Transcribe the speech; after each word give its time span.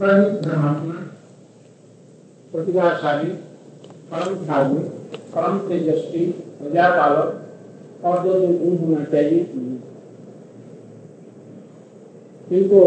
धर्मात्मा 0.00 0.94
प्रतिभाशाली 2.52 3.30
परम 4.10 4.34
धार्मिक 4.46 5.16
परम 5.34 5.58
तेजस्वी 5.68 6.24
प्रजा 6.58 6.88
पालक 6.90 8.04
और 8.04 8.22
जो 8.24 8.38
जो 8.40 8.46
गुण 8.58 8.76
होना 8.76 9.04
चाहिए 9.04 9.40
इनको 12.50 12.82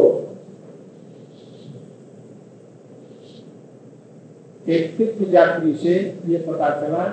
एक 4.67 4.95
तीर्थ 4.97 5.33
यात्री 5.33 5.73
से 5.73 5.93
ये 6.27 6.37
पता 6.47 6.69
चला 6.81 7.03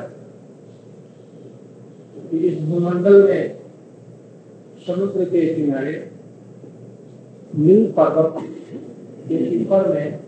कि 2.31 2.39
इस 2.49 2.61
भूमंडल 2.63 3.23
में 3.23 3.57
समुद्र 4.87 5.25
के 5.25 5.47
किनारे 5.55 5.93
नील 7.57 7.91
पर्वत 7.93 8.45
के 9.29 9.65
ऊपर 9.65 9.89
में 9.89 10.19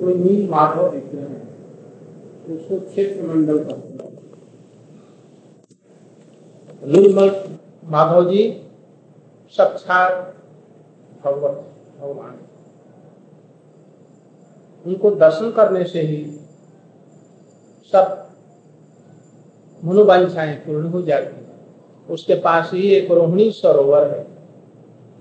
कोई 0.00 0.14
नील 0.14 0.48
माधव 0.50 0.86
रहे 0.86 1.20
हैं। 1.20 1.42
उसको 2.54 2.78
क्षेत्र 2.80 3.26
मंडल 3.26 3.58
नील 6.84 7.14
माधव 7.84 8.30
जी 8.30 8.42
साक्षात 9.52 10.12
भगवत, 11.24 11.64
भगवान। 12.00 12.38
उनको 14.84 15.10
दर्शन 15.10 15.50
करने 15.50 15.84
से 15.84 16.00
ही 16.00 16.24
सब 17.92 18.18
मनोवांछाएँ 19.82 20.54
पूर्ण 20.56 20.88
हो 20.88 21.02
जाती 21.02 21.34
है। 21.36 21.42
उसके 22.10 22.34
पास 22.34 22.70
ही 22.72 22.88
एक 22.90 23.10
रोहिणी 23.10 23.50
सरोवर 23.50 24.10
है। 24.10 24.21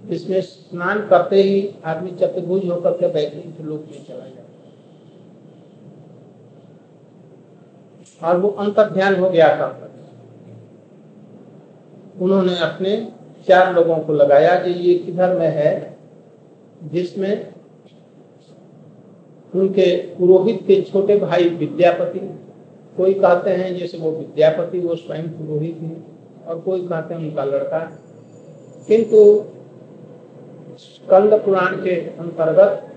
जिसमें 0.09 0.41
स्नान 0.41 1.07
करते 1.07 1.41
ही 1.43 1.75
आदमी 1.85 2.11
चतुर्भुज 2.11 2.65
होकर 2.69 2.91
के 2.91 3.07
बैकुंठ 3.07 3.65
लोक 3.65 3.85
में 3.91 4.05
चला 4.07 4.25
जाता 4.25 4.39
और 8.27 8.37
वो 8.37 8.49
अंतर 8.49 8.89
ध्यान 8.89 9.15
हो 9.15 9.29
गया 9.29 9.47
था। 9.57 9.89
उन्होंने 12.21 12.57
अपने 12.59 13.11
चार 13.47 13.73
लोगों 13.73 13.95
को 13.97 14.13
लगाया 14.13 14.55
कि 14.55 14.71
ये 14.71 14.93
किधर 14.95 15.37
में 15.37 15.47
है, 15.47 15.97
जिसमें 16.83 17.53
उनके 19.55 19.95
पुरोहित 19.95 20.59
के 20.67 20.81
छोटे 20.81 21.17
भाई 21.17 21.49
विद्यापति, 21.49 22.19
कोई 22.97 23.13
कहते 23.13 23.49
हैं 23.49 23.77
जैसे 23.77 23.97
वो 23.97 24.11
विद्यापति, 24.11 24.79
वो 24.79 24.95
स्वयं 24.95 25.29
पुरोहित 25.29 25.77
है, 25.81 25.95
और 26.47 26.59
कोई 26.59 26.87
कहते 26.87 27.13
हैं 27.13 27.21
उनका 27.21 27.43
लड़का। 27.43 27.79
किंतु 28.87 29.45
स्कंद 31.03 31.33
पुराण 31.33 31.75
के 31.83 31.95
अंतर्गत 32.17 32.87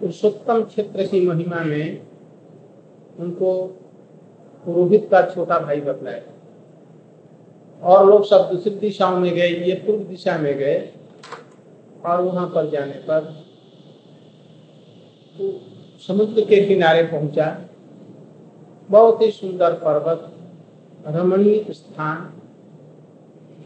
पुरुषोत्तम 0.00 0.62
क्षेत्र 0.64 1.06
की 1.06 1.26
महिमा 1.26 1.60
में 1.60 2.06
उनको 3.18 3.52
पुरोहित 4.64 5.08
का 5.10 5.22
छोटा 5.30 5.58
भाई 5.58 5.80
बतलाया। 5.80 6.22
और 7.82 8.06
लोग 8.06 8.24
सब 8.24 8.48
दूसरी 8.52 8.74
दिशाओं 8.74 9.18
में 9.20 9.34
गए, 9.34 9.48
ये 9.48 9.74
पूर्व 9.76 10.02
दिशा 10.04 10.36
में 10.38 10.54
गए, 10.58 10.92
और 12.06 12.20
वहाँ 12.20 12.46
पर 12.46 12.70
जाने 12.70 12.98
पर 13.08 13.32
समुद्र 16.08 16.44
के 16.44 16.64
किनारे 16.66 17.02
पहुँचा। 17.02 17.46
बहुत 18.90 19.22
ही 19.22 19.30
सुंदर 19.30 19.72
पर्वत, 19.72 20.30
रमणीय 21.06 21.64
स्थान 21.70 22.32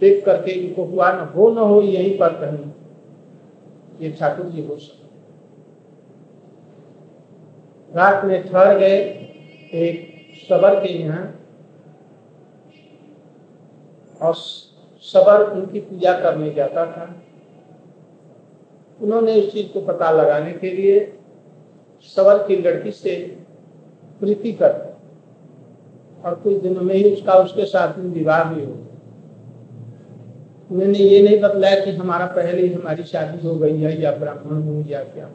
देख 0.01 0.25
करके 0.25 0.51
इनको 0.51 0.85
हुआ 0.85 1.11
न 1.13 1.29
हो 1.29 1.49
न 1.51 1.59
हो, 1.59 1.81
यहीं 1.83 2.17
पर 2.19 2.33
कहीं 2.41 2.71
ये 4.01 4.11
ठाकुर 4.21 4.47
जी 4.47 4.67
हो 4.67 4.77
सकते 4.77 5.07
रात 7.91 8.25
में 8.25 8.43
ठहर 8.43 8.79
गए, 8.79 8.97
एक 9.75 10.47
सबर 10.48 10.81
के 10.81 10.92
यहाँ, 10.92 11.23
और 14.20 14.35
सबर 15.05 15.42
उनकी 15.51 15.81
पूजा 15.81 16.13
करने 16.20 16.51
जाता 16.55 16.85
था। 16.87 17.14
उन्होंने 19.01 19.35
इस 19.35 19.53
चीज़ 19.53 19.73
को 19.73 19.81
पता 19.83 20.11
लगाने 20.11 20.53
के 20.53 20.70
लिए 20.70 21.01
सबर 22.17 22.47
की 22.47 22.57
लड़की 22.57 22.91
से 22.92 23.17
प्रीति 24.20 24.53
कर 24.53 24.73
और 26.25 26.35
कुछ 26.35 26.57
दिनों 26.63 26.83
में 26.83 26.95
ही 26.95 27.13
उसका, 27.13 27.35
उसके 27.35 27.64
साथ 27.64 27.98
में 27.98 28.11
विवाह 28.11 28.45
भी 28.45 28.64
हो 28.64 28.73
उन्होंने 30.70 30.98
ये 30.98 31.20
नहीं 31.23 31.40
बतलाया 31.40 31.84
कि 31.84 31.90
हमारा 31.92 32.27
पहले 32.29 32.62
ही 32.62 32.73
हमारी 32.73 33.05
शादी 33.05 33.46
हो 33.46 33.55
गई 33.55 33.79
है, 33.79 34.01
या 34.01 34.11
ब्राह्मण 34.14 34.62
हूँ, 34.62 34.84
या 34.89 35.02
क्या 35.05 35.30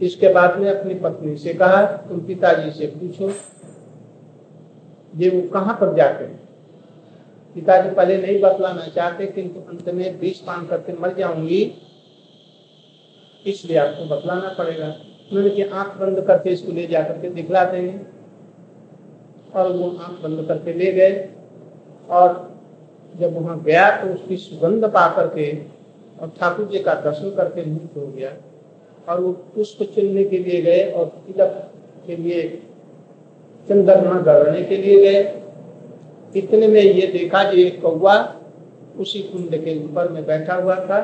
इसके 0.00 0.28
बाद 0.28 0.58
में 0.58 0.70
अपनी 0.70 0.94
पत्नी 0.94 1.36
से 1.36 1.52
कहा, 1.54 1.84
तुम 2.08 2.20
पिताजी 2.26 2.70
से 2.70 2.86
पूछो, 2.94 3.28
ये 5.12 5.28
वो 5.30 5.42
कहाँ 5.50 5.74
पर 5.80 5.94
जाते 5.96 6.24
हैं 6.24 6.42
पिताजी 7.56 7.90
पहले 7.90 8.16
नहीं 8.16 8.40
बतलाना 8.40 8.86
चाहते, 8.86 9.26
किंतु 9.26 9.60
अंत 9.62 9.88
में 9.88 10.18
बीस 10.20 10.38
पान 10.46 10.66
करके 10.66 10.92
मर 10.92 11.14
जाऊँगी, 11.14 11.62
इसलिए 13.44 13.76
आपको 13.78 14.04
बतलाना 14.06 14.54
पड़ेगा। 14.58 14.86
उन्होंने 14.86 15.50
कि 15.50 15.62
आँख 15.62 15.96
बंद 15.98 16.20
करके 16.26 16.50
इसको 16.50 16.72
ले 16.72 16.86
जाकर 16.86 17.20
के 17.20 17.30
दिखला 17.30 17.64
देंगे 17.64 17.92
और 19.54 19.72
वो 19.72 19.88
आँख 19.90 20.22
बंद 20.22 20.46
करके 20.48 20.72
ले 20.72 20.92
गए। 20.92 21.28
और 22.10 22.28
जब 23.14 23.36
वहाँ 23.36 23.60
गया 23.62 23.90
तो 23.96 24.12
उसकी 24.14 24.36
सुगंध 24.36 24.84
पा 24.84 25.06
करके 25.16 25.52
और 26.20 26.32
ठाकुर 26.40 26.66
जी 26.66 26.78
का 26.78 26.94
दर्शन 27.00 27.30
करके 27.36 27.64
मुक्त 27.64 27.96
हो 27.96 28.06
गया। 28.08 28.32
और 29.08 29.20
वो 29.20 29.32
पुष्प 29.54 29.82
चुनने 29.94 30.24
के 30.24 30.38
लिए 30.38 30.60
गए 30.62 30.90
और 30.90 31.06
तिलक 31.26 31.70
के 32.06 32.16
लिए 32.16 32.42
चंद्रमा 33.68 34.20
गढ़ने 34.22 34.62
के 34.62 34.76
लिए 34.76 34.98
गए। 35.00 35.22
इतने 36.36 36.66
में 36.68 36.80
ये 36.80 37.06
देखा 37.08 37.42
कि 37.50 37.62
एक 37.62 37.80
कौआ 37.82 38.14
उसी 38.98 39.18
कुंड 39.22 39.50
के 39.64 39.78
ऊपर 39.84 40.08
में 40.08 40.24
बैठा 40.26 40.54
हुआ 40.54 40.76
था 40.86 40.98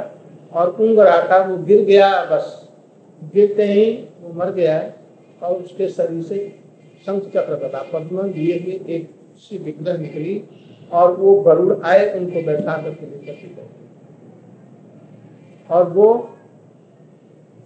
और 0.53 0.71
उंग 0.71 0.99
रहा 0.99 1.21
था, 1.31 1.39
वो 1.45 1.57
गिर 1.59 1.85
गया, 1.85 2.09
बस। 2.25 2.69
गिरते 3.35 3.65
ही 3.65 3.85
वो 4.21 4.33
मर 4.35 4.51
गया 4.53 4.79
और 5.43 5.57
उसके 5.57 5.89
शरीर 5.89 6.23
से 6.23 6.37
शंख 7.07 7.23
चक्र 7.23 7.69
तथा 7.69 7.83
पद्म 7.93 8.33
दिए 8.33 8.59
हुए 8.59 8.95
एक 8.95 9.15
सी 9.37 9.59
विग्रह 9.59 9.99
निकली 9.99 10.45
और 10.93 11.17
वो 11.17 11.41
गरुड़ 11.41 11.85
आए 11.85 12.19
उनको 12.19 12.43
बैठा 12.43 12.83
करके 12.83 13.07
लेकर 13.07 13.33
गए। 13.33 13.69
और 15.71 15.89
वो 15.89 16.37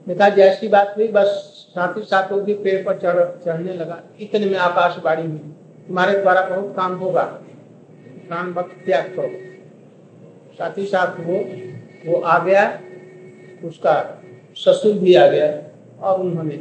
देखा 0.09 0.29
जैसी 0.29 0.69
बात 0.69 0.95
हुई, 0.97 1.09
बस 1.09 1.27
साथ 1.71 1.97
ही 1.97 2.03
साथ 2.03 2.29
भी 2.29 2.55
पेड़ 2.55 2.87
पर 2.87 2.99
चढ़, 2.99 3.45
चढ़ने 3.45 3.73
लगा। 3.73 4.03
इतने 4.21 4.47
में 4.47 4.59
आकाशवाणी 4.59 5.23
हुई। 5.23 5.39
तुम्हारे 5.89 6.19
द्वारा 6.19 6.41
बहुत 6.41 6.77
काम 6.77 6.95
होगा। 6.95 7.23
प्राण 8.29 8.53
वक्त 8.53 8.87
त्याग 8.87 9.05
करो। 9.05 9.55
साथ 10.55 10.79
ही 10.79 10.87
साथ 10.87 11.21
वो 11.21 11.39
वो 12.07 12.21
आ 12.21 12.45
गया। 12.45 12.81
उसका 13.65 14.23
ससुर 14.55 14.93
भी 14.93 15.15
आ 15.15 15.27
गया 15.27 15.63
और 16.07 16.21
उन्होंने 16.21 16.57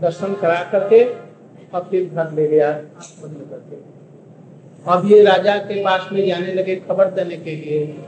दर्शन 0.00 0.34
करा 0.34 0.68
करके 0.72 1.23
और 1.74 1.88
फिर 1.90 2.10
घर 2.10 2.32
ले 2.32 2.48
गया 2.48 2.72
अब 4.86 5.02
ये 5.06 5.24
राजा 5.24 5.56
के 5.56 5.84
पास 5.84 6.08
में 6.12 6.26
जाने 6.26 6.54
लगे 6.54 6.76
खबर 6.76 7.10
देने 7.10 7.36
के 7.36 7.50
लिए। 7.50 7.98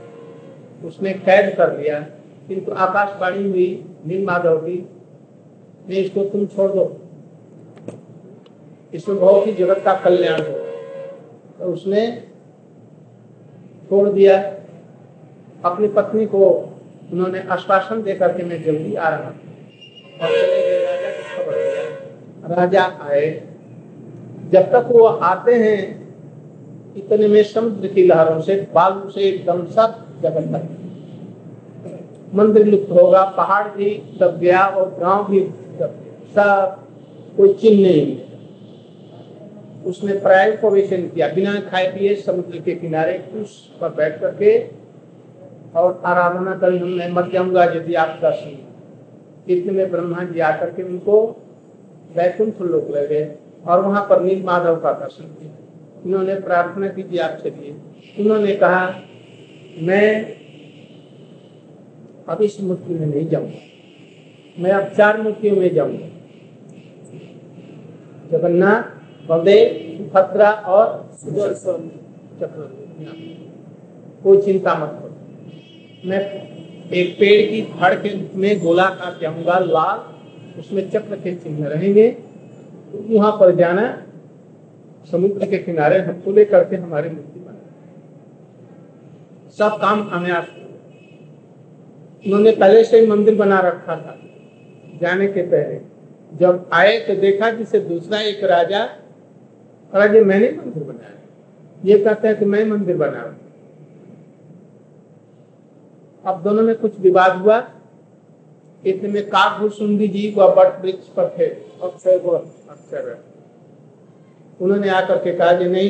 उसने 0.85 1.13
कैद 1.13 1.55
कर 1.55 1.77
लिया। 1.77 1.99
किंतु 2.47 2.71
आकाशवाणी 2.71 3.49
हुई, 3.49 3.85
नील 4.05 4.25
माधव 4.25 4.57
की 4.57 4.89
इसको 5.89 6.25
तुम 6.25 6.45
छोड़ 6.47 6.71
दो। 6.71 7.01
इसमें 8.93 9.19
बहुत 9.19 9.47
ही 9.47 9.53
जगत 9.53 9.79
का 9.85 9.93
कल्याण 9.93 10.41
हो। 10.41 10.57
तो 11.59 11.65
उसने 11.65 12.23
छोड़ 13.89 14.09
दिया। 14.09 14.53
अपनी 15.65 15.87
पत्नी 15.87 16.25
को 16.25 16.45
उन्होंने 17.13 17.39
आश्वासन 17.39 18.03
देकर 18.03 18.37
के 18.37 18.43
मैं 18.43 18.63
जल्दी 18.63 18.95
आ 18.95 19.09
रहा 19.09 19.29
और 20.21 20.29
राजा 22.57 22.83
आए। 23.01 23.46
जब 24.51 24.71
तक 24.71 24.89
वो 24.91 25.03
आते 25.03 25.53
हैं, 25.55 25.79
इतने 26.97 27.27
में 27.27 27.43
समुद्र 27.43 27.87
की 27.87 28.03
लहरों 28.07 28.41
से, 28.41 28.55
बालू 28.73 29.09
से 29.09 29.21
एकदम 29.21 29.65
सब 29.67 29.95
जगत 30.23 30.47
तक 30.53 30.63
मंदिर 32.35 32.65
लुप्त 32.65 32.91
होगा, 32.91 33.23
पहाड़ 33.37 33.67
भी 33.67 33.89
दब 34.19 34.37
गया 34.39 34.65
और 34.67 34.89
गाँव 34.99 35.29
भी 35.29 35.39
दब 35.39 35.79
गया। 35.79 36.15
सब, 36.33 36.77
कोई 37.37 37.53
चिन्ह 37.53 37.81
नहीं 37.81 38.17
उसने 39.85 40.13
प्राय 40.13 40.51
प्रवेशन 40.51 41.07
किया। 41.07 41.27
बिना 41.27 41.59
खाए 41.61 41.87
पिए 41.87 42.15
समुद्र 42.15 42.59
के 42.59 42.75
किनारे 42.75 43.17
उस 43.41 43.51
पर 43.81 43.89
बैठ 43.89 44.19
करके 44.21 44.57
और 45.79 46.01
आराधना 46.05 46.55
करी 46.63 47.31
जाऊँगा 47.31 47.63
यदि 47.65 47.93
आप 47.95 48.19
दर्शन। 48.21 48.57
इतने 49.49 49.71
में 49.73 49.91
ब्रह्मा 49.91 50.23
जी 50.23 50.39
आकर 50.39 50.69
के 50.69 50.83
उनको 50.83 51.19
वैकुंठ 52.15 52.61
लोग 52.61 52.89
ले 52.95 53.07
गए। 53.07 53.25
और 53.65 53.85
वहाँ 53.85 54.05
पर 54.09 54.21
नील 54.21 54.43
माधव 54.43 54.75
का 54.75 54.91
दर्शन 54.91 55.23
किया। 55.23 55.51
इन्होंने 56.05 56.35
प्रार्थना 56.39 56.87
की 56.87 57.03
जी 57.03 57.17
आप 57.17 57.39
चलिए 57.43 57.75
उन्होंने 58.19 58.55
कहा, 58.55 58.83
मैं 59.81 60.35
अब 62.27 62.41
इस 62.41 62.61
मूर्ति 62.61 62.93
में 62.93 63.05
नहीं 63.07 63.27
जाऊँगा। 63.29 63.59
मैं 64.57 64.71
अब 64.71 64.93
चार 64.93 65.21
मूर्तियों 65.21 65.55
में 65.55 65.73
जाऊँगा। 65.73 66.07
जगन्नाथ, 68.31 68.83
बलदेव, 69.27 69.97
सुभद्रा 69.97 70.51
और 70.51 71.11
सुदर्शन 71.13 71.89
चक्र 72.39 72.61
कोई 74.23 74.41
चिंता 74.41 74.73
मत 74.75 74.99
करो। 75.01 76.09
मैं 76.09 76.19
एक 76.91 77.15
पेड़ 77.19 77.41
की 77.51 77.61
धड़ 77.61 77.93
के 77.95 78.37
में 78.39 78.59
गोला 78.59 78.85
का 78.89 79.17
जाऊँगा, 79.21 79.59
लाल, 79.59 79.97
उसमें 80.59 80.89
चक्र 80.89 81.15
के 81.15 81.35
चिन्ह 81.35 81.67
रहेंगे। 81.67 82.07
वहाँ 82.93 83.31
पर 83.31 83.55
जाना, 83.55 83.85
समुद्र 85.11 85.45
के 85.45 85.57
किनारे 85.59 85.99
हमको 86.01 86.31
लेकर 86.31 86.63
के 86.69 86.75
हमारे 86.75 87.09
मूर्ति 87.09 87.39
बना। 87.39 87.61
सब 89.59 89.77
काम 89.81 90.03
कामयाब 90.09 90.45
उन्होंने 92.25 92.51
पहले 92.53 92.83
से 92.83 92.99
ही 92.99 93.07
मंदिर 93.07 93.35
बना 93.35 93.59
रखा 93.59 93.95
था, 93.95 94.17
जाने 95.01 95.27
के 95.27 95.41
पहले। 95.43 95.79
जब 96.31 96.69
आए 96.73 96.97
तो 96.99 97.15
देखा 97.15 97.49
जिसे 97.51 97.79
दूसरा 97.79 98.19
एक 98.21 98.43
राजा 98.43 98.83
राजा 99.93 100.21
मैंने 100.21 100.49
मंदिर 100.51 100.83
बनाया। 100.83 101.13
ये 101.85 101.97
कहता 101.97 102.27
है 102.27 102.35
कि 102.35 102.45
मैं 102.45 102.65
मंदिर 102.65 102.97
बना 102.97 103.21
रहा 103.21 103.35
अब 106.23 106.41
दोनों 106.43 106.63
में 106.63 106.75
कुछ 106.75 106.99
विवाद 106.99 107.35
हुआ। 107.37 107.57
इतने 108.83 109.09
में 109.09 109.25
काकभूषुंडी 109.25 110.07
जी 110.07 110.31
को 110.31 110.47
बट 110.55 110.81
वृक्ष 110.81 111.07
पर 111.09 111.29
थे 111.37 111.45
अक्षय 111.45 112.19
अक्षर 112.77 113.05
उन्होंने 114.61 114.89
आकर 114.89 115.17
के 115.23 115.31
कहा 115.33 115.51
नहीं 115.59 115.89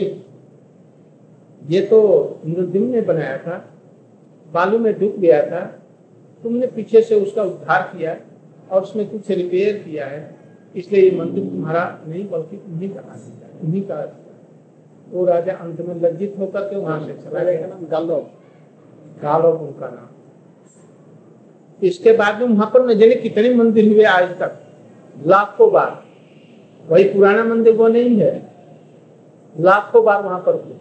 ये 1.61 1.81
तो 1.81 1.99
इंद्रदिम 2.45 2.83
ने 2.83 3.01
बनाया 3.01 3.37
था 3.37 3.57
बालू 4.51 4.77
में 4.79 4.93
डूब 4.99 5.15
गया 5.19 5.41
था 5.51 5.61
तुमने 6.43 6.67
पीछे 6.67 7.01
से 7.01 7.15
उसका 7.15 7.43
उद्धार 7.43 7.81
किया 7.93 8.15
और 8.71 8.81
उसमें 8.81 9.09
कुछ 9.09 9.29
रिपेयर 9.31 9.77
किया 9.77 10.05
है 10.05 10.19
इसलिए 10.75 11.01
ये 11.03 11.11
मंदिर 11.17 11.43
तुम्हारा 11.43 11.83
नहीं 12.07 12.27
बल्कि 12.29 12.57
तुम्ही 12.57 12.89
का 12.89 13.01
तुम्ही 13.61 13.81
का 13.81 13.97
वो 15.09 15.25
राजा 15.25 15.53
अंत 15.53 15.79
में 15.81 15.95
लज्जित 16.01 16.35
होकर 16.39 16.61
के 16.69 16.75
वहाँ 16.75 16.99
से 17.05 17.13
चला 17.13 17.43
गया। 17.43 17.67
गालो 19.21 19.51
उनका 19.51 19.87
नाम। 19.87 20.07
इसके 21.79 22.11
बाद 22.17 22.41
में 22.41 22.47
वहाँ 22.47 22.69
पर 22.73 22.85
न 22.85 22.97
जाने 22.99 23.15
कितने 23.15 23.53
मंदिर 23.55 23.93
हुए 23.93 24.03
आज 24.05 24.29
तक। 24.39 24.59
लाखों 25.15 25.71
बार। 25.71 26.03
वही 26.87 27.03
पुराना 27.05 27.43
मंदिर 27.43 27.73
वो 27.73 27.87
नहीं 27.87 28.15
है। 28.17 28.35
लाखों 29.55 30.03
बार 30.05 30.21
वहाँ 30.23 30.39
पर 30.39 30.53
हुए 30.55 30.75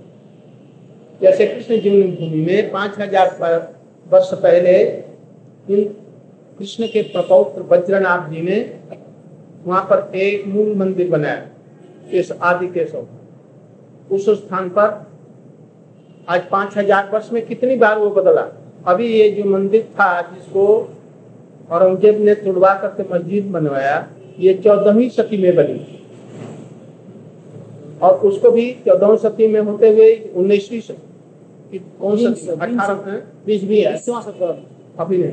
जैसे 1.21 1.47
कृष्ण 1.47 1.81
जीवन 1.81 2.11
भूमि 2.17 2.41
में 2.43 2.71
पाँच 2.73 2.99
हज़ार 2.99 3.29
वर्ष 4.07 4.33
पहले 4.35 4.83
कृष्ण 5.69 6.87
के 6.89 7.03
प्रपौत्र 7.05 7.63
वज्रनाथ 7.71 8.29
जी 8.31 8.43
ने 8.43 8.59
वहाँ 9.65 9.83
पर 9.85 10.17
एक 10.17 10.47
मूल 10.47 10.75
मंदिर 10.77 11.09
बनाया, 11.11 11.43
इस 12.13 12.33
आदि 12.33 12.67
के 12.69 12.85
सौ 12.87 13.07
उस 14.11 14.29
स्थान 14.31 14.69
पर 14.71 14.89
आज 16.29 16.43
पाँच 16.51 16.77
हज़ार 16.79 17.11
वर्ष 17.13 17.31
में 17.33 17.47
कितनी 17.47 17.77
बार 17.77 17.99
वो 17.99 18.11
बदला। 18.13 18.47
अभी 18.87 19.07
ये 19.09 19.31
जो 19.31 19.45
मंदिर 19.47 19.83
था 19.95 20.21
जिसको 20.25 20.67
औरंगज़ेब 21.71 22.21
ने 22.21 22.35
तुड़वा 22.37 22.75
करके 22.77 23.15
मस्जिद 23.15 23.51
बनवाया 23.53 23.99
ये 24.39 24.55
चौदहवीं 24.55 25.09
सती 25.09 25.37
में 25.39 25.55
बनी। 25.57 25.79
और 28.03 28.15
उसको 28.21 28.51
भी 28.51 28.71
चौदह 28.87 29.17
सती 29.19 29.47
में 29.49 29.61
होते 29.61 29.89
हुए 29.91 30.15
उन्नीसवीं 30.37 30.81
सती। 30.81 31.79
कौन 32.01 32.17
सी 32.17 32.49
अठारह 32.51 33.11
है। 33.11 33.17
अभी 34.99 35.19
नहीं। 35.19 35.33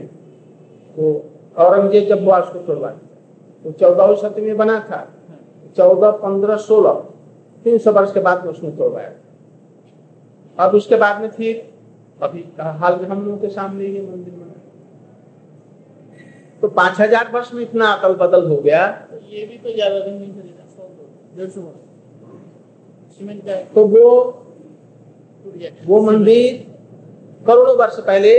तो 0.95 1.03
औरंगज़ेब 1.57 2.07
जब 2.09 2.23
वास 2.25 2.50
को 2.53 2.59
तोड़वा 2.59 2.89
तो 3.65 3.71
चौदह 3.71 4.13
सती 4.21 4.41
में 4.41 4.57
बना 4.57 4.79
था। 4.89 5.01
चौदह 5.77 6.11
पंद्रह 6.23 6.57
सोलह 6.59 7.03
तीन 7.65 7.77
सौ 7.77 7.91
वर्ष 7.91 8.13
के 8.13 8.19
बाद 8.21 8.44
में 8.45 8.51
उसने 8.51 8.71
तोड़वाया। 8.71 9.11
अब 10.57 10.75
उसके 10.75 10.95
बाद 10.95 11.21
में 11.21 11.29
फिर 11.31 11.69
अभी 12.19 12.44
हाल 12.59 13.00
में 13.01 13.07
हम 13.07 13.25
लोगों 13.25 13.38
के 13.38 13.50
सामने 13.50 13.85
ये 13.85 14.01
मंदिर 14.01 14.33
बना। 14.33 14.52
तो 16.63 16.68
पाँच 16.71 17.00
हज़ार 17.00 17.31
वर्ष 17.31 17.54
में 17.54 17.62
इतना 17.62 17.86
अकल 17.88 18.13
बदल 18.18 18.48
हो 18.50 18.57
गया। 18.57 18.81
ये 19.30 19.45
भी 19.45 19.57
तो 19.57 19.74
ज़्यादा 19.74 20.00
दिन 20.00 20.13
नहीं 20.13 20.33
चलेगा 20.33 20.63
तो 23.74 23.86
वो 23.86 24.10
वो 25.86 26.01
मंदिर 26.01 26.56
करोड़ों 27.45 27.75
वर्ष 27.77 28.00
पहले 28.00 28.31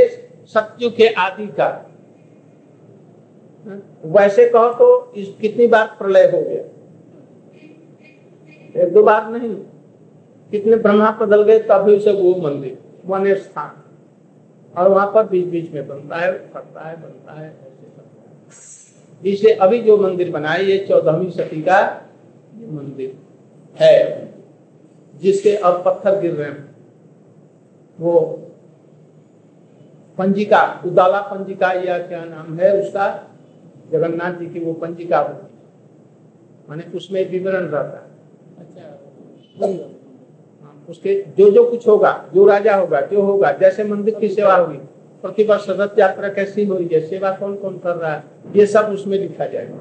सत्यु 0.54 0.90
के 0.90 1.08
आदि 1.16 1.46
का। 1.58 1.68
वैसे 4.14 4.48
कहो 4.48 4.72
तो 4.72 4.88
इस 5.16 5.28
कितनी 5.40 5.66
बार 5.66 5.86
प्रलय 5.98 6.24
हो 6.32 6.40
गया? 6.40 6.62
एक 8.74 8.92
दो 8.94 9.02
बार 9.02 9.30
नहीं। 9.30 9.54
कितने 10.50 10.76
ब्रह्मा 10.78 11.10
बदल 11.20 11.42
गए 11.42 11.58
तभी 11.68 11.96
उसे 11.96 12.12
वो 12.14 12.34
मंदिर 12.42 12.78
वन 13.06 13.34
स्थान। 13.36 13.72
और 14.74 14.88
वहाँ 14.88 15.10
पर 15.14 15.26
बीच 15.28 15.46
बीच 15.48 15.72
में 15.72 15.86
बनता 15.88 16.16
है 16.16 16.32
फटता 16.48 16.88
है 16.88 16.96
बनता 17.02 17.32
है। 17.32 17.48
इसलिए 19.22 19.54
अभी 19.54 19.80
जो 19.82 19.96
मंदिर 19.96 20.30
बनाए 20.30 20.62
ये 20.62 20.78
चौदहवीं 20.88 21.30
सदी 21.30 21.62
का 21.62 21.78
ये 22.58 22.66
मंदिर 22.66 23.16
है। 23.80 24.24
जिसके 25.22 25.56
अब 25.56 25.82
पत्थर 25.86 26.20
गिर 26.20 26.32
रहे 26.32 26.48
हैं। 26.48 26.76
वो 28.00 28.18
पंजिका 30.18 30.82
उदाला 30.86 31.20
पंजिका 31.20 31.72
या 31.72 31.98
क्या 31.98 32.24
नाम 32.24 32.58
है 32.58 32.82
उसका? 32.82 33.06
जगन्नाथ 33.92 34.32
जी 34.32 34.46
की 34.46 34.60
वो 34.60 34.72
पंजिका 34.72 35.18
होती 35.18 35.46
माने 36.68 36.84
उसमें 36.96 37.30
विवरण 37.30 37.66
रहता 37.66 37.98
है। 37.98 38.06
अच्छा 38.58 38.84
हाँ, 40.62 40.86
उसके 40.90 41.14
जो 41.38 41.50
जो 41.50 41.70
कुछ 41.70 41.86
होगा 41.88 42.12
जो 42.34 42.46
राजा 42.46 42.76
होगा 42.76 43.00
जो 43.00 43.22
होगा 43.22 43.52
जैसे 43.52 43.84
मंदिर 43.84 44.14
की 44.14 44.28
सेवा 44.28 44.54
होगी 44.54 44.78
प्रतिवर्ष 45.24 45.66
रथ 45.70 45.98
यात्रा 45.98 46.28
कैसी 46.28 46.64
हो 46.64 46.76
रही 46.76 46.88
है? 46.92 47.00
सेवा 47.00 47.30
कौन 47.32 47.54
कौन 47.56 47.78
कर 47.78 47.94
रहा 47.96 48.14
है? 48.14 48.22
ये 48.56 48.66
सब 48.66 48.90
उसमें 48.92 49.18
लिखा 49.18 49.46
जाएगा 49.46 49.78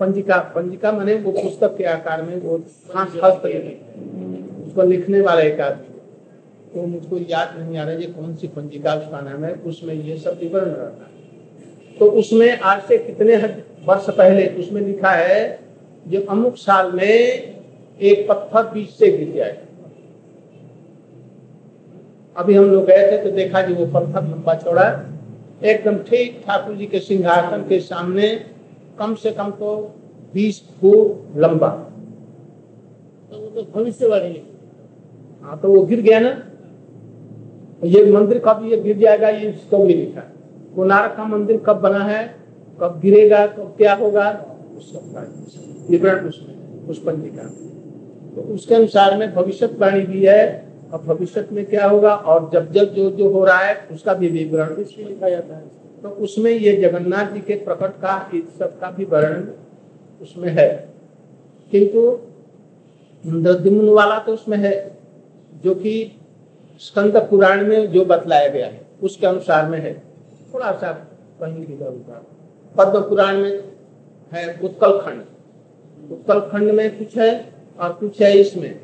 पंजिका 0.00 0.38
पंजिका 0.54 0.92
माने 0.92 1.14
वो 1.16 1.32
पुस्तक 1.32 1.76
के 1.76 1.84
आकार 1.84 2.22
में 2.22 2.36
वो 2.40 2.56
उसको 4.64 4.82
लिखने 4.82 5.20
वाला 5.20 5.42
एक 5.42 5.60
आदमी। 5.60 5.88
तो 6.74 6.86
मुझको 6.86 7.16
याद 7.30 7.54
नहीं 7.58 7.78
आ 7.78 7.84
रहा 7.84 7.94
ये 7.94 8.06
कौन 8.08 8.34
सी 8.34 8.48
पंजिका, 8.48 8.94
उसका 8.94 9.20
नाम 9.20 9.44
है। 9.44 9.52
उसमें 9.66 9.94
ये 9.94 10.16
सब 10.18 10.38
विवरण 10.40 10.64
रहता 10.66 11.04
है। 11.04 11.98
तो 11.98 12.06
उसमें 12.20 12.58
आज 12.60 12.82
से 12.82 12.98
कितने 12.98 13.36
वर्ष 13.84 14.06
पहले 14.10 14.46
उसमें 14.60 14.80
लिखा 14.82 15.10
है 15.10 15.58
जो 16.06 16.20
अमुक 16.30 16.56
साल 16.56 16.92
में 16.92 17.08
एक 18.00 18.26
पत्थर 18.28 18.72
बीच 18.72 18.90
से 18.90 19.10
गिर 19.12 19.32
जाए 19.36 19.58
अभी 22.36 22.54
हम 22.54 22.64
लोग 22.64 22.84
गए 22.86 23.10
थे 23.10 23.16
तो 23.24 23.30
देखा 23.36 23.62
जी 23.62 23.74
वो 23.74 23.86
पत्थर 23.94 24.22
लंबा 24.24 24.54
चौड़ा 24.56 24.84
एकदम 25.62 25.96
ठीक 26.04 26.42
ठाकुर 26.46 26.74
जी 26.76 26.86
के 26.86 26.98
सिंहासन 27.00 27.64
के 27.68 27.80
सामने 27.80 28.28
कम 28.98 29.14
से 29.14 29.30
कम 29.32 29.50
तो 29.58 29.74
बीस 30.34 30.62
फुट 30.80 31.36
लंबा। 31.38 31.68
तो 33.30 33.38
वो 33.38 33.48
तो 33.50 33.62
भविष्यवाणी 33.72 34.42
हाँ। 35.42 35.58
तो 35.60 35.68
वो 35.68 35.82
गिर 35.86 36.00
गया 36.00 36.18
ना। 36.20 36.30
ये 37.86 38.04
मंदिर 38.12 38.38
कब 38.44 38.64
ये 38.64 38.76
गिर 38.82 38.98
जाएगा, 38.98 39.28
ये 39.28 39.48
इसको 39.50 39.78
भी 39.78 39.94
लिखा। 39.94 40.20
कोणार्क 40.76 41.14
का 41.16 41.24
मंदिर 41.26 41.56
कब 41.66 41.80
बना 41.80 42.04
है, 42.04 42.24
कब 42.78 43.00
गिरेगा, 43.02 43.46
कब 43.48 43.74
क्या 43.76 43.94
होगा 43.94 44.28
विवरण 45.88 46.26
उसमें 46.28 46.88
उस 46.88 47.02
पंजिका 47.04 47.42
तो 48.34 48.42
उसके 48.54 48.74
अनुसार 48.74 49.16
में 49.18 49.34
भविष्यवाणी 49.34 50.00
भी 50.02 50.24
है। 50.26 50.71
और 50.92 51.02
भविष्य 51.02 51.46
में 51.52 51.64
क्या 51.66 51.86
होगा? 51.88 52.14
और 52.14 52.50
जब 52.52 52.72
जब 52.72 52.94
जो 52.94 53.10
जो 53.10 53.28
हो 53.30 53.44
रहा 53.44 53.58
है 53.58 53.88
उसका 53.92 54.14
भी 54.14 54.28
विवरण 54.28 54.74
इसमें 54.76 55.06
लिखा 55.06 55.28
जाता 55.28 55.56
है। 55.56 55.62
तो 56.02 56.08
उसमें 56.08 56.50
ये 56.50 56.76
जगन्नाथ 56.76 57.32
जी 57.32 57.40
के 57.40 57.54
प्रकट 57.54 58.00
का 58.02 58.30
इस 58.34 58.58
सब 58.58 58.78
का 58.80 58.90
भी 58.90 59.04
वर्णन 59.04 59.52
उसमें 60.22 60.48
है। 60.50 60.88
किंतु 61.72 62.00
वाला 63.94 64.18
तो 64.18 64.32
उसमें 64.32 64.58
है 64.58 64.74
जो 65.64 65.74
कि 65.74 65.94
स्कंद 66.80 67.16
पुराण 67.30 67.66
में 67.66 67.90
जो 67.92 68.04
बतलाया 68.04 68.48
गया 68.48 68.66
है 68.66 68.80
उसके 69.02 69.26
अनुसार 69.26 69.68
में 69.68 69.78
है। 69.80 69.94
थोड़ा 70.54 70.72
सा 70.72 70.92
कहीं 71.40 71.62
इधर 71.64 71.86
उधर। 71.86 72.22
पद्म 72.76 73.00
पुराण 73.00 73.36
में 73.36 73.62
है 74.32 74.60
उत्कल 74.64 74.98
खंड। 74.98 75.22
उत्कल 76.12 76.40
खंड 76.40 76.70
में 76.70 76.98
कुछ 76.98 77.16
है 77.18 77.32
और 77.80 77.92
कुछ 77.92 78.22
है 78.22 78.32
इसमें। 78.38 78.80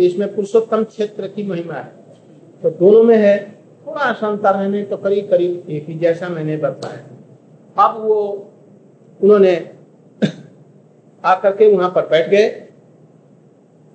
इसमें 0.00 0.34
पुरुषोत्तम 0.34 0.84
क्षेत्र 0.84 1.28
की 1.28 1.42
महिमा 1.42 1.74
है। 1.74 1.92
तो 2.62 2.70
दोनों 2.70 3.02
में 3.02 3.16
है, 3.16 3.36
थोड़ा 3.86 4.00
अंतर 4.00 4.56
है 4.56 4.82
तो 4.84 4.96
करीब 4.96 5.30
करीब 5.30 5.70
एक 5.70 5.86
ही 5.86 5.98
जैसा 5.98 6.28
मैंने 6.28 6.56
बताया। 6.56 7.84
अब 7.84 8.00
वो, 8.00 8.20
उन्होंने 9.20 9.54
आकर 11.24 11.56
के 11.56 11.72
वहाँ 11.76 11.90
पर 11.90 12.06
बैठ 12.08 12.28
गए। 12.28 12.48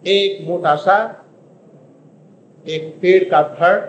एक 0.04 0.48
मोटा 0.48 0.76
सा, 0.76 0.98
एक 2.66 2.98
पेड़ 3.02 3.24
का 3.24 3.42
धड़ 3.50 3.80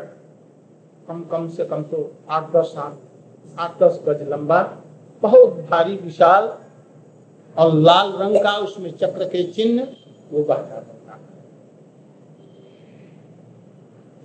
कम 1.09 1.23
कम 1.23 1.49
से 1.49 1.65
कम 1.65 1.83
तो 1.83 2.11
आठ 2.31 2.51
दस 2.53 2.75
आठ 2.77 3.83
दस 3.83 4.01
गज 4.09 4.29
लंबा, 4.29 4.63
बहुत 5.23 5.55
भारी 5.71 5.97
विशाल 5.97 6.53
और 7.57 7.75
लाल 7.75 8.13
रंग 8.13 8.37
का 8.37 8.57
उसमें 8.59 8.91
चक्र 8.93 9.25
के 9.25 9.43
चिन्ह 9.53 9.87
वो 10.33 10.43
बहता 10.43 10.81
था 10.81 10.96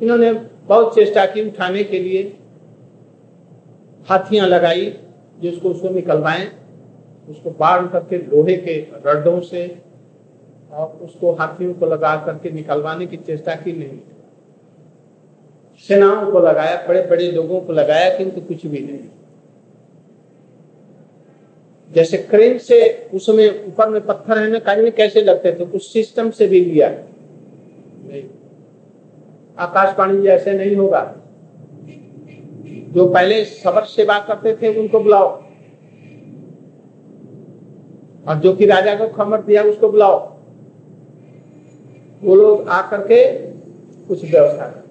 इन्होंने 0.02 0.34
बहुत 0.68 0.96
चेष्टा 0.96 1.26
की 1.26 1.48
उठाने 1.48 1.84
के 1.84 2.00
लिए। 2.00 2.38
हाथियाँ 4.10 4.48
लगाई, 4.48 4.98
जिसको 5.40 5.70
उसको 5.70 5.90
निकलवाएँ, 5.90 6.52
उसको 7.30 7.52
बाढ़ 7.52 7.88
करके 7.88 8.18
लोहे 8.18 8.56
के 8.58 8.88
रडों 9.06 9.42
से, 9.42 9.78
और 10.72 10.88
उसको 10.88 11.32
हाथियों 11.32 11.74
को 11.74 11.86
लगा 11.86 12.16
करके 12.16 12.52
निकलवाने 12.52 13.06
की 13.06 13.18
चेष्टा 13.18 13.56
की 13.56 13.74
नहीं। 13.74 14.00
सेनाओं 15.88 16.32
को 16.32 16.40
लगाया 16.40 16.88
बड़े 16.88 17.02
बड़े 17.02 17.32
लोगों 17.32 17.62
को 17.62 17.74
लगाया, 17.74 18.18
किंतु 18.18 18.42
कुछ 18.42 18.66
भी 18.66 18.80
नहीं। 18.80 19.00
जैसे 21.92 22.18
क्रेन 22.18 22.58
से 22.58 23.10
उसमें 23.14 23.66
ऊपर 23.66 23.90
में 23.90 24.06
पत्थर 24.06 24.38
है 24.38 24.48
ना 24.48 24.76
में 24.76 24.92
कैसे 24.92 25.22
लगते 25.22 25.52
थे? 25.52 25.64
उस 25.64 25.94
सिस्टम 25.94 26.32
से 26.32 26.48
भी 26.48 26.66
लिया। 26.66 26.90
नहीं। 28.08 28.24
आकाशवाणी 29.62 30.22
जैसे 30.22 30.54
नहीं 30.54 30.76
होगा। 30.76 31.16
जो 32.94 33.10
पहले 33.10 33.46
सबर 33.46 33.84
सेवा 33.84 34.20
करते 34.20 34.56
थे 34.56 34.80
उनको 34.80 35.00
बुलाओ। 35.00 35.28
और 38.28 38.36
जो 38.36 38.54
कि 38.54 38.66
राजा 38.66 38.96
को 38.96 39.08
खबर 39.08 39.42
दिया 39.42 39.64
उसको 39.64 39.90
बुलाओ। 39.90 40.38
वो 42.24 42.36
लोग 42.36 42.68
आकर 42.68 43.02
के 43.02 43.38
कुछ 44.08 44.32
व्यवस्था 44.32 44.68
कर। 44.68 44.82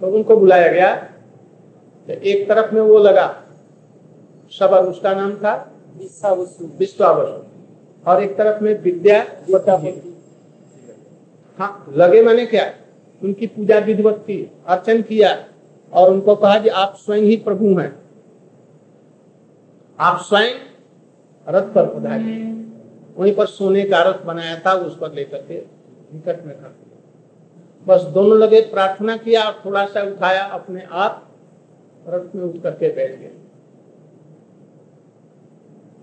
तो 0.00 0.06
उनको 0.06 0.36
बुलाया 0.36 0.72
गया। 0.72 0.96
तो 2.06 2.12
एक 2.12 2.48
तरफ़ 2.48 2.74
में 2.74 2.80
वो 2.80 2.98
लगा। 2.98 3.42
सबर 4.50 4.78
उसका 4.78 5.14
नाम 5.14 5.34
था? 5.34 5.72
विश्वावसु। 6.78 7.42
और 8.10 8.22
एक 8.22 8.36
तरफ़ 8.36 8.64
में 8.64 8.82
विद्या 8.82 9.26
हाँ 11.58 11.86
लगे 11.92 12.22
मैंने 12.22 12.46
क्या? 12.46 12.72
उनकी 13.22 13.46
पूजा 13.46 13.78
विधिवत 13.78 14.24
की, 14.26 14.50
अर्चन 14.66 15.02
किया 15.02 15.44
और 15.92 16.10
उनको 16.10 16.34
कहा 16.36 16.58
कि 16.58 16.68
आप 16.68 16.94
स्वयं 16.96 17.22
ही 17.22 17.36
प्रभु 17.36 17.78
हैं। 17.78 17.98
आप 19.98 20.20
स्वयं 20.20 20.52
रथ 21.48 21.72
पर 21.74 21.86
पधारिए 21.86 22.52
वहीं 23.16 23.34
पर 23.34 23.46
सोने 23.46 23.84
का 23.84 24.02
रथ 24.02 24.24
बनाया 24.24 24.58
था, 24.58 24.72
उस 24.72 24.98
पर 24.98 25.12
लेकर 25.12 25.38
के 25.38 25.54
निकट 26.14 26.44
में 26.46 26.54
कर 26.56 26.68
दिया 26.68 26.84
बस 27.86 28.02
दोनों 28.02 28.38
लगे, 28.38 28.60
प्रार्थना 28.60 29.16
किया 29.16 29.42
और 29.42 29.62
थोड़ा 29.64 29.86
सा 29.86 30.02
उठाया, 30.02 30.44
अपने 30.44 30.82
आप 30.90 31.28
रथ 32.08 32.34
में 32.34 32.44
उठ 32.44 32.62
करके 32.62 32.88
बैठ 32.88 33.18
गए। 33.18 33.30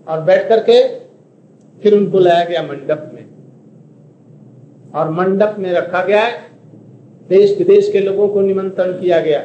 और 0.08 0.20
बैठ 0.20 0.48
करके 0.48 0.98
फिर 1.82 1.94
उनको 1.94 2.18
लाया 2.18 2.44
गया 2.44 2.62
मंडप। 2.62 3.10
और 4.94 5.10
मंडप 5.10 5.56
में 5.58 5.70
रखा 5.72 6.02
गया 6.04 6.20
है। 6.20 6.32
देश 7.28 7.56
विदेश 7.58 7.90
के 7.92 8.00
लोगों 8.00 8.28
को 8.28 8.40
निमंत्रण 8.40 8.92
किया 8.92 9.20
गया। 9.20 9.40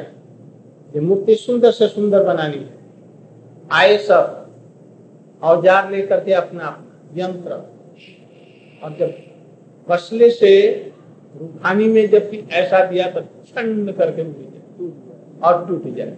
ये 0.94 1.00
मूर्ति 1.00 1.34
सुंदर 1.36 1.70
से 1.70 1.88
सुंदर 1.88 2.22
बनानी 2.24 2.56
है। 2.56 2.78
आए 3.72 3.96
सब, 3.98 4.36
औज़ार 5.42 5.90
लेकर 5.90 6.24
के 6.24 6.32
अपना 6.34 6.76
यंत्र। 7.16 7.52
और 8.82 8.96
जब 8.98 9.12
फसले 9.86 10.30
से 10.30 10.52
रूहानी 11.34 11.86
में 11.88 12.08
जब 12.10 12.30
ऐसा 12.52 12.84
दिया 12.84 13.06
तो 13.10 13.20
ठंड 13.20 13.92
करके 13.96 14.22
और 15.40 15.64
टूट 15.66 15.94
जाए। 15.96 16.16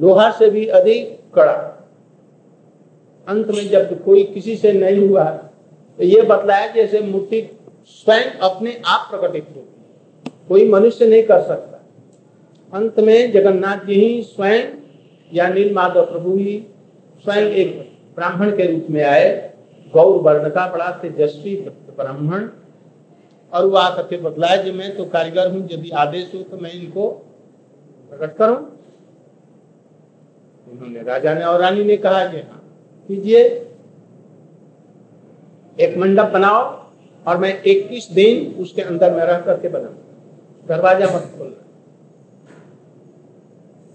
लोहा 0.00 0.30
से 0.30 0.50
भी 0.50 0.66
अधिक 0.76 1.18
कड़ा। 1.34 1.52
अंत 3.26 3.48
में 3.48 3.68
जब 3.68 4.04
कोई 4.04 4.22
किसी 4.24 4.56
से 4.56 4.72
नहीं 4.72 5.08
हुआ 5.08 5.24
तो 5.24 6.04
ये 6.04 6.22
बतलाया 6.24 6.66
जैसे 6.72 7.00
मूर्ति 7.02 7.40
स्वयं 7.88 8.30
अपने 8.40 8.80
आप 8.86 9.06
प्रकटित 9.10 9.46
होती 9.56 10.30
कोई 10.48 10.68
मनुष्य 10.70 11.06
नहीं 11.06 11.22
कर 11.22 11.42
सकता। 11.42 11.82
अंत 12.72 12.98
में 13.00 13.32
जगन्नाथ 13.32 13.84
जी 13.86 13.94
ही 13.94 14.22
स्वयं 14.24 14.62
या 15.30 15.48
नील 15.48 15.72
माधव 15.74 16.04
प्रभु 16.04 16.36
ही 16.36 16.58
स्वयं 17.24 17.46
एक 17.54 17.78
ब्राह्मण 18.16 18.56
के 18.56 18.70
रूप 18.72 18.86
में 18.90 19.02
आए। 19.04 19.28
गौर 19.92 20.16
वर्ण 20.22 20.48
का 20.50 20.66
बड़ा 20.72 20.90
तेजस्वी 21.02 21.54
ब्राह्मण। 21.90 22.48
और 23.52 23.66
वो 23.66 23.76
आकर 23.76 24.02
के 24.02 24.16
बतलाया 24.16 24.56
जी 24.62 24.72
मैं 24.72 24.96
तो 24.96 25.04
कारीगर 25.06 25.50
हूँ, 25.52 25.68
यदि 25.72 25.90
आदेश 25.90 26.32
हो 26.34 26.42
तो 26.42 26.56
मैं 26.56 26.72
इनको 26.72 27.08
प्रकट 28.10 28.36
करूँ? 28.36 28.56
उन्होंने 30.66 31.02
राजा 31.02 31.34
ने 31.34 31.44
और 31.44 31.60
रानी 31.60 31.84
ने 31.84 31.96
कहा, 31.96 32.24
जी 32.24 32.36
हाँ 32.38 32.62
कीजिए, 33.08 33.44
एक 35.78 35.96
मंडप 35.98 36.30
बनाओ 36.32 36.64
और 37.26 37.36
मैं 37.36 37.62
21 37.62 38.10
दिन 38.12 38.62
उसके 38.62 38.82
अंदर 38.82 39.14
में 39.14 39.24
रह 39.24 39.38
करके 39.38 39.68
बनाऊ 39.68 39.92
दरवाज़ा 40.68 41.06
मत 41.06 41.38
खोलना। 41.38 41.62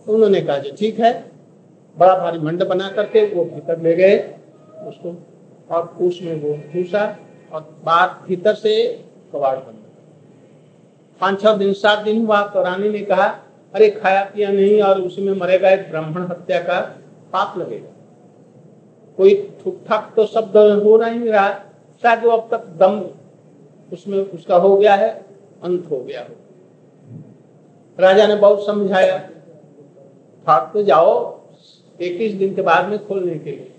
तो 0.06 0.14
उन्होंने 0.14 0.42
कहा, 0.42 0.58
जी, 0.58 0.72
ठीक 0.72 1.00
है। 1.00 1.32
बड़ा 1.98 2.18
भारी 2.18 2.40
मंडप 2.40 2.68
बना 2.68 2.90
करके 2.90 3.34
वो 3.34 3.46
भीतर 3.46 3.82
ले 3.82 3.94
गए 3.94 4.36
उसको। 4.88 5.16
और 5.72 5.98
उसमें 6.02 6.42
वो 6.42 6.54
घुसा 6.54 7.20
और 7.54 7.76
बाहर 7.84 8.10
भीतर 8.28 8.54
से 8.54 9.06
कबाड़ 9.34 9.58
बंद 9.58 9.76
पाँच 11.22 11.42
छह 11.42 11.58
दिन, 11.58 11.74
सात 11.74 12.00
दिन 12.00 12.26
हुआ 12.26 12.48
तो 12.48 12.64
रानी 12.64 12.90
ने 12.90 13.00
कहा, 13.00 13.26
अरे, 13.74 13.90
खाया 13.90 14.24
पिया 14.24 14.52
नहीं 14.52 14.82
और 14.82 15.02
उसी 15.02 15.22
में 15.22 15.34
मरेगा 15.34 15.70
एक 15.70 15.90
ब्राह्मण 15.90 16.24
हत्या 16.24 16.60
का 16.60 16.80
पाप 17.34 17.58
लगेगा। 17.58 17.90
कोई 19.18 19.54
ठुक 19.64 19.80
ठाक 19.88 20.14
तो 20.16 20.26
शब्द 20.26 20.58
हो 20.58 20.98
नहीं 20.98 21.20
रहा। 21.20 21.50
शायद 22.02 22.24
वो 22.24 22.32
अब 22.32 22.48
तक 22.52 22.66
दम 22.66 23.02
उसमें 23.94 24.18
उसका 24.20 24.56
हो 24.56 24.76
गया 24.78 24.96
है, 24.96 25.10
अंत 25.64 25.88
हो 25.92 26.00
गया 26.00 26.22
हो। 26.22 26.36
राजा 28.00 28.28
ने 28.28 28.36
बहुत 28.36 28.66
समझाया 28.66 29.18
ठाक 30.48 30.70
तो 30.74 30.84
जाओ, 30.84 31.40
इक्कीस 32.02 32.34
दिन 32.34 32.54
के 32.56 32.62
बाद 32.62 32.90
में 32.90 33.08
खोलने 33.08 33.38
के 33.40 33.52
लिए। 33.52 33.72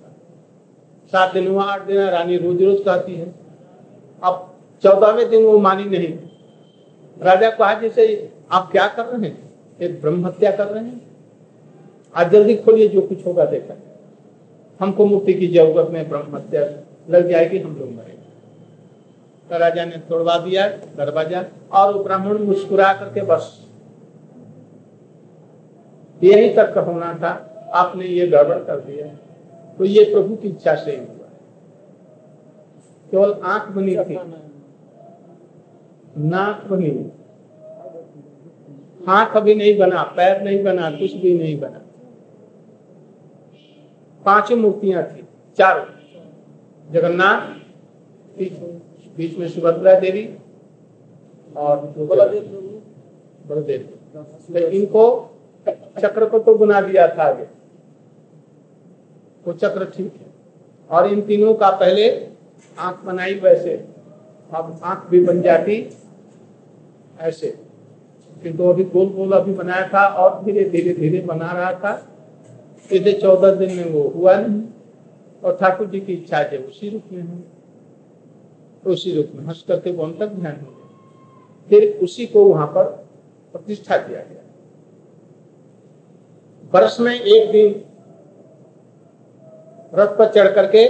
सात 1.12 1.32
दिन 1.34 1.46
हुआ, 1.48 1.64
आठ 1.64 1.86
दिन, 1.86 1.96
रानी 1.96 2.36
रोज 2.36 2.62
रोज 2.62 2.82
कहती 2.84 3.14
है। 3.14 3.34
अब 4.22 4.54
चौदहवें 4.82 5.30
दिन 5.30 5.44
वो 5.44 5.58
मानी 5.58 5.84
नहीं। 5.84 6.08
राजा 7.22 7.50
कहा 7.50 7.74
जैसे, 7.74 8.32
आप 8.52 8.70
क्या 8.72 8.86
कर 8.88 9.06
रहे 9.06 9.28
हैं? 9.28 9.50
एक 9.80 10.00
ब्रह्म 10.00 10.26
हत्या 10.26 10.50
कर 10.50 10.66
रहे 10.66 10.84
हैं? 10.84 11.00
आज 12.14 12.30
जल्दी 12.30 12.56
खोलिए 12.56 12.88
जो 12.88 13.00
कुछ 13.00 13.26
होगा 13.26 13.44
देखा 13.44 13.74
हमको 14.80 15.06
मुक्ति 15.06 15.34
की 15.34 15.46
ज़रूरत 15.46 15.90
में 15.90 16.08
ब्रह्म 16.08 16.36
हत्या 16.36 16.62
लग 17.10 17.28
जाएगी 17.28 17.58
हम 17.58 17.76
लोग 17.76 17.88
मरेंगे 17.88 18.21
तो 19.52 19.58
राजा 19.58 19.84
ने 19.84 19.96
तोड़वा 19.96 20.38
दिया 20.38 20.68
दरवाज़ा 20.68 21.44
और 21.72 22.02
ब्राह्मण 22.02 22.38
मुस्कुरा 22.38 22.92
करके 22.92 23.22
बस। 23.22 23.68
यही 26.22 26.54
तक 26.54 26.78
होना 26.78 27.14
था। 27.14 27.32
आपने 27.74 28.04
ये 28.04 28.26
गड़बड़ 28.26 28.58
कर 28.58 28.80
दिया। 28.80 29.06
तो 29.78 29.84
ये 29.84 30.04
प्रभु 30.04 30.36
की 30.36 30.48
इच्छा 30.48 30.74
से 30.74 30.90
ही 30.90 30.96
हुआ। 30.96 31.28
केवल 33.10 33.32
आँख 33.44 33.68
बनी 33.68 33.96
थी। 33.96 34.16
नाक 36.18 36.64
बनी। 36.66 36.90
हाथ 39.06 39.36
अभी 39.36 39.54
नहीं 39.54 39.78
बना, 39.78 40.02
पैर 40.02 40.42
नहीं 40.42 40.64
बना, 40.64 40.90
कुछ 40.90 41.14
भी 41.14 41.38
नहीं 41.38 41.60
बना। 41.60 41.80
पाँच 44.24 44.52
मूर्तियाँ 44.52 45.02
थी, 45.02 45.28
चारों। 45.58 45.84
जगन्नाथ 46.92 47.40
बीच 49.16 49.38
में 49.38 49.48
सुभद्रा 49.48 49.98
देवी 50.00 50.28
और 51.56 51.76
बलदेव 51.98 53.88
तो 54.52 54.58
इनको 54.58 55.04
चक्र 56.00 56.26
को 56.28 56.38
तो 56.38 56.54
गुना 56.54 56.80
दिया 56.80 57.06
था 57.08 57.22
आगे। 57.22 57.46
वो 59.46 59.52
चक्र 59.52 59.84
ठीक 59.86 60.12
है। 60.12 60.26
और 60.90 61.06
इन 61.12 61.20
तीनों 61.22 61.54
का 61.54 61.70
पहले 61.72 62.08
आँख 62.78 63.04
बनाई 63.04 63.34
वैसे। 63.34 63.74
अब 64.50 64.80
आँख 64.82 65.08
भी 65.10 65.20
बन 65.24 65.40
जाती 65.42 65.76
ऐसे। 67.20 67.50
किंतु 68.42 68.68
अभी 68.68 68.84
गोल 68.84 69.08
गोल 69.08 69.32
अभी 69.32 69.52
बनाया 69.54 69.88
था 69.88 70.06
और 70.06 70.42
धीरे 70.44 70.64
धीरे 70.70 70.92
धीरे 70.94 71.20
बना 71.20 71.52
रहा 71.52 71.72
था। 71.74 71.94
सीधे 72.90 73.12
चौदह 73.12 73.54
दिन 73.54 73.76
में 73.76 73.90
वो 73.90 74.08
हुआ 74.08 74.34
नहीं। 74.36 74.62
और 75.44 75.56
ठाकुर 75.60 75.86
जी 75.86 76.00
की 76.00 76.12
इच्छा 76.12 76.38
है 76.38 76.58
उसी 76.58 76.88
रूप 76.88 77.12
में 77.12 77.22
है। 77.22 77.42
उसी 78.86 79.12
रूप 79.16 79.30
में 79.34 79.44
हंस 79.44 79.64
करके 79.68 79.92
वो 79.92 80.06
तक 80.06 80.26
ध्यान 80.26 80.60
हो 80.60 80.66
गया। 80.66 80.88
फिर 81.68 81.98
उसी 82.02 82.26
को 82.26 82.44
वहाँ 82.44 82.66
पर 82.66 82.84
प्रतिष्ठा 83.52 83.96
किया 83.96 84.20
गया। 84.20 84.42
वर्ष 86.74 87.00
में 87.00 87.20
एक 87.20 87.52
दिन 87.52 87.84
रथ 89.94 90.18
पर 90.18 90.32
चढ़ 90.32 90.52
करके 90.52 90.86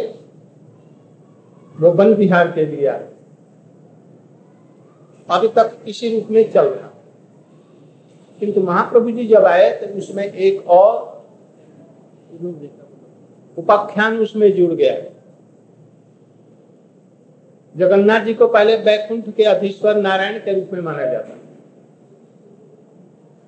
वो 1.81 1.91
वन 1.91 2.15
विहार 2.15 2.53
के 2.53 2.67
लिए 2.67 2.87
आए। 2.87 3.09
अभी 5.31 5.49
तक 5.49 5.79
इसी 5.89 6.21
रूप 6.21 6.31
में 6.31 6.51
चल 6.53 6.69
रहा। 6.69 6.89
किंतु 8.41 8.61
महाप्रभु 8.61 9.11
जी 9.11 9.27
जब 9.27 9.45
आए 9.45 9.71
तो 9.77 9.99
उसमें 9.99 10.25
एक 10.25 10.69
और 10.69 11.13
उपाख्यान 13.59 14.19
उसमें 14.19 14.53
जुड़ 14.53 14.73
गया। 14.73 15.22
जगन्नाथ 17.75 18.25
जी 18.25 18.35
को 18.35 18.47
पहले 18.49 18.77
बैकुंठ 18.77 19.29
के 19.37 19.45
अधीश्वर 19.45 19.97
नारायण 19.97 20.39
के 20.39 20.55
रूप 20.55 20.73
में 20.73 20.81
माना 20.81 21.07
जाता 21.07 21.35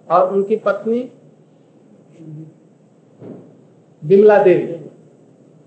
और 0.08 0.32
उनकी 0.32 0.56
पत्नी 0.56 1.00
विमला 4.02 4.42
देवी 4.44 4.72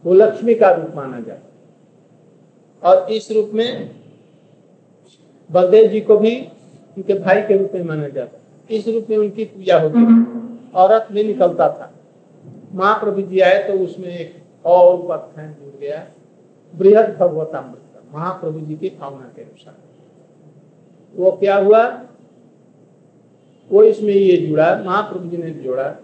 वो 0.06 0.14
लक्ष्मी 0.14 0.56
का 0.56 0.72
रूप 0.72 0.96
माना 0.96 1.20
जाता 1.20 2.90
और 2.90 3.12
इस 3.12 3.32
रूप 3.32 3.52
में 3.54 3.70
बलदेव 5.50 5.88
जी 5.92 6.02
को 6.02 6.18
भी 6.18 6.36
उनके 6.98 7.14
भाई 7.14 7.42
के 7.42 7.58
रूप 7.58 7.72
में 7.76 7.84
माना 7.84 8.08
जाता 8.08 8.76
इस 8.76 8.88
रूप 8.88 9.10
में 9.10 9.18
उनकी 9.18 9.46
पूजा 9.46 9.80
होती 9.80 10.00
औरत 10.76 11.08
भी 11.12 11.24
निकलता 11.24 11.68
था। 11.70 11.92
महाप्रभु 12.74 13.22
जी 13.22 13.40
आए 13.40 13.64
तो 13.64 13.74
उसमें 13.84 14.10
एक 14.10 14.36
और 14.66 14.94
उपाख्यान 14.96 15.54
जुड़ 15.54 15.80
गया। 15.82 16.06
बृहद 16.74 17.16
भगवतामृत। 17.20 17.87
महाप्रभु 18.14 18.60
जी 18.60 18.76
की 18.76 18.90
भावना 18.90 19.32
के 19.36 19.42
अनुसार। 19.42 19.76
वो 21.16 21.32
क्या 21.32 21.58
हुआ? 21.58 21.88
वो 23.72 23.84
इसमें 23.84 24.14
ये 24.14 24.38
जुड़ा, 24.38 24.84
महाप्रभु 24.86 25.30
जी 25.30 25.38
ने 25.38 25.52
जोड़ा। 25.52 25.96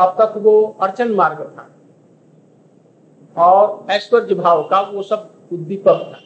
अब 0.00 0.16
तक 0.20 0.36
वो 0.36 0.76
अर्चन 0.80 1.12
मार्ग 1.12 1.38
था। 1.38 1.70
और 3.36 3.86
ऐश्वर्य 3.90 4.34
भाव 4.34 4.68
का 4.68 4.80
वो 4.80 5.02
सब 5.02 5.34
उद्दीपक 5.52 6.12
था। 6.12 6.18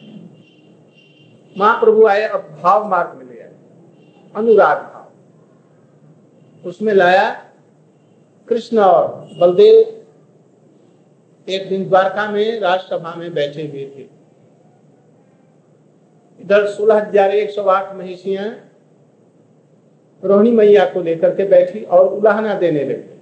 महाप्रभु 1.58 2.06
आए, 2.06 2.22
अब 2.22 2.60
भाव 2.62 2.88
मार्ग 2.88 3.18
में 3.18 3.34
ले 3.34 3.40
आए। 3.40 3.54
अनुराग 4.37 4.78
भाव। 4.78 5.08
उसमें 6.68 6.92
लाया, 6.92 7.44
कृष्ण 8.48 8.78
और 8.78 9.28
बलदेव 9.38 10.06
एक 11.48 11.68
दिन 11.68 11.88
द्वारका 11.88 12.30
में 12.30 12.60
राजसभा 12.60 13.14
में 13.14 13.34
बैठे 13.34 13.62
हुए 13.62 13.84
थे। 13.84 14.17
इधर 16.40 16.66
सोलह 16.68 16.95
हज़ार 16.97 17.30
एक 17.33 17.50
सौ 17.50 17.62
आठ 17.68 17.95
महिषियाँ 17.97 18.49
रोहिणी 20.23 20.50
मैया 20.52 20.85
को 20.85 21.00
लेकर 21.02 21.35
के 21.35 21.45
बैठी 21.49 21.83
और 21.83 22.07
उलाहना 22.09 22.54
देने 22.59 22.85
लगी। 22.85 23.18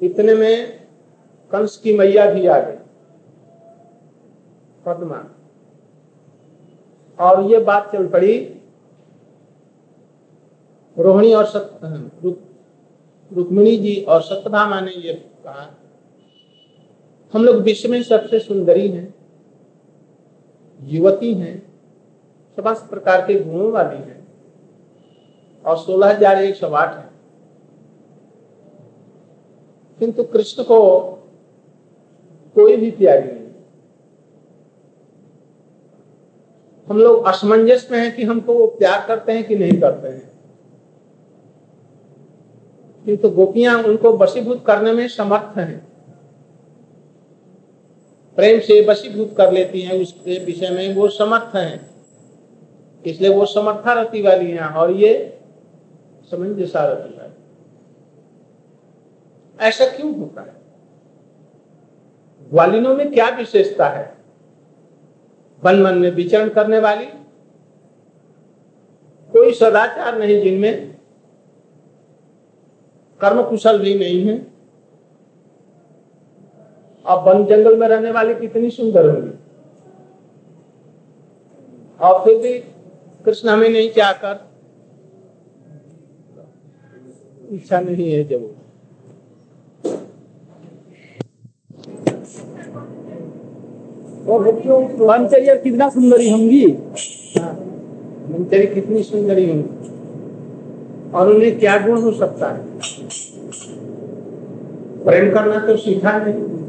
इतने 0.00 0.34
में 0.34 0.78
कंस 1.52 1.76
की 1.76 1.92
मैया 1.98 2.30
भी 2.30 2.46
आ 2.46 2.58
गई। 2.60 2.76
पद्मा। 4.86 5.22
और 7.18 7.50
ये 7.50 7.58
बात 7.60 7.90
चल 7.92 8.06
पड़ी, 8.08 8.36
रोहिणी 10.96 11.32
और 11.34 11.44
सत 11.46 11.78
रुक्मिणी 13.30 13.76
जी 13.76 13.94
और 14.02 14.20
सत्यभामा 14.22 14.80
ने 14.80 14.90
ये 14.92 15.12
कहा, 15.12 15.70
हम 17.34 17.44
लोग 17.44 17.56
विश्व 17.62 17.90
में 17.90 18.02
सबसे 18.04 18.38
सुंदरी 18.40 18.88
हैं। 18.88 19.14
युवती 20.80 21.34
हैं 21.34 21.56
समस्त 22.58 22.90
प्रकार 22.90 23.20
के 23.20 23.38
गुणों 23.40 23.70
वाली 23.72 23.96
हैं, 23.96 24.26
और 25.64 25.76
सोलह 25.76 26.08
हज़ार 26.08 26.42
एक 26.44 26.54
सौ 26.56 26.68
आठ 26.68 26.96
है। 26.96 27.08
किंतु 30.00 30.24
कृष्ण 30.24 30.62
को 30.62 30.78
कोई 32.56 32.76
भी 32.76 32.90
प्यारी 32.90 33.28
नहीं। 33.28 33.44
हम 36.88 36.98
लोग 36.98 37.26
असमंजस 37.26 37.88
में 37.92 37.98
हैं 37.98 38.14
कि 38.16 38.24
हमको 38.24 38.54
वो 38.54 38.66
प्यार 38.66 39.04
करते 39.08 39.32
हैं 39.32 39.44
कि 39.44 39.56
नहीं 39.56 39.80
करते 39.80 40.08
हैं। 40.08 40.30
किंतु 43.04 43.30
गोपियाँ 43.30 43.82
उनको 43.82 44.12
वशीभूत 44.16 44.64
करने 44.66 44.92
में 44.92 45.08
समर्थ 45.08 45.58
हैं। 45.58 45.86
प्रेम 48.36 48.60
से 48.60 48.80
वशीभूत 48.86 49.34
कर 49.36 49.52
लेती 49.52 49.82
हैं 49.82 50.00
उसके 50.02 50.38
विषय 50.44 50.70
में 50.70 50.94
वो 50.94 51.08
समर्थ 51.08 51.56
हैं। 51.56 51.90
इसलिए 53.04 53.30
वो 53.30 53.46
समर्था 53.46 53.92
रति 53.92 54.22
वाली 54.22 54.50
हैं, 54.50 54.66
और 54.66 54.90
ये 54.90 55.38
समंजसा 56.30 56.84
रति 56.84 57.14
वाली 57.18 57.34
ऐसा 59.58 59.86
क्यों 59.86 60.14
होता 60.18 60.40
है? 60.40 60.54
ग्वालिनों 62.50 62.94
में 62.96 63.12
क्या 63.12 63.28
विशेषता 63.28 63.88
है? 63.88 64.14
वन 65.62 65.82
मन 65.82 65.98
में 65.98 66.10
विचरण 66.10 66.48
करने 66.48 66.78
वाली, 66.78 67.06
कोई 69.32 69.52
सदाचार 69.52 70.18
नहीं 70.18 70.40
जिनमें 70.42 70.96
कर्म 73.20 73.42
कुशल 73.42 73.78
भी 73.78 73.94
नहीं 73.94 74.26
है। 74.26 74.55
अब 77.06 77.28
वन 77.28 77.46
जंगल 77.46 77.76
में 77.76 77.88
रहने 77.88 78.10
वाली 78.10 78.34
कितनी 78.34 78.70
सुंदर 78.70 79.10
होंगी। 79.10 79.30
और 82.00 82.24
फिर 82.24 82.38
भी 82.38 82.58
कृष्ण 83.24 83.48
हमें 83.48 83.68
नहीं 83.68 83.90
चाहकर 83.90 84.46
इच्छा 87.50 87.80
नहीं 87.80 88.12
है 88.12 88.24
जब। 88.24 88.54
बच्चों 94.28 95.06
वनचर्या 95.06 95.54
कितना 95.54 95.88
सुंदरी 95.88 96.30
होंगी? 96.30 96.64
हाँ, 97.38 97.52
वनचरी 98.28 98.66
कितनी 98.66 99.02
सुंदरी 99.02 99.48
होंगी। 99.50 99.88
और 101.10 101.34
उन्हें 101.34 101.58
क्या 101.58 101.86
गुण 101.86 102.00
हो 102.02 102.12
सकता 102.12 102.50
है? 102.52 102.58
प्रेम 105.04 105.34
करना 105.34 105.66
तो 105.66 105.76
सीखा 105.76 106.18
नहीं। 106.18 106.65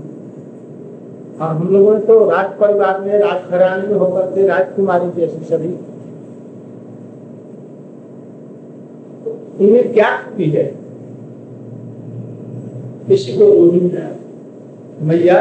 और 1.41 1.47
हम 1.47 1.67
लोगों 1.67 1.93
ने 1.93 2.00
तो 2.06 2.30
राज 2.30 2.47
परिवार 2.60 3.00
में 3.02 3.17
राजघराने 3.19 3.88
में 3.88 3.95
होकर 3.95 4.26
के 4.36 4.47
राजकुमारी 4.47 5.10
जैसी 5.12 5.45
सभी। 5.45 5.73
इन्हें 9.65 9.93
क्या 9.93 10.10
की 10.38 10.50
है? 10.50 10.63
किसी 13.08 13.38
को 13.38 13.45
मैया 15.06 15.38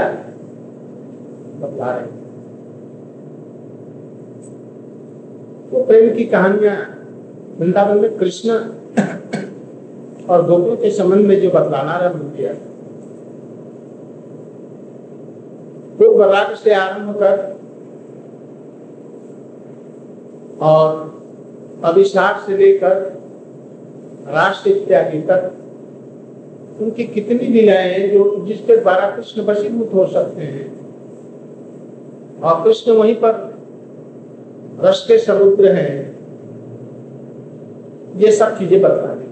बतला 1.61 1.91
रहे 1.91 2.07
तो 5.71 5.85
प्रेम 5.85 6.15
की 6.17 6.25
कहानियाँ 6.25 6.77
वृंदावन 7.59 7.99
में 7.99 8.17
कृष्ण 8.19 8.51
और 10.29 10.47
गोपियों 10.47 10.77
के 10.77 10.91
संबंध 10.91 11.27
में 11.27 11.41
जो 11.41 11.51
बतलाना 11.51 11.93
आरंभ 11.93 12.33
किया। 12.37 12.53
पूर्व 15.99 16.23
राग 16.33 16.55
से 16.55 16.75
आरंभ 16.75 17.17
कर 17.17 17.37
और 20.63 20.89
अभिशाप 21.85 22.45
से 22.47 22.57
लेकर 22.57 22.95
राष्ट्र 24.29 24.71
इत्यादि 24.71 25.19
तक 25.21 25.53
उनकी 26.81 27.05
कितनी 27.05 27.47
लीलाएँ 27.47 27.93
हैं 27.93 28.11
जो 28.13 28.45
जिसके 28.47 28.77
द्वारा 28.77 29.11
कृष्ण 29.11 29.43
वशीभूत 29.43 29.95
हो 29.95 30.07
सकते 30.07 30.43
हैं। 30.43 30.67
और 32.41 32.63
कृष्ण 32.65 32.93
वहीं 32.93 33.15
पर 33.15 33.35
रस 34.81 35.05
के 35.09 35.19
समुद्र 35.19 35.73
हैं। 35.73 35.95
ये 38.17 38.33
सब 38.33 38.59
चीज़ें 38.59 38.81
बता 38.83 39.15
दी 39.15 39.25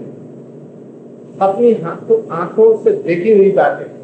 अपनी 1.41 1.73
हाथों 1.73 2.17
आँखों 2.31 2.67
से 2.83 2.91
देखी 2.91 3.37
हुई 3.37 3.51
बातें। 3.51 3.94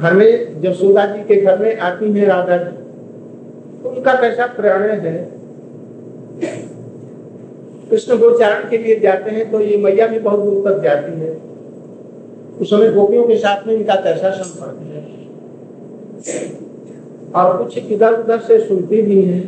घर 0.00 0.12
में, 0.12 0.60
जब 0.60 0.72
सुधा 0.72 1.04
जी 1.06 1.22
के 1.24 1.40
घर 1.40 1.58
में 1.58 1.78
आती 1.78 2.12
है 2.12 2.26
राधा 2.26 2.56
जी 2.56 2.70
तो 3.82 3.88
उनका 3.88 4.12
कैसा 4.14 4.46
प्रणय 4.46 4.94
है? 5.00 5.16
कृष्ण 7.90 8.16
गोचारण 8.18 8.68
के 8.70 8.78
लिए 8.78 8.98
जाते 9.00 9.30
हैं 9.30 9.50
तो 9.50 9.60
ये 9.60 9.76
मैया 9.76 10.06
भी 10.06 10.18
बहुत 10.18 10.40
दूर 10.40 10.70
तक 10.70 10.82
जाती 10.82 11.20
है। 11.20 11.30
उस 12.60 12.70
समय 12.70 12.90
गोपियों 12.92 13.24
के 13.26 13.36
साथ 13.36 13.66
में 13.66 13.74
इनका 13.74 13.94
कैसा 13.94 14.30
संपर्क 14.30 14.78
है? 14.82 15.00
और 17.36 17.56
कुछ 17.58 17.78
इधर 17.78 18.12
उधर 18.14 18.38
से 18.38 18.58
सुनती 18.60 19.02
भी 19.02 19.22
है। 19.22 19.40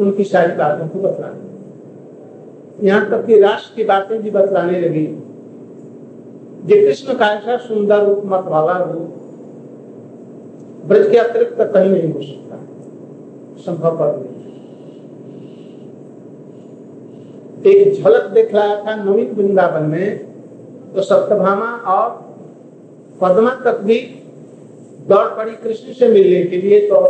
उनकी 0.00 0.24
सारी 0.24 0.52
बातों 0.56 0.88
को 0.88 0.98
बतलाने। 0.98 2.86
यहाँ 2.88 3.10
तक 3.10 3.26
कि 3.26 3.40
राष्ट्र 3.40 3.76
की 3.76 3.84
बातें 3.84 4.22
भी 4.22 4.30
बतलाने 4.30 4.80
लगी। 4.80 5.06
ये 6.66 6.76
कृष्ण 6.86 7.14
का 7.18 7.26
ऐसा 7.26 7.56
सुंदर 7.56 8.04
रूप 8.06 8.22
मत 8.24 8.44
वाला 8.44 8.76
रूप, 8.82 9.14
ब्रज 10.86 11.10
के 11.10 11.16
अतिरिक्त 11.16 11.56
कहीं 11.60 11.90
नहीं 11.90 12.12
हो 12.12 12.22
सकता। 12.22 12.56
संभव 13.62 13.96
पर 13.98 14.16
नहीं। 14.16 14.40
एक 17.66 18.02
झलक 18.02 18.24
दिखलाया 18.30 18.76
था 18.86 18.94
नवीन 18.94 19.32
वृंदावन 19.34 19.82
में 19.82 20.08
तो 20.94 21.02
सप्तभामा 21.02 21.70
और 21.92 22.10
पद्मा 23.20 23.54
तक 23.64 23.80
भी 23.80 23.98
दौड़ 25.08 25.26
पड़ी 25.36 25.52
कृष्ण 25.56 25.92
से 25.92 26.08
मिलने 26.08 26.42
के 26.44 26.56
लिए 26.56 26.80
तो 26.88 27.00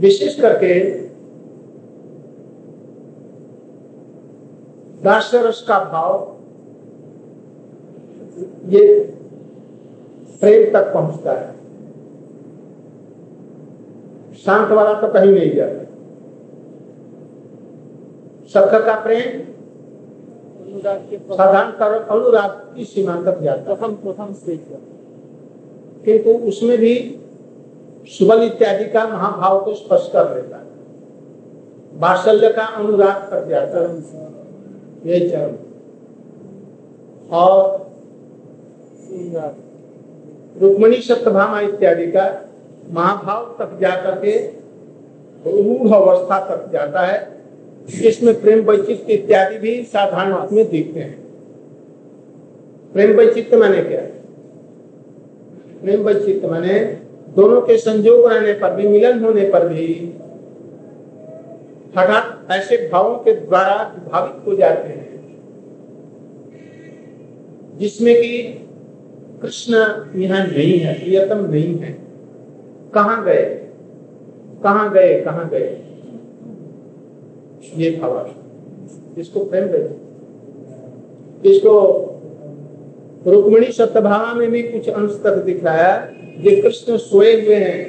विशेष 0.00 0.40
करके 0.40 0.74
दासरस 5.04 5.64
का 5.68 5.78
भाव 5.84 6.18
ये 8.68 8.82
प्रेम 10.40 10.72
तक 10.72 10.92
पहुँचता 10.94 11.32
है। 11.32 11.48
शांत 14.36 14.70
वाला 14.72 14.92
तो 15.00 15.08
कहीं 15.12 15.32
नहीं 15.32 15.54
जाता। 15.54 15.84
सख 18.50 18.84
का 18.86 18.94
प्रेम 19.02 19.40
साधारण 21.30 22.00
अनुराग 22.00 22.50
की 22.74 22.84
सीमा 22.84 23.14
तक 23.22 23.40
जाता 23.40 23.70
है। 23.70 23.76
प्रथम 23.76 23.94
प्रथम 23.94 24.32
स्टेज 24.32 24.60
किंतु 26.04 26.30
उसमें 26.48 26.76
भी 26.78 26.94
सुबल 28.08 28.42
इत्यादि 28.42 28.84
का 28.84 29.06
महाभाव 29.08 29.64
को 29.64 29.74
स्पष्ट 29.74 30.12
कर 30.12 30.34
देता 30.34 30.56
है। 30.56 31.98
बात्सल्य 32.00 32.48
का 32.48 32.64
अनुराग 32.76 33.28
कर 33.30 33.48
जाता 33.48 33.78
है। 33.80 33.88
यही 35.06 35.28
चरण 35.30 35.52
और 37.32 37.89
रुक्मणी 40.60 40.96
सप्तभामा 40.96 41.60
इत्यादि 41.60 42.06
का 42.06 42.50
महाभाव 42.90 43.56
तक 43.58 43.78
जाकर 43.80 44.14
के 44.14 44.38
रूढ़ 45.46 45.94
अवस्था 45.94 46.38
तक 46.40 46.72
जाता 46.72 47.00
है। 47.00 47.40
इसमें 48.04 48.40
प्रेम 48.42 48.60
वैचित्र 48.60 49.12
इत्यादि 49.12 49.58
भी 49.58 49.82
साधारण 49.84 50.48
में 50.52 50.70
दिखते 50.70 51.00
हैं। 51.00 51.18
प्रेम 52.92 53.10
वैचित्र 53.10 53.58
माने 53.58 53.82
क्या? 53.82 54.00
प्रेम 55.82 56.00
वैचित्र 56.00 56.50
माने 56.50 56.78
दोनों 57.36 57.60
के 57.60 57.76
संयोग 57.76 58.32
रहने 58.32 58.52
पर 58.52 58.74
भी, 58.74 58.88
मिलन 58.88 59.24
होने 59.24 59.50
पर 59.50 59.68
भी, 59.68 60.14
हठात 61.96 62.50
ऐसे 62.50 62.88
भावों 62.92 63.16
के 63.16 63.32
द्वारा 63.32 63.94
विभावित 63.96 64.46
हो 64.46 64.56
जाते 64.56 64.88
हैं, 64.88 65.20
जिसमें 67.78 68.14
कि 68.14 68.66
कृष्ण 69.42 69.74
यहाँ 70.20 70.46
नहीं 70.46 70.78
है, 70.78 70.94
प्रियतम 70.94 71.46
नहीं 71.50 71.78
है। 71.78 71.92
कहाँ 72.94 73.24
गए? 73.24 73.44
कहाँ 74.62 74.92
गए? 74.92 75.20
कहाँ 75.20 75.48
गए? 75.48 75.68
ये 77.76 77.90
भावा। 77.90 78.26
इसको 79.18 79.44
प्रेम 79.44 79.66
कहते 79.68 81.50
इसको 81.50 81.72
रुक्मिणी 83.26 83.72
सत्यभामा 83.72 84.32
में 84.34 84.50
भी 84.50 84.62
कुछ 84.62 84.88
अंश 84.88 85.20
तक 85.24 85.42
दिख 85.44 85.64
रहा 85.64 85.74
है 85.74 86.44
ये 86.44 86.60
कृष्ण 86.62 86.96
सोए 86.96 87.32
हुए 87.42 87.54
हैं 87.54 87.80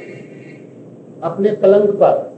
अपने 1.21 1.51
पलंग 1.51 1.87
पर। 1.93 2.29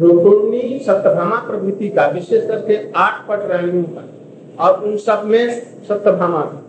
रुक्मिणी 0.00 0.78
सत्यभामा 0.78 1.36
प्रभृति 1.36 1.88
का 1.88 2.06
विशेष 2.06 2.46
करके 2.48 2.76
आठ 2.96 3.26
पट 3.28 3.50
रानियों 3.50 3.82
का 3.84 4.64
और 4.64 4.84
उन 4.84 4.96
सब 4.96 5.22
में 5.24 5.60
सत्यभामा 5.88 6.40
का 6.40 6.64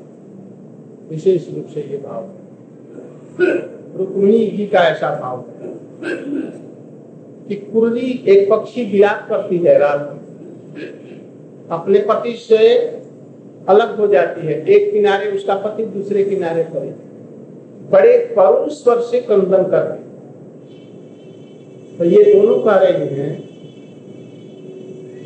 विशेष 1.10 1.48
रूप 1.56 1.68
से 1.74 1.82
ये 1.82 1.98
भाव। 1.98 2.22
रुक्मिणी 3.98 4.46
जी 4.48 4.66
का 4.66 4.80
ऐसा 4.88 5.10
भाव 5.16 5.38
है 5.40 6.16
कि 7.48 7.56
कुर्री 7.72 8.10
एक 8.28 8.50
पक्षी 8.50 8.84
विलाप 8.86 9.26
करती 9.30 9.58
है 9.58 9.78
रात 9.80 10.02
अपने 11.72 12.00
पति 12.10 12.34
से 12.40 12.58
अलग 13.70 13.98
हो 14.00 14.08
जाती 14.08 14.48
है 14.48 14.54
एक 14.68 14.92
किनारे 14.94 15.32
उसका 15.32 15.56
पति 15.56 15.86
दूसरे 15.88 16.24
किनारे 16.24 16.64
पर 16.66 16.86
बड़े 17.92 18.18
करुण 18.36 18.70
स्वर 18.70 19.02
से 19.02 19.20
क्रंदन 19.22 19.64
कर 19.64 19.92
हैं। 19.92 20.04
तो 21.98 22.06
ये 22.06 22.24
दोनों 22.24 22.58
कह 22.60 22.76
रहे 22.76 23.06
हैं, 23.08 23.32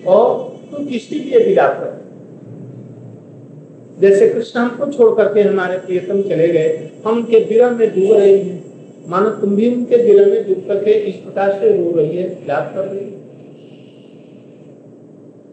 और 0.05 0.27
तुम 0.71 0.85
किसके 0.85 1.15
लिए 1.15 1.45
विलाप 1.45 1.73
कर 1.73 1.91
जैसे 4.03 4.27
कृष्ण 4.29 4.59
हमको 4.59 4.91
छोड़ 4.91 5.13
करके 5.17 5.41
हमारे 5.41 5.77
प्रियतम 5.79 6.21
चले 6.21 6.47
गए, 6.47 6.89
हम 7.05 7.17
उनके 7.17 7.39
विरह 7.39 7.69
में 7.71 7.87
डूब 7.89 8.11
रहे 8.11 8.37
हैं। 8.37 8.61
मानो 9.07 9.29
तुम 9.31 9.55
भी 9.55 9.69
उनके 9.75 9.97
विरह 10.03 10.25
में 10.25 10.47
डूब 10.47 10.67
करके 10.67 10.91
इस 10.91 11.15
प्रकार 11.15 11.51
से 11.59 11.71
रो 11.77 11.91
रही 11.97 12.17
है 12.17 12.27
विलाप 12.29 12.71
कर 12.75 12.85
रही 12.85 13.05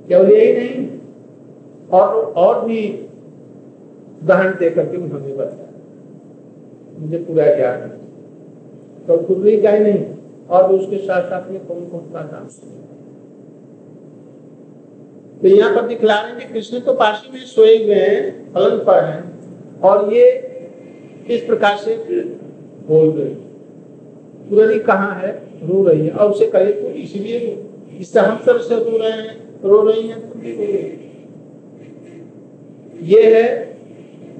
केवल 0.08 0.32
यही 0.32 0.52
नहीं, 0.54 0.86
और 1.92 2.14
और 2.36 2.64
भी 2.64 2.80
उदाहरण 4.22 4.52
दे 4.58 4.70
करके 4.70 4.96
उन्होंने 4.96 5.34
बताया। 5.34 5.68
मुझे 6.98 7.18
पूरा 7.18 7.44
ज्ञान 7.54 7.78
है। 7.80 7.88
तो 9.06 9.18
खुर्री 9.18 9.60
का 9.62 9.70
ही 9.70 9.80
नहीं, 9.80 10.04
और 10.50 10.72
उसके 10.72 10.98
साथ 10.98 11.22
साथ 11.22 11.50
में 11.50 11.60
कौन 11.66 11.84
कौन 11.86 12.00
सा 12.08 12.22
काम 12.22 12.48
तो 15.42 15.48
यहाँ 15.48 15.74
पर 15.74 15.86
दिखला 15.88 16.20
रहे 16.20 16.30
हैं 16.30 16.38
कि 16.38 16.52
कृष्ण 16.54 16.80
तो 16.80 16.92
पाशी 16.94 17.32
में 17.32 17.40
सोए 17.46 17.76
हुए 17.84 17.94
हैं, 17.94 18.52
फलन 18.54 18.78
पर 18.84 19.04
हैं। 19.04 19.80
और 19.80 20.12
ये 20.14 20.24
इस 21.28 21.44
प्रकार 21.44 21.76
से 21.76 21.94
बोल 21.96 23.10
रही 23.10 23.34
पुररी 24.50 24.78
कहाँ 24.80 25.14
है? 25.14 25.30
रो 25.62 25.82
रही 25.84 26.06
है। 26.06 26.12
और 26.12 26.30
उसे 26.30 26.46
कहे 26.46 26.72
तो 26.72 26.88
इसलिए 26.98 27.38
इससे 28.00 28.20
हम 28.20 28.38
सर 28.38 28.58
से 28.58 28.74
रो 28.74 28.96
रहे 28.98 29.10
हैं। 29.10 29.36
रो 29.64 29.82
रही 29.82 30.08
हैं 30.08 30.20
तुम 30.22 30.40
भी 30.40 30.52
रो 30.52 30.62
रही 30.62 30.98
ये 33.06 33.22
है 33.34 33.44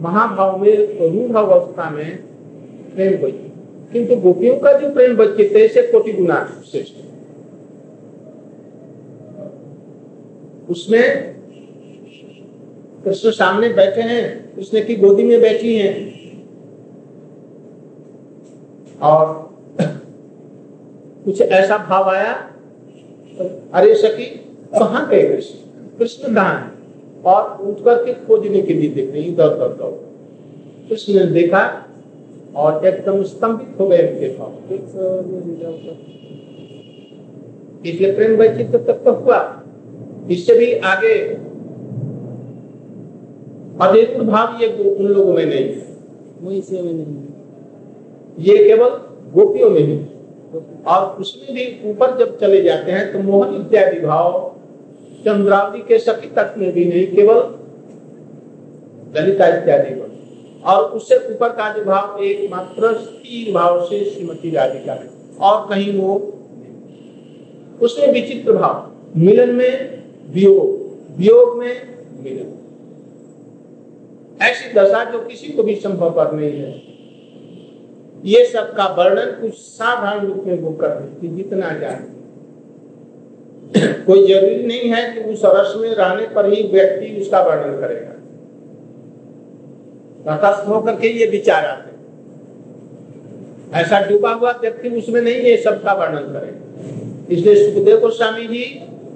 महाभाव 0.00 0.58
में, 0.58 0.72
रूढ़ 1.00 1.36
अवस्था 1.36 1.90
में 1.90 2.16
प्रेम 2.94 3.12
वैचित्र 3.14 3.92
किंतु 3.92 4.16
गोपियों 4.16 4.56
का 4.56 4.72
जो 4.72 4.90
प्रेम 4.94 5.22
है 5.56 5.64
इसे 5.64 5.82
कोटि 5.82 6.12
गुना 6.12 6.38
श्रेष्ठ 6.70 6.94
उसमें 10.70 11.04
कृष्ण 13.04 13.30
सामने 13.30 13.68
बैठे 13.74 14.02
हैं 14.02 14.24
कृष्ण 14.56 14.85
की 14.87 14.94
गोदी 14.96 15.22
में 15.24 15.40
बैठी 15.40 15.76
हैं। 15.76 15.94
और 19.02 19.24
कुछ 21.24 21.40
ऐसा 21.40 21.76
भाव 21.88 22.11
आया 22.11 22.33
तो, 23.38 23.44
अरे 23.74 23.94
सखी 23.94 24.24
कहाँ 24.74 25.09
गए 25.09 25.22
कृष्ण 25.28 25.98
कृष्ण 25.98 26.35
कहाँ 26.35 26.54
है? 26.54 26.68
और 27.24 27.62
उठ 27.62 27.85
करके 27.85 28.12
खोजने 28.26 28.61
के 28.62 28.74
लिए 28.74 28.90
देख 28.90 29.11
रही 29.12 29.22
इधर 29.22 29.54
उधर 29.54 29.72
दौड़ 29.78 29.92
कृष्ण 30.88 31.14
ने 31.14 31.24
देखा 31.33 31.62
और 32.56 32.87
एकदम 32.87 33.22
स्तंभित 33.22 33.80
हो 33.80 33.87
गए 33.88 34.06
उनके 34.09 34.28
भाव 34.38 34.74
इसलिए 37.87 38.12
प्रेम 38.12 38.37
वैचित्र 38.37 38.78
तक 38.78 39.04
तो 39.04 39.12
हुआ। 39.14 39.38
इससे 40.30 40.54
भी 40.54 40.72
आगे। 40.72 41.14
अधिक 43.80 44.18
भाव 44.22 44.62
ये 44.62 44.68
उन 44.68 45.06
लोगों 45.06 45.32
में 45.32 45.46
नहीं। 45.46 45.64
है 45.64 45.96
वही 46.42 46.60
से 46.60 46.82
में 46.82 46.92
नहीं। 46.92 47.16
ये 48.38 48.64
केवल 48.64 48.88
गोपियों 49.34 49.70
में 49.70 49.80
ही। 49.80 49.98
और 50.86 51.16
उसमें 51.20 51.54
भी 51.54 51.90
ऊपर 51.90 52.16
जब 52.18 52.38
चले 52.38 52.62
जाते 52.62 52.92
हैं 52.92 53.12
तो 53.12 53.18
मोहन 53.18 53.54
इत्यादि 53.54 54.00
भाव 54.00 54.56
चंद्रावली 55.24 55.82
के 55.82 55.98
सखी 55.98 56.28
तक 56.28 56.54
में 56.58 56.72
भी 56.72 56.84
नहीं 56.84 57.06
केवल 57.06 57.38
ललिता 59.16 59.46
इत्यादि 59.46 59.94
भाव 59.94 60.74
और 60.74 60.90
उससे 60.90 61.16
ऊपर 61.34 61.48
का 61.48 61.72
जो 61.72 61.84
भाव 61.84 62.22
एकमात्र 62.22 62.92
स्थिर 62.94 63.52
भाव 63.54 63.84
से 63.84 64.04
श्रीमती 64.04 64.50
राधिका 64.50 64.92
है 64.92 65.08
और 65.40 65.66
कहीं 65.68 65.98
वो 65.98 66.14
उसमें 67.80 68.12
विचित्र 68.12 68.52
भाव 68.52 68.92
मिलन 69.16 69.54
में 69.54 69.99
वियोग। 70.34 71.18
वियोग 71.18 71.58
में 71.58 71.74
मिलन 72.22 72.56
ऐसी 74.42 74.72
दशा 74.72 75.04
जो 75.04 75.18
किसी 75.18 75.48
को 75.48 75.62
भी 75.62 75.74
संभव 75.74 76.10
पर 76.10 76.32
नहीं 76.32 76.60
है। 76.60 76.70
ये 78.24 78.44
सब 78.46 78.72
का 78.76 78.86
वर्णन 78.98 79.30
कुछ 79.40 79.54
साधारण 79.54 80.26
रूप 80.26 80.44
में 80.46 80.58
वो 80.58 80.70
कर 80.72 80.90
थी 81.22 81.28
जितना 81.28 81.70
जाने। 81.70 82.08
कोई 84.04 84.26
ज़रूरी 84.26 84.62
नहीं 84.66 84.88
है 84.92 85.02
कि 85.12 85.20
उस 85.32 85.42
रस 85.44 85.74
में 85.76 85.88
रहने 85.88 86.26
पर 86.26 86.52
ही 86.52 86.62
व्यक्ति 86.62 87.20
उसका 87.20 87.40
वर्णन 87.42 87.80
करेगा। 87.80 88.12
तटस्थ 90.26 90.68
होकर 90.68 90.94
के 90.94 91.08
ये 91.08 91.26
विचार 91.26 91.64
आते। 91.64 91.90
ऐसा 93.78 94.00
डूबा 94.00 94.32
हुआ 94.32 94.52
व्यक्ति 94.52 94.88
उसमें 94.88 95.20
नहीं 95.22 95.34
ये 95.34 95.56
सब 95.56 95.82
का 95.82 95.92
वर्णन 95.92 96.32
करेगा। 96.32 97.34
इसलिए 97.34 97.54
सुखदेव 97.64 98.00
गोस्वामी 98.00 98.46
जी 98.46 98.64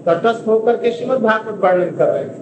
तटस्थ 0.06 0.46
होकर 0.48 0.76
के 0.76 0.90
श्रीमद 0.92 1.18
भागवत 1.20 1.60
वर्णन 1.60 1.90
कर 1.96 2.08
रहे 2.08 2.24
हैं। 2.24 2.32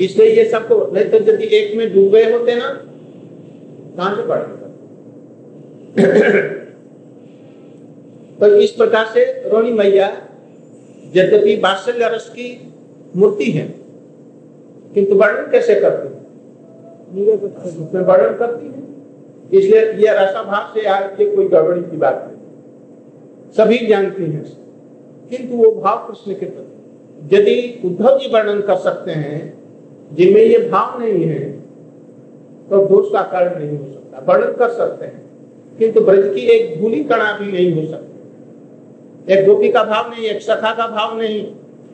इसलिए 0.00 0.28
ये 0.28 0.44
सबको 0.50 0.76
नहीं 0.92 1.04
तो 1.04 1.16
यदि 1.24 1.46
एक 1.56 1.76
में 1.78 1.86
डूब 1.94 2.14
होते 2.32 2.54
ना 2.54 2.68
कहाँ 3.96 4.14
से 4.16 4.22
करते 4.24 4.52
तो 8.40 8.46
इस 8.56 8.70
प्रकार 8.72 9.04
से 9.06 9.24
रोणी 9.48 9.72
मैया, 9.72 10.06
यद्यपि 11.14 11.54
वात्सल्य 11.56 12.08
रस 12.14 12.28
की 12.28 12.46
मूर्ति 13.16 13.50
है, 13.50 13.66
किंतु 14.94 15.14
वर्णन 15.14 15.50
कैसे 15.50 15.74
करते 15.80 16.08
हैं? 16.08 16.14
वर्णन 18.02 18.34
करती 18.36 18.66
है। 18.66 18.82
इसलिए 19.52 19.80
ये 20.02 20.14
रसाभाव 20.14 20.74
से 20.74 20.80
यार 20.86 21.02
ये 21.20 21.26
कोई 21.26 21.48
गड़बड़ी 21.48 21.82
की 21.82 21.96
बात 21.96 22.16
नहीं। 22.24 22.38
सभी 23.56 23.78
जानती 23.86 24.24
हैं। 24.24 24.44
किंतु 25.30 25.56
वो 25.56 25.70
भाव 25.72 26.06
कृष्ण 26.08 26.34
के 26.34 26.46
प्रति। 26.46 26.72
यदि 27.30 27.80
उद्धव 27.84 28.18
जी 28.18 28.28
वर्णन 28.30 28.60
कर 28.62 28.76
सकते 28.78 29.10
हैं, 29.12 29.38
जिनमें 30.12 30.42
ये 30.42 30.58
भाव 30.70 31.00
नहीं 31.02 31.24
है 31.24 31.42
तो 32.70 32.84
दोष 32.86 33.12
का 33.12 33.22
कारण 33.22 33.58
नहीं 33.58 33.78
हो 33.78 33.84
सकता। 33.84 34.24
वर्णन 34.28 34.52
कर 34.54 34.70
सकते 34.72 35.06
हैं, 35.06 35.22
किंतु 35.78 36.00
ब्रज 36.00 36.34
की 36.34 36.40
एक 36.48 36.80
धूली 36.80 37.02
कणा 37.04 37.32
भी 37.38 37.52
नहीं 37.52 37.72
हो 37.74 37.90
सकती। 37.90 39.32
एक 39.32 39.46
गोपी 39.46 39.68
का 39.72 39.84
भाव 39.84 40.10
नहीं, 40.10 40.26
एक 40.26 40.42
सखा 40.42 40.74
का 40.74 40.86
भाव 40.88 41.16
नहीं, 41.18 41.46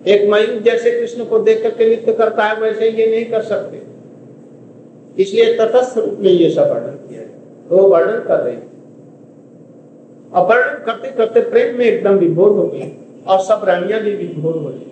एक 0.06 0.28
मयूर 0.30 0.60
जैसे 0.62 0.90
कृष्ण 0.90 1.24
को 1.24 1.38
देख 1.40 1.62
करके 1.62 1.86
नृत्य 1.86 2.12
करता 2.14 2.44
है, 2.44 2.60
वैसे 2.60 2.90
ये 2.90 3.06
नहीं 3.06 3.24
कर 3.26 3.42
सकते। 3.44 3.82
इसलिए 5.18 5.52
तटस्थ 5.54 5.98
रूप 5.98 6.18
में 6.20 6.30
ये 6.30 6.50
सब 6.50 6.70
वर्णन 6.70 6.96
किया 7.08 7.20
है 7.20 7.28
तो 7.68 7.88
वर्णन 7.88 8.20
कर 8.20 8.38
रहे 8.38 8.54
हैं। 8.54 8.68
और 10.30 10.46
वर्णन 10.46 10.84
करते 10.84 11.10
करते 11.12 11.40
प्रेम 11.50 11.76
में 11.78 11.84
एकदम 11.84 12.18
विभोर 12.18 12.50
हो 12.50 12.66
गई 12.66 12.80
और 13.26 13.40
सब 13.40 13.64
रानियाँ 13.64 14.00
भी 14.00 14.14
विभोर 14.16 14.56
हो 14.56 14.64
गई। 14.64 14.86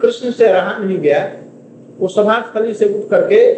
कृष्ण 0.00 0.30
से 0.30 0.52
रहा 0.52 0.78
नहीं 0.78 0.98
गया। 0.98 1.32
वो 1.98 2.08
सभा 2.08 2.40
स्थली 2.40 2.74
से 2.74 2.84
उठ 2.84 3.10
करके 3.10 3.52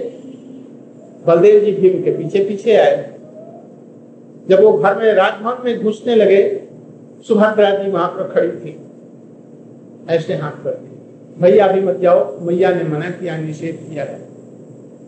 बलदेव 1.26 1.64
जी 1.64 1.72
भीम 1.72 2.02
के 2.02 2.10
पीछे 2.10 2.44
पीछे 2.44 2.76
आए। 2.76 2.96
जब 4.48 4.60
वो 4.60 4.72
घर 4.72 4.98
में 4.98 5.12
राजभवन 5.14 5.64
में 5.64 5.82
घुसने 5.82 6.14
लगे, 6.14 6.62
सुभद्रा 7.28 7.70
जी 7.70 7.90
वहाँ 7.90 8.08
पर 8.08 8.32
खड़ी 8.34 8.48
थी। 8.48 8.80
ऐसे 10.10 10.34
हाथ 10.34 10.64
करके 10.64 10.92
भैया, 11.40 11.66
अभी 11.66 11.80
मत 11.80 11.96
जाओ। 11.96 12.38
मैया 12.40 12.70
ने 12.74 12.84
मना 12.84 13.10
किया, 13.10 13.36
निषेध 13.36 13.76
किया 13.90 14.04
है। 14.04 14.18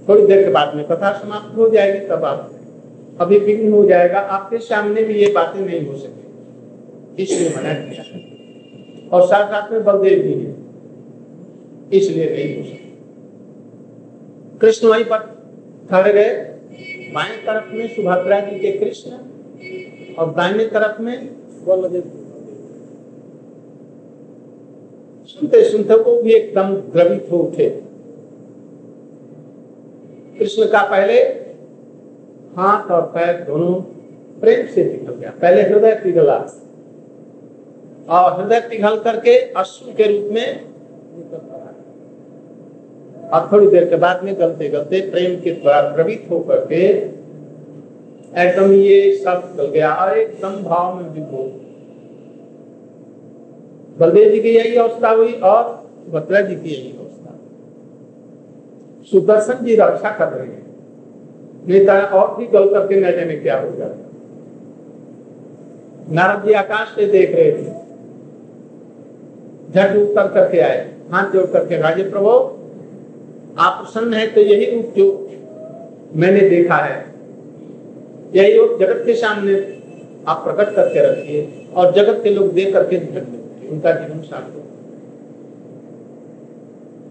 थोड़ी 0.08 0.26
देर 0.26 0.44
के 0.44 0.50
बाद 0.50 0.74
में 0.74 0.84
कथा 0.84 1.12
समाप्त 1.12 1.56
हो 1.56 1.68
जाएगी, 1.68 2.06
तब 2.08 2.24
आप 2.24 2.50
अभी 3.20 3.38
विघ्न 3.38 3.72
हो 3.72 3.84
जाएगा। 3.86 4.18
आपके 4.18 4.58
सामने 4.58 5.02
भी 5.02 5.14
ये 5.14 5.32
बातें 5.32 5.60
नहीं 5.60 5.86
हो 5.86 5.96
सके 5.96 7.22
इसलिए 7.22 7.48
मना 7.48 7.74
किया। 7.74 8.35
और 9.12 9.26
साथ 9.26 9.46
साथ 9.46 9.72
में 9.72 9.84
बलदेव 9.84 10.22
भी 10.22 10.32
है। 10.34 10.54
इसलिए 11.92 12.30
नहीं 12.30 12.56
हो 12.56 12.64
सके 12.68 12.84
कृष्ण 14.58 14.88
वहीं 14.88 15.04
पर 15.04 15.18
खड़े 15.90 16.12
गए। 16.12 16.34
बाएँ 17.14 17.36
तरफ़ 17.36 17.72
में 17.74 17.88
सुभद्रा 17.88 18.40
जी 18.40 18.58
के 18.58 18.72
कृष्ण 18.72 19.10
और 20.14 20.34
दाहिने 20.34 20.66
तरफ़ 20.66 21.02
में 21.02 21.26
बलदेव। 21.66 22.02
सुनते 25.26 25.62
सुनते 25.64 25.94
वो 25.94 26.22
भी 26.22 26.32
एकदम 26.32 26.74
द्रवित 26.76 27.28
हो 27.32 27.38
उठे। 27.38 27.68
कृष्ण 30.38 30.66
का 30.66 30.82
पहले 30.82 31.20
हाथ 32.56 32.90
और 32.90 33.02
पैर 33.02 33.44
दोनों 33.44 33.74
प्रेम 34.40 34.66
से 34.66 34.84
पिघल 34.84 35.14
गया। 35.14 35.30
पहले 35.30 35.62
हृदय 35.62 35.94
पिघला। 35.94 36.38
और 38.08 38.32
हृदय 38.32 38.60
पिघल 38.60 38.98
करके 38.98 39.38
अश्रु 39.52 39.92
के 39.92 40.04
रूप 40.04 40.32
में 40.32 40.48
और 43.30 43.48
थोड़ी 43.52 43.66
देर 43.66 43.84
के 43.88 43.96
बाद 43.96 44.22
में 44.24 44.34
गलते 44.40 44.68
गलते 44.68 45.00
प्रेम 45.10 45.40
के 45.40 45.50
द्वारा 45.52 45.90
द्रवित 45.90 46.26
होकर 46.30 46.64
के 46.64 46.82
एकदम 48.42 48.72
ये 48.72 49.16
सब 49.16 49.42
निकल 49.46 49.66
गया। 49.66 49.94
और 49.94 50.18
एकदम 50.18 50.62
भाव 50.64 50.94
में 50.96 51.08
विभोर। 51.10 51.48
बलदेव 53.98 54.30
जी 54.30 54.40
की 54.40 54.48
यही 54.48 54.76
अवस्था 54.76 55.10
हुई 55.10 55.32
और 55.44 55.62
भद्रा 56.10 56.40
जी 56.40 56.54
की 56.54 56.68
यही 56.68 56.90
अवस्था। 56.98 57.32
सुदर्शन 59.10 59.64
जी 59.64 59.74
रक्षा 59.76 60.10
कर 60.10 60.28
रहे 60.28 60.46
हैं। 60.46 60.64
नहीं 61.68 61.80
तो 61.86 61.92
और 62.18 62.36
भी 62.36 62.46
गल 62.46 62.68
करके 62.72 62.94
न 62.96 63.12
जाने 63.12 63.36
क्या 63.36 63.60
हो 63.60 63.70
जाता 63.76 64.04
नारद 66.12 66.46
जी 66.46 66.52
आकाश 66.54 66.94
से 66.96 67.06
देख 67.06 67.30
रहे 67.30 67.52
थे। 67.52 67.75
झट 69.76 69.96
उतर 69.98 70.28
करके 70.34 70.60
आए। 70.60 70.78
हाथ 71.12 71.30
जोड़ 71.32 71.46
करके, 71.46 71.76
राजे 71.78 72.02
प्रभु, 72.10 72.28
आप 73.58 73.72
प्रसन्न 73.74 74.14
है 74.14 74.26
तो 74.26 74.40
यही 74.42 74.70
रूप 74.70 74.94
जो 74.96 75.06
मैंने 76.16 76.40
देखा 76.50 76.76
है, 76.76 77.04
यही 78.34 78.56
रूप 78.58 78.78
जगत 78.80 79.02
के 79.06 79.14
सामने 79.14 79.54
आप 80.28 80.42
प्रकट 80.44 80.74
करके 80.76 81.00
रखिए 81.02 81.66
और 81.76 81.92
जगत 81.94 82.20
के 82.24 82.30
लोग 82.30 82.52
देख 82.54 82.72
करके 82.72 82.96
उनका 83.68 83.92
जीवन 83.92 84.20
सार्थक। 84.22 84.62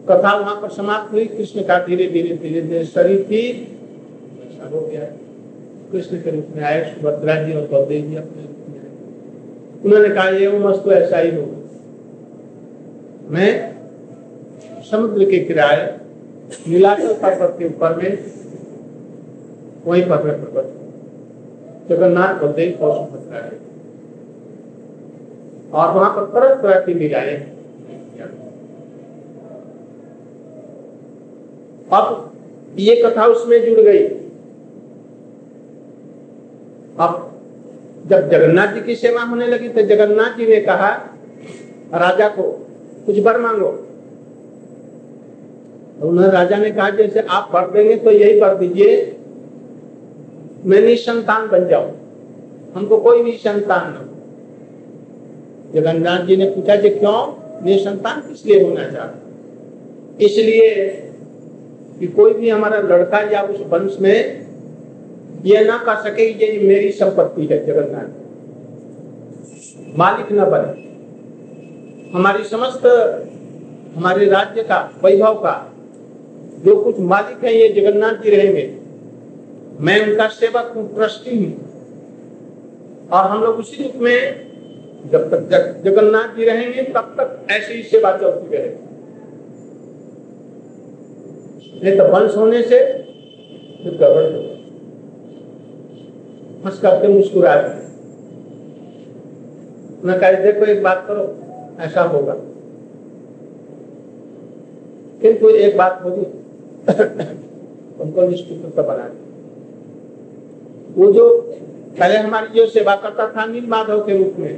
कथा 0.10 0.36
वहाँ 0.36 0.56
पर 0.62 0.69
समाप्त 0.69 1.13
हुई। 1.13 1.25
कृष्ण 1.28 1.63
का 1.63 1.78
धीरे 1.86 2.08
धीरे 2.08 2.36
धीरे 2.38 2.62
धीरे 2.62 2.84
शरीर 2.86 3.21
की 3.21 3.41
हो 4.63 4.80
गया। 4.82 5.06
कृष्ण 5.91 6.17
के 6.17 6.32
रूप 6.32 6.47
में 6.56 6.63
आए, 6.63 6.84
सुभद्रा 6.86 7.36
जी 7.43 7.54
और 7.54 7.67
बलदेव 7.67 8.06
जी 8.06 8.15
अपने 8.15 8.43
उन्होंने 9.86 10.10
कहा, 10.10 10.30
ये 10.30 10.58
मस्त 10.60 10.88
ऐसा 10.93 11.17
ही 11.17 11.32
होगा। 11.32 11.62
मैं 13.25 13.51
समुद्र 14.91 15.25
के 15.25 15.39
किनारे, 15.39 15.85
नीलाचल 16.67 17.13
पर्वत 17.13 17.55
के 17.59 17.65
ऊपर 17.65 17.95
में, 17.95 18.17
वहीं 19.85 20.03
पर 20.03 20.17
प्रकट 20.17 20.73
जगन्नाथ, 21.89 22.33
बलदेव 22.41 22.83
और 22.83 22.95
सुभद्रा 22.95 23.39
है 23.39 23.51
और 25.73 25.93
वहाँ 25.93 26.09
पर 26.15 26.25
तरह 26.33 26.55
तरह 26.61 26.85
की 26.85 26.93
लीलाएँ 26.93 27.35
अब 31.93 32.31
ये 32.77 32.95
कथा 32.95 33.25
उसमें 33.25 33.65
जुड़ 33.65 33.79
गई। 33.79 34.03
अब 36.99 37.31
जब 38.07 38.29
जगन्नाथ 38.29 38.73
जी 38.73 38.81
की 38.81 38.95
सेवा 38.95 39.21
होने 39.23 39.47
लगी 39.47 39.69
तो 39.69 39.81
जगन्नाथ 39.81 40.38
जी 40.38 40.47
ने 40.47 40.59
कहा, 40.61 40.89
राजा 41.95 42.27
को 42.29 42.64
कुछ 43.05 43.19
बर 43.19 43.37
मांगो। 43.39 43.71
तो 45.99 46.07
उन्होंने 46.07 46.31
राजा 46.31 46.57
ने 46.57 46.71
कहा, 46.71 46.89
जैसे 46.89 47.19
आप 47.19 47.49
बर 47.53 47.69
देंगे 47.71 47.95
तो 47.95 48.11
यही 48.11 48.39
बर 48.39 48.55
दीजिए। 48.55 49.17
मैं 50.65 50.81
निसंतान 50.81 51.47
बन 51.47 51.67
जाऊँ। 51.67 51.91
हमको 52.75 52.97
कोई 52.97 53.23
भी 53.23 53.31
संतान 53.31 53.91
न 53.91 53.95
हो। 53.95 54.03
जगन्नाथ 55.73 56.25
जी 56.25 56.35
ने 56.35 56.45
पूछा 56.49 56.75
कि 56.75 56.89
क्यों 56.89 57.65
निसंतान 57.65 58.21
किस 58.21 58.45
लिए 58.45 58.63
होना 58.63 58.83
चाहता 58.91 60.25
इसलिए 60.25 60.69
कि 61.99 62.07
कोई 62.07 62.33
भी 62.33 62.49
हमारा 62.49 62.77
लड़का 62.77 63.19
या 63.19 63.41
उस 63.41 63.59
वंश 63.61 63.97
में 64.01 64.45
यह 65.45 65.65
ना 65.65 65.77
कह 65.77 65.95
सके 66.01 66.23
ये 66.23 66.67
मेरी 66.67 66.91
संपत्ति 66.91 67.45
है, 67.45 67.65
जगन्नाथ 67.65 68.09
मालिक 69.97 70.31
न 70.31 70.45
बने। 70.45 70.84
हमारी 72.15 72.43
समस्त 72.43 72.86
हमारे 73.95 74.25
राज्य 74.25 74.63
का 74.63 74.78
वैभव 75.04 75.34
का 75.34 75.54
जो 76.65 76.75
कुछ 76.84 76.99
मालिक 76.99 77.43
है 77.43 77.54
ये 77.54 77.67
जगन्नाथ 77.69 78.21
जी 78.23 78.30
रहेंगे 78.36 78.63
मैं 79.80 79.95
उनका 80.08 80.28
सेवक 80.28 80.71
हूँ 80.75 80.84
ट्रस्टी 80.95 81.38
हूँ। 81.38 83.10
और 83.12 83.30
हम 83.30 83.43
लोग 83.43 83.58
उसी 83.60 83.84
रूप 83.84 83.95
में 83.95 85.10
जब 85.12 85.30
तक 85.32 85.41
जग, 85.51 85.82
जगन्नाथ 85.84 86.36
जी 86.36 86.45
रहेंगे 86.45 86.84
तब 86.84 87.15
तक 87.19 87.51
ऐसी 87.51 87.73
ही 87.73 87.84
सेवा 87.84 88.12
चलती 88.17 88.56
रहेगी 88.56 88.84
नहीं 91.84 91.97
तो 91.97 92.04
वंश 92.13 92.36
होने 92.38 92.62
से 92.63 92.80
गड़बड़ 93.86 94.23
हंस 96.65 96.80
करके 96.80 97.08
मुस्कुरा 97.08 97.56
देखो 100.36 100.65
एक 100.65 100.84
बात 100.84 101.04
करो 101.08 101.44
ऐसा 101.79 102.01
होगा। 102.03 102.33
किंतु 105.21 105.49
एक 105.49 105.77
बात 105.77 106.01
होगी 106.03 106.25
उनको 108.03 108.27
निष्ठुता 108.27 108.81
बना 108.81 109.05
वो 110.97 111.11
जो 111.13 111.25
पहले 111.99 112.17
हमारी 112.17 112.47
जो 112.55 112.65
सेवा 112.67 112.95
करता 112.95 113.27
था 113.31 113.45
नील 113.45 113.65
माधव 113.69 113.99
के 114.05 114.17
रूप 114.17 114.33
में, 114.39 114.55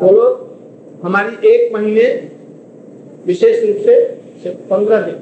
वो 0.00 0.10
लोग 0.12 1.04
हमारी 1.04 1.48
एक 1.48 1.72
महीने 1.74 2.04
विशेष 3.26 3.64
रूप 3.64 3.76
से 3.84 4.50
पंद्रह 4.70 5.00
दिन 5.00 5.18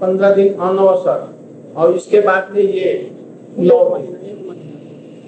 पंद्रह 0.00 0.34
दिन 0.34 0.54
अनवसर 0.54 1.26
और 1.76 1.96
इसके 1.96 2.20
बाद 2.20 2.52
में 2.54 2.62
ये 2.62 2.92
नौ 3.58 3.78
महीने, 3.90 4.34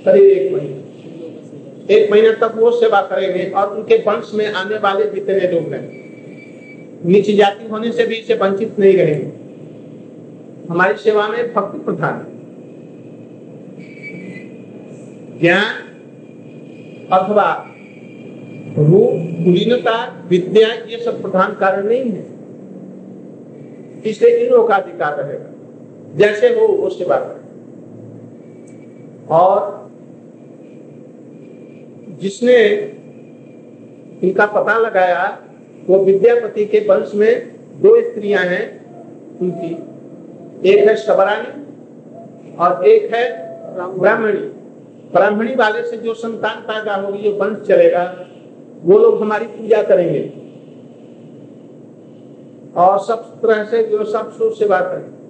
करीब 0.05 0.23
एक 0.23 0.53
महीने। 0.53 0.82
एक 1.93 2.11
महीने 2.11 2.31
तक 2.31 2.53
वो 2.57 2.71
सेवा 2.71 3.03
करेंगे 3.03 3.51
और 3.51 3.77
उनके 3.77 3.97
वंश 3.97 4.31
में 4.35 4.53
आने 4.53 4.77
वाले 4.77 5.05
जितने 5.05 5.41
लोग 5.41 5.73
हैं, 5.73 6.03
नीची 7.05 7.33
जाति 7.33 7.69
होने 7.69 7.93
से 7.93 8.07
भी 8.07 8.15
इसे 8.15 8.35
वंचित 8.35 8.79
नहीं 8.79 8.97
रहेंगे। 8.97 9.43
हमारी 10.71 10.95
सेवा 10.95 11.29
में 11.29 11.55
भक्ति 11.55 11.79
प्रधान 11.79 12.27
ज्ञान 15.41 15.75
अथवा 17.13 17.69
रूप, 18.79 19.13
कुलीनता, 19.45 20.27
विद्या, 20.29 20.69
ये 20.69 21.05
सब 21.05 21.23
प्रधान 21.23 21.55
कारण 21.55 21.87
नहीं 21.87 22.11
है। 22.11 22.27
इसलिए 24.11 24.37
इन 24.37 24.51
लोगों 24.51 24.69
का 24.69 24.75
अधिकार 24.75 25.17
रहेगा। 25.17 25.49
जैसे 26.17 26.49
वो 26.49 26.89
सेवा 26.91 27.17
करें। 27.17 27.43
और 29.27 29.82
जिसने 32.23 32.59
इनका 34.27 34.47
पता 34.47 34.79
लगाया, 34.79 35.39
वो 35.87 35.99
विद्यापति 35.99 36.65
के 36.65 36.79
वंश 36.79 37.13
में 37.15 37.53
दो 37.81 38.03
स्त्रियाँ 38.03 38.45
हैं, 38.45 38.87
उनकी। 39.41 39.79
एक 40.69 40.89
है 40.89 40.97
शबरानी 40.97 41.63
और 42.57 42.87
एक 42.87 43.15
है 43.15 43.53
ब्राह्मणी। 43.99 44.39
ब्राह्मणी 45.13 45.55
वाले 45.55 45.83
से 45.83 45.97
जो 45.97 46.15
संतान 46.15 46.57
पैदा 46.57 46.95
होगी 46.95 47.19
जो 47.19 47.31
वंश 47.31 47.67
चलेगा। 47.69 48.27
वो 48.83 48.99
लोग 48.99 49.21
हमारी 49.21 49.45
पूजा 49.45 49.83
करेंगे। 49.83 50.33
और 52.77 52.99
सब 52.99 53.41
तरह 53.43 53.65
से 53.65 53.83
जो 53.83 54.05
सब 54.05 54.33
सोच 54.33 54.59
से 54.59 54.67
बात 54.67 54.83
करें। 54.83 55.23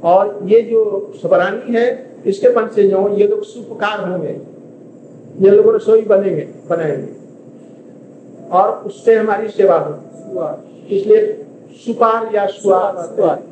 और 0.00 0.40
ये 0.44 0.62
जो 0.62 1.12
सबरानी 1.22 1.74
है, 1.74 2.16
इसके 2.26 2.48
वंश 2.48 2.72
से 2.72 2.88
जो, 2.88 3.16
ये 3.16 3.26
लोग 3.26 3.42
सुपकार 3.42 4.08
होंगे। 4.08 4.53
ये 5.42 5.50
लोग 5.50 5.74
रसोई 5.74 6.02
बनेंगे 6.02 6.42
बनाएँगे। 6.70 7.12
और 8.50 8.68
उससे 8.86 9.14
हमारी 9.14 9.48
सेवा 9.48 9.76
होगी 9.78 10.96
इसलिए 10.96 11.46
सुपार 11.76 12.34
या 12.34 12.46
सुआर 12.46 13.42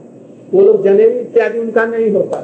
वो 0.54 0.60
लोग 0.60 0.82
जनेऊ 0.84 1.10
इत्यादि 1.10 1.58
उनका 1.58 1.84
नहीं 1.86 2.10
होता। 2.10 2.38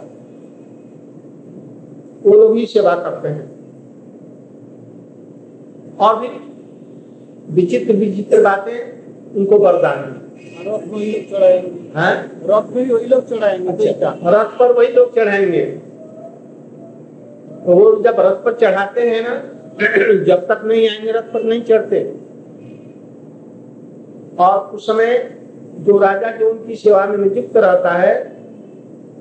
वो 2.24 2.34
लोग 2.34 2.56
ही 2.56 2.66
सेवा 2.66 2.94
करते 2.94 3.28
हैं। 3.28 3.46
और 5.98 6.18
भी 6.20 6.28
विचित्र 7.54 7.94
विचित्र 7.94 8.42
बातें 8.42 9.36
उनको 9.36 9.58
वरदान 9.58 9.98
है। 9.98 10.16
रथ 10.66 10.86
में 10.86 10.92
वही 10.92 11.12
लोग 11.12 11.28
चढ़ाएँगे। 11.30 11.68
रथ 12.48 12.76
में 12.76 12.90
वही 12.90 13.06
लोग 13.06 13.28
चढ़ाएँगे। 13.28 13.68
अच्छा, 13.68 14.10
रथ 14.26 14.58
पर 14.58 14.72
वही 14.72 14.88
लोग 14.88 15.14
चढ़ाएँगे। 15.14 15.64
तो 17.68 17.74
वो 17.74 18.02
जब 18.02 18.16
रथ 18.18 18.44
पर 18.44 18.52
चढ़ाते 18.52 19.00
हैं 19.00 19.22
ना, 19.28 19.34
जब 20.24 20.46
तक 20.46 20.62
नहीं 20.64 20.88
आएँगे 20.88 21.12
रथ 21.12 21.22
पर 21.22 21.42
नहीं 21.42 21.62
चढ़ते। 21.62 22.14
और 24.38 24.58
उस 24.58 24.86
समय 24.86 25.38
जो 25.78 25.98
राजा 25.98 26.36
जो 26.36 26.50
उनकी 26.50 26.74
सेवा 26.74 27.06
में 27.06 27.18
नियुक्त 27.18 27.56
रहता 27.56 27.92
है, 27.92 28.36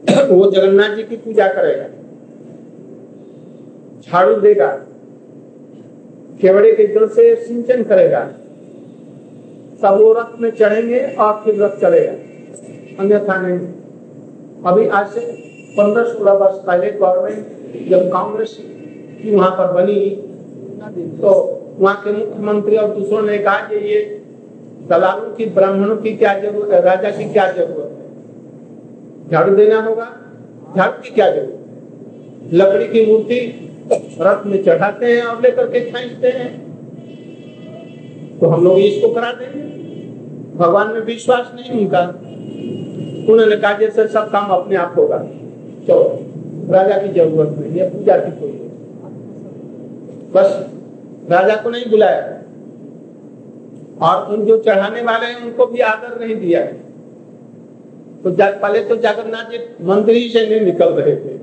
वो 0.33 0.51
जगन्नाथ 0.51 0.95
जी 0.95 1.03
की 1.03 1.15
पूजा 1.17 1.47
करेगा। 1.47 1.83
झाड़ू 4.01 4.36
देगा। 4.36 4.81
केवड़े 6.41 6.71
के 6.71 6.88
जल 6.88 7.07
से 7.07 7.36
सिंचन 7.36 7.83
करेगा। 7.83 8.19
तब 9.83 9.97
वो 10.01 10.13
रथ 10.13 10.39
में 10.39 10.51
चढ़ेंगे 10.51 10.99
और 11.19 11.41
फिर 11.45 11.63
रथ 11.63 11.77
चलेगा। 11.81 12.13
अन्यथा 12.99 13.41
नहीं। 13.41 13.60
अभी 14.65 14.88
आज 14.88 15.07
से 15.07 15.19
पंद्रह 15.77 16.03
सोलह 16.03 16.31
वर्ष 16.31 16.55
पहले 16.55 16.91
गवर्नमेंट 16.91 17.56
जब 17.89 18.12
कांग्रेस 18.12 18.58
की 19.21 19.36
वहाँ 19.36 19.51
पर 19.51 19.71
बनी 19.73 20.10
तो 21.21 21.30
वहाँ 21.80 21.95
के 22.03 22.12
मुख्यमंत्री 22.12 22.75
और 22.77 22.95
दूसरों 22.95 23.21
ने 23.21 23.38
कहा 23.38 23.58
कि 23.58 23.75
ये 23.75 24.21
दलालों 24.89 25.36
की, 25.36 25.45
ब्राह्मणों 25.45 25.97
की 25.97 26.12
क्या 26.17 26.39
ज़रूरत 26.39 26.86
राजा 26.86 27.10
की 27.12 27.23
क्या 27.34 27.51
ज़रूरत 27.51 27.91
है? 27.91 29.30
झाड़ू 29.32 29.56
देना 29.56 29.82
होगा, 29.82 30.06
झाड़ू 30.75 31.01
की 31.03 31.10
क्या 31.10 31.30
ज़रूरत 31.32 32.53
लकड़ी 32.53 32.88
की 32.88 33.06
मूर्ति 33.06 33.39
रथ 34.21 34.45
में 34.45 34.63
चढ़ाते 34.63 35.06
हैं 35.06 35.21
और 35.21 35.41
लेकर 35.41 35.67
के 35.67 35.80
खींचते 35.80 36.27
हैं। 36.27 36.51
तो 38.39 38.47
हम 38.47 38.63
लोग 38.63 38.80
इसको 38.80 39.13
करा 39.13 39.32
देंगे। 39.32 39.62
भगवान 40.58 40.93
में 40.93 41.01
विश्वास 41.01 41.51
नहीं 41.56 41.80
उनका। 41.80 41.99
उन्होंने 43.34 43.56
कहा, 43.56 43.73
जैसे 43.73 44.08
सब 44.08 44.32
काम 44.32 44.49
अपने 44.49 44.75
आप 44.75 44.93
होगा। 44.97 45.17
चलो। 45.88 46.26
राजा 46.69 46.97
की 46.97 47.10
ज़रूरत 47.13 47.58
नहीं 47.60 47.80
है 47.80 47.89
पूजा 47.91 48.17
की 48.17 48.32
कोई 48.39 48.51
बस 50.34 50.49
राजा 51.32 51.56
को 51.56 51.69
नहीं 51.69 51.89
बुलाया। 51.89 52.23
और 54.01 54.34
उन 54.34 54.45
जो 54.45 54.58
चढ़ाने 54.60 55.01
वाले 55.01 55.25
हैं, 55.25 55.36
उनको 55.41 55.65
भी 55.65 55.80
आदर 55.82 56.19
नहीं 56.19 56.36
दिया 56.36 56.60
है। 56.62 56.73
तो 58.23 58.32
पहले 58.32 58.84
तो 58.84 58.95
जगन्नाथ 58.97 59.51
जी 59.51 59.60
मंदिर 59.86 60.15
ही 60.15 60.30
से 60.30 60.45
नहीं 60.49 60.62
निकल 60.62 60.89
रहे 60.93 61.15
थे। 61.15 61.36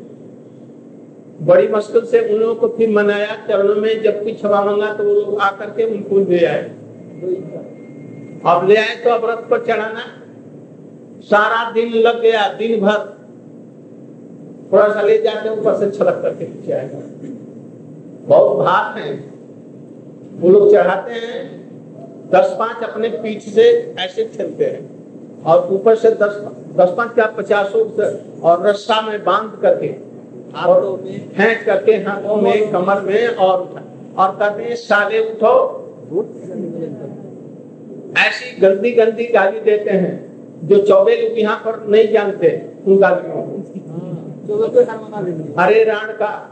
बड़ी 1.43 1.69
मुश्किल 1.69 2.05
से 2.05 2.21
उन 2.25 2.41
लोगों 2.41 2.55
को 2.55 2.69
फिर 2.77 2.91
मनाया 2.91 3.35
चरणों 3.49 3.75
में, 3.77 4.03
जब 4.03 4.23
कोई 4.23 4.33
क्षमा 4.35 4.61
मांगा 4.65 4.93
तो 4.93 5.05
वो 5.05 5.15
लोग 5.15 5.41
आकर 5.43 5.71
के 5.71 5.85
उनको 5.87 6.19
ले 6.31 6.45
आए। 6.47 6.63
अब 8.47 8.69
ले 8.69 8.77
आए 8.77 8.95
तो 9.05 9.11
अब 9.11 9.25
रथ 9.31 9.49
पर 9.51 9.65
चढ़ाना, 9.67 10.05
सारा 11.25 11.71
दिन 11.73 11.93
लग 11.99 12.21
गया 12.23 12.49
दिन 12.55 12.81
भर 12.81 12.99
थोड़ा 14.73 14.89
सा 14.89 15.03
ले 15.03 15.19
जाते 15.23 15.49
ऊपर 15.51 15.79
से 15.79 15.91
छलक 15.91 16.21
करके 16.23 16.45
पीछे 16.45 16.73
आएगा 16.73 16.99
बहुत 18.29 18.57
भार 18.59 18.99
है। 18.99 19.13
वो 20.41 20.51
लोग 20.51 20.71
चढ़ाते 20.73 21.13
हैं 21.13 21.43
दस 22.31 22.55
पाँच 22.59 22.83
अपने 22.85 23.09
पीठ 23.17 23.43
से 23.51 23.67
ऐसे 24.01 24.25
ठेलते 24.37 24.65
हैं। 24.65 25.43
और 25.45 25.69
ऊपर 25.73 25.97
से 25.97 26.11
दस 26.23 26.41
दस 26.77 26.95
पाँच 26.97 27.15
क्या 27.15 27.27
पचासों 27.37 27.85
और 28.41 28.67
रस्सा 28.67 29.01
में 29.01 29.25
बाँध 29.25 29.61
करके 29.63 29.89
और 30.65 30.97
फेंक 31.37 31.65
करके 31.67 31.93
हाथों 32.05 32.37
में 32.43 32.71
कमर 32.73 33.01
में 33.03 33.27
और 33.29 33.59
और 34.19 34.31
कहते 34.31 34.63
हैं 34.63 34.77
साले 34.79 35.19
उठो। 35.31 35.55
ऐसी 38.21 38.57
गंदी 38.61 38.91
गंदी 38.93 39.25
गाली 39.29 39.61
देते 39.61 39.91
हैं 39.93 40.15
जो 40.69 40.77
चौबे 40.87 41.17
लोग 41.17 41.39
यहाँ 41.39 41.57
पर 41.65 41.87
नहीं 41.87 42.09
जानते 42.13 42.51
उन 42.87 42.99
गालियों 42.99 43.43
को 43.43 43.84
हरे 45.59 45.85
राण 45.85 46.13
का। 46.13 46.51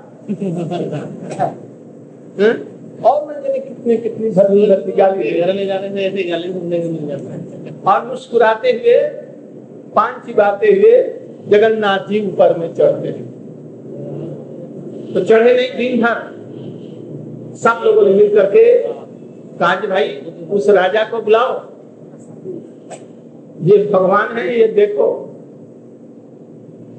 हम्म? 2.38 2.56
और 3.04 3.30
न 3.30 3.42
जाने 3.42 3.58
कितने 3.58 3.96
कितनी 3.96 4.30
गाली 4.30 4.66
ले? 4.66 5.66
जाने 5.66 5.88
से 5.90 6.04
ऐसी 6.04 6.22
गाली 6.30 6.52
सुनने 6.52 6.78
को 6.78 6.88
मिल 6.88 7.06
जाता 7.08 7.32
है। 7.32 7.38
और 7.86 8.06
मुस्कुराते 8.06 8.70
हुए 8.70 8.98
पाँच 9.94 10.26
चिबाते 10.26 10.66
हुए 10.66 11.20
जगन्नाथ 11.48 12.08
जी 12.08 12.26
ऊपर 12.28 12.58
में 12.58 12.74
चढ़ते 12.74 13.08
हैं 13.08 13.26
तो 15.14 15.20
चढ़े 15.24 15.54
नहीं 15.54 15.72
दिन 15.78 16.02
भर। 16.02 16.18
सब 17.56 17.82
लोगों 17.84 18.02
ने 18.02 18.10
मिल 18.14 18.34
करके 18.36 18.78
कहा 19.58 19.74
भाई 19.86 20.08
उस 20.50 20.68
राजा 20.68 21.04
को 21.04 21.22
बुलाओ। 21.22 21.52
ये 23.62 23.90
भगवान 23.92 24.36
है 24.38 24.58
ये 24.60 24.66
देखो। 24.66 25.31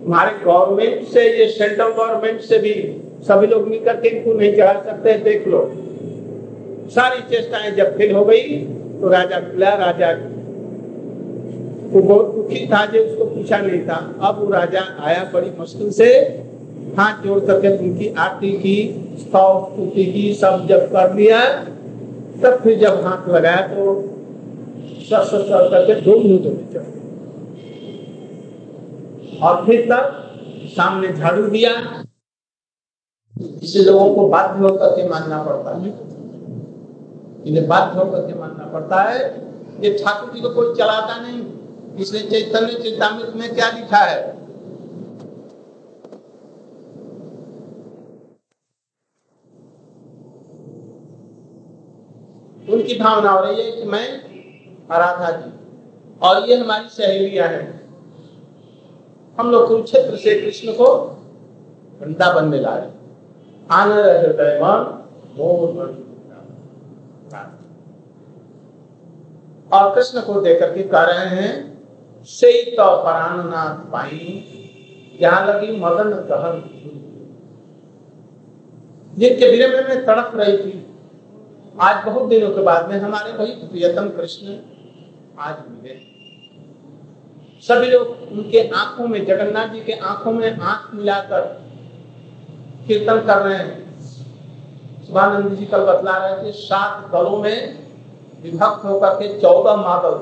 हमारे 0.05 0.31
गवर्नमेंट 0.45 1.07
से, 1.07 1.21
ये 1.37 1.47
सेंट्रल 1.49 1.91
गवर्नमेंट 1.91 2.41
से 2.41 2.57
भी 2.59 2.73
सभी 3.27 3.47
लोग 3.47 3.67
मिलकर 3.67 3.95
के 3.95 4.09
इनको 4.09 4.33
नहीं 4.33 4.55
चढ़ा 4.55 4.81
सकते 4.83 5.13
देख 5.23 5.47
लो। 5.47 5.59
सारी 6.91 7.21
चेष्टाएँ 7.29 7.71
जब 7.75 7.97
फिर 7.97 8.11
हो 8.15 8.23
गई 8.25 8.57
तो 9.01 9.09
राजा 9.09 9.39
मिला 9.41 9.73
राजा, 9.75 10.11
वो 11.91 12.01
बहुत 12.01 12.33
दुखी 12.35 12.65
था 12.67 12.85
जो 12.85 12.99
उसको 13.01 13.25
पूछा 13.25 13.57
नहीं 13.57 13.81
था। 13.87 13.95
अब 14.21 14.39
वो 14.39 14.49
राजा 14.51 14.81
आया 15.01 15.23
बड़ी 15.33 15.51
मुश्किल 15.59 15.89
से, 15.91 16.09
हाथ 16.97 17.23
जोड़ 17.23 17.39
करके 17.39 17.69
उनकी 17.79 18.07
आरती 18.19 18.51
की 18.57 18.77
स्तुति 19.19 20.05
की, 20.05 20.33
सब 20.33 20.65
जब 20.69 20.85
कर 20.91 21.13
लिया, 21.15 21.39
तब 22.43 22.59
फिर 22.63 22.79
जब 22.79 23.01
हाथ 23.05 23.29
लगाया 23.29 23.67
तो 23.67 24.01
सर 25.01 25.23
सर 25.23 25.41
सर 25.43 25.69
करके 25.69 26.01
दो 26.01 26.19
मिनटों 26.19 26.51
में 26.51 26.67
चढ़ 26.73 27.02
और 29.43 29.65
फिर 29.65 29.85
तब 29.85 30.19
सामने 30.67 31.07
झाड़ू 31.13 31.47
दिया। 31.49 31.71
इसे 33.63 33.83
लोगों 33.83 34.15
को 34.15 34.27
बाध्य 34.27 34.59
होकर 34.59 34.95
के 34.95 35.09
मानना 35.09 35.43
पड़ता 35.43 35.77
है। 35.77 35.89
इन्हें 37.47 37.67
बाध्य 37.67 37.99
होकर 37.99 38.27
के 38.27 38.39
मानना 38.39 38.65
पड़ता 38.65 39.01
है। 39.03 39.19
ये 39.83 40.03
ठाकुर 40.03 40.33
जी 40.33 40.41
को 40.41 40.49
कोई 40.49 40.75
चलाता 40.75 41.21
नहीं। 41.21 41.41
इसलिए 41.97 42.29
चैतन्य 42.29 42.73
चेतामृत 42.73 43.33
में 43.35 43.55
क्या 43.55 43.71
लिखा 43.71 43.97
है? 43.97 44.31
उनकी 52.69 52.99
भावना 52.99 53.31
हो 53.31 53.45
रही 53.45 53.63
है 53.63 53.71
कि 53.71 53.83
मैं 53.83 54.07
आराधा 54.91 55.31
जी 55.31 55.51
और 56.21 56.49
ये 56.49 56.55
हमारी 56.55 56.89
सहेलियाँ 56.89 57.47
हैं। 57.47 57.82
हम 59.37 59.51
लोग 59.51 59.67
कुरुक्षेत्र 59.67 60.15
से 60.17 60.39
कृष्ण 60.41 60.73
को 60.73 60.87
वृंदावन 62.01 62.45
में 62.45 62.59
लाए। 62.61 62.89
आनंद 63.71 64.05
हृदय 64.05 64.59
मन 64.61 64.79
मोह 65.37 65.59
और 69.71 69.93
कृष्ण 69.95 70.21
को 70.21 70.41
देकर 70.41 70.73
के 70.73 70.83
कह 70.85 71.03
रहे 71.03 71.27
हैं 71.35 71.51
तो 72.75 72.85
पराननाथ 73.03 73.77
पाई 73.91 74.19
जहाँ 75.21 75.45
लगी 75.47 75.77
मदन 75.77 76.13
कहन 76.29 76.61
जिनके 79.13 79.49
विरह 79.51 79.87
में 79.87 80.05
तड़प 80.05 80.31
रही 80.35 80.57
थी। 80.57 80.73
आज 81.81 82.05
बहुत 82.05 82.29
दिनों 82.29 82.49
के 82.51 82.61
बाद 82.61 82.89
में 82.89 82.97
हमारे 82.99 83.33
भाई 83.33 83.51
प्रियतम 83.63 84.09
कृष्ण 84.09 84.57
आज 85.39 85.55
मिले। 85.69 86.12
सभी 87.65 87.87
लोग 87.87 88.07
उनके 88.31 88.67
आँखों 88.69 89.07
में, 89.07 89.25
जगन्नाथ 89.25 89.67
जी 89.67 89.79
के 89.79 89.93
आँखों 89.93 90.31
में 90.31 90.59
आँख 90.59 90.93
मिलाकर 90.93 91.41
कीर्तन 92.87 93.19
कर 93.19 93.41
रहे 93.41 93.57
हैं। 93.57 94.01
शिवानंद 95.05 95.55
जी 95.55 95.65
कल 95.65 95.85
बतला 95.85 96.17
रहे 96.17 96.43
थे, 96.43 96.51
सात 96.51 97.09
दलों 97.11 97.37
में 97.37 97.79
विभक्त 98.43 98.85
होकर 98.85 99.15
के 99.15 99.39
चौदह 99.41 99.75
मादल 99.75 100.19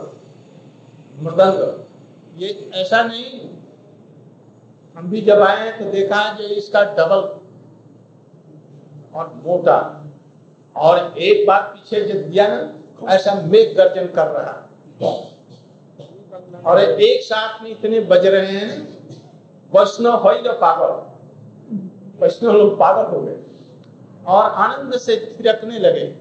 मृदंग। 1.24 2.42
ये 2.42 2.72
ऐसा 2.76 3.02
नहीं, 3.04 3.40
हम 4.96 5.10
भी 5.10 5.22
जब 5.22 5.42
आए 5.42 5.72
तो 5.72 5.86
देखा 5.92 6.22
जो 6.34 6.44
इसका 6.56 6.84
डबल 6.94 7.22
और 9.14 9.34
मोटा। 9.46 9.80
और 10.76 11.18
एक 11.18 11.48
बार 11.48 11.62
पीछे 11.62 12.02
जो 12.02 12.20
दिया 12.22 12.48
ना, 12.48 13.14
ऐसा 13.16 13.34
मेघ 13.36 13.68
गर्जन 13.78 14.08
कर 14.08 14.28
रहा। 14.28 14.54
और 16.66 16.80
एक 16.80 17.22
साथ 17.24 17.64
में 17.64 17.72
इतने 17.72 18.00
बज 18.00 18.26
रहे 18.26 18.46
हैं, 18.46 18.98
वैष्णव 19.72 20.16
हो 20.16 20.30
ही 20.30 20.42
पागल। 20.46 21.12
वैष्णव 22.22 22.52
लोग 22.52 22.74
पागल 22.74 23.16
हो 23.16 23.22
गए। 23.22 23.44
और 24.28 24.44
आनंद 24.44 24.94
से 24.94 25.36
थिरकने 25.40 25.80
लगे। 25.80 26.18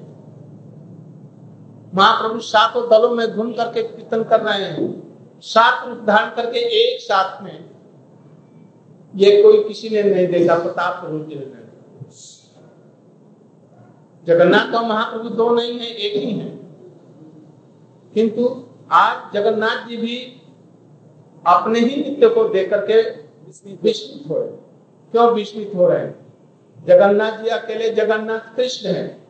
महाप्रभु 1.95 2.39
सातों 2.39 2.89
दलों 2.89 3.09
में 3.09 3.35
घूम 3.35 3.53
करके 3.53 3.83
कीर्तन 3.83 4.23
कर 4.23 4.41
रहे 4.41 4.63
हैं। 4.63 5.11
सात 5.41 5.87
रूप 5.87 5.97
धारण 6.07 6.29
करके 6.35 6.59
एक 6.59 7.01
साथ 7.01 7.43
में। 7.43 7.65
ये 9.15 9.43
कोई 9.43 9.63
किसी 9.63 9.89
ने 9.89 10.03
नहीं 10.03 10.27
देखा, 10.27 10.55
प्रताप 10.55 11.03
प्रभु 11.03 11.19
जी 11.19 11.35
ने 11.35 11.61
जगन्नाथ 14.25 14.75
और 14.75 14.85
महाप्रभु 14.85 15.29
दो 15.29 15.55
नहीं 15.55 15.79
है, 15.79 15.87
एक 15.87 16.23
ही 16.23 16.31
है। 16.31 16.49
किंतु 18.13 18.65
आज 18.91 19.33
जगन्नाथ 19.33 19.87
जी 19.87 19.97
भी 19.97 20.41
अपने 21.47 21.79
ही 21.79 22.03
नित्य 22.03 22.29
को 22.29 22.43
देख 22.49 22.69
करके 22.69 23.01
विस्मित 23.73 24.29
हो 24.29 24.39
रहे 24.39 24.47
क्यों 25.11 25.31
विस्मित 25.31 25.71
हो 25.75 25.87
रहे 25.89 25.99
हैं? 25.99 26.35
जगन्नाथ 26.85 27.37
जी 27.37 27.49
अकेले 27.49 27.89
जगन्नाथ 27.89 28.55
कृष्ण 28.55 28.89
है। 28.89 29.27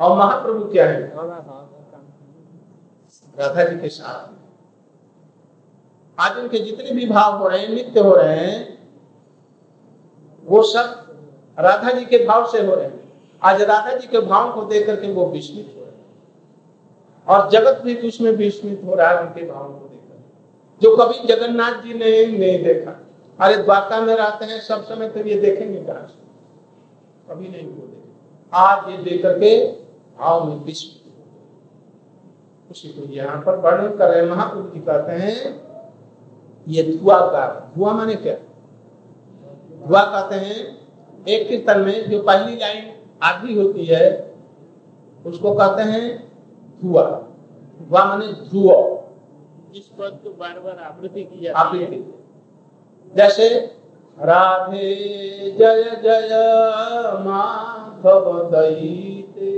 और 0.00 0.18
महाप्रभु 0.18 0.64
क्या 0.64 0.86
है? 0.86 1.12
राधा 3.38 3.64
जी 3.64 3.78
के 3.78 3.88
साथ। 3.88 4.38
आज 6.18 6.38
उनके 6.38 6.58
जितने 6.58 6.90
भी 6.90 7.06
भाव 7.06 7.38
हो 7.38 7.48
रहे 7.48 7.60
हैं, 7.60 7.68
नित्य 7.68 8.00
हो 8.00 8.14
रहे 8.14 8.36
हैं, 8.36 8.88
वो 10.44 10.62
सब 10.62 10.84
राधा 11.58 11.90
जी 11.90 12.04
के 12.04 12.24
भाव 12.26 12.46
से 12.46 12.66
हो 12.66 12.74
रहे 12.74 12.84
हैं। 12.84 13.12
आज 13.42 13.62
राधा 13.62 13.96
जी 13.96 14.06
के 14.06 14.20
भाव 14.20 14.54
को 14.54 14.62
देख 14.62 14.86
करके 14.86 15.12
वो 15.12 15.26
विस्मित 15.26 15.74
और 17.28 17.48
जगत 17.50 17.80
भी 17.84 17.94
उसमें 18.08 18.30
विस्मित 18.32 18.82
हो 18.84 18.94
रहा 18.94 19.08
है, 19.08 19.20
उनके 19.22 19.42
भाव 19.46 19.64
को 19.64 19.88
देखकर 19.88 20.16
जो 20.82 20.96
कभी 20.96 21.26
जगन्नाथ 21.26 21.82
जी 21.82 21.94
ने 21.94 22.26
नहीं 22.28 22.62
देखा। 22.64 22.90
अरे 23.38 23.56
द्वारका 23.56 24.00
में 24.00 24.14
रहते 24.14 24.44
हैं, 24.44 24.60
सब 24.60 24.84
समय 24.84 25.08
तो 25.08 25.20
ये 25.20 25.40
देखेंगे 25.40 25.80
कहा 25.80 26.08
कभी 27.28 27.48
नहीं 27.48 27.66
वो 27.66 27.86
देखे 27.86 27.96
आज 28.52 28.90
ये 28.90 28.96
देख 29.04 29.22
करके 29.22 29.66
भाव 30.18 30.44
में 30.44 30.56
विस्मित 30.64 30.96
उसी 32.70 32.88
को 32.88 33.12
यहाँ 33.12 33.40
पर 33.42 33.56
वर्णन 33.56 33.96
कर 33.96 34.10
रहे 34.10 34.24
महाप्रभु 34.26 34.68
जी 34.70 34.80
कहते 34.80 35.12
हैं, 35.14 35.36
ये 36.66 36.82
धुआ 36.84 37.18
का, 37.22 37.72
धुआ 37.76 37.92
माने 37.92 38.14
क्या? 38.14 38.34
धुआ 39.78 40.02
कहते 40.04 40.34
हैं, 40.36 40.56
एक 41.28 41.48
कीर्तन 41.48 41.80
में 41.80 42.10
जो 42.10 42.22
पहली 42.22 42.56
लाइन 42.56 42.92
आधी 43.22 43.58
होती 43.58 43.84
है, 43.84 44.32
उसको 45.24 45.54
कहते 45.54 45.82
हैं 45.82 46.27
धुआ 46.82 47.02
धुआ 47.80 48.04
माने 48.04 48.32
ध्रुव 48.48 48.68
जिस 49.74 49.86
पद 49.98 50.18
को 50.24 50.30
बार 50.40 50.58
बार 50.60 50.78
आवृत्ति 50.84 51.22
की 51.22 51.44
जाती 51.44 51.78
है 51.78 51.84
आवृत्ति 51.84 52.04
जैसे 53.14 53.48
राधे 54.18 54.88
जय 55.58 55.84
जय 56.02 56.30
माधव 57.24 58.24
दयिते 58.52 59.52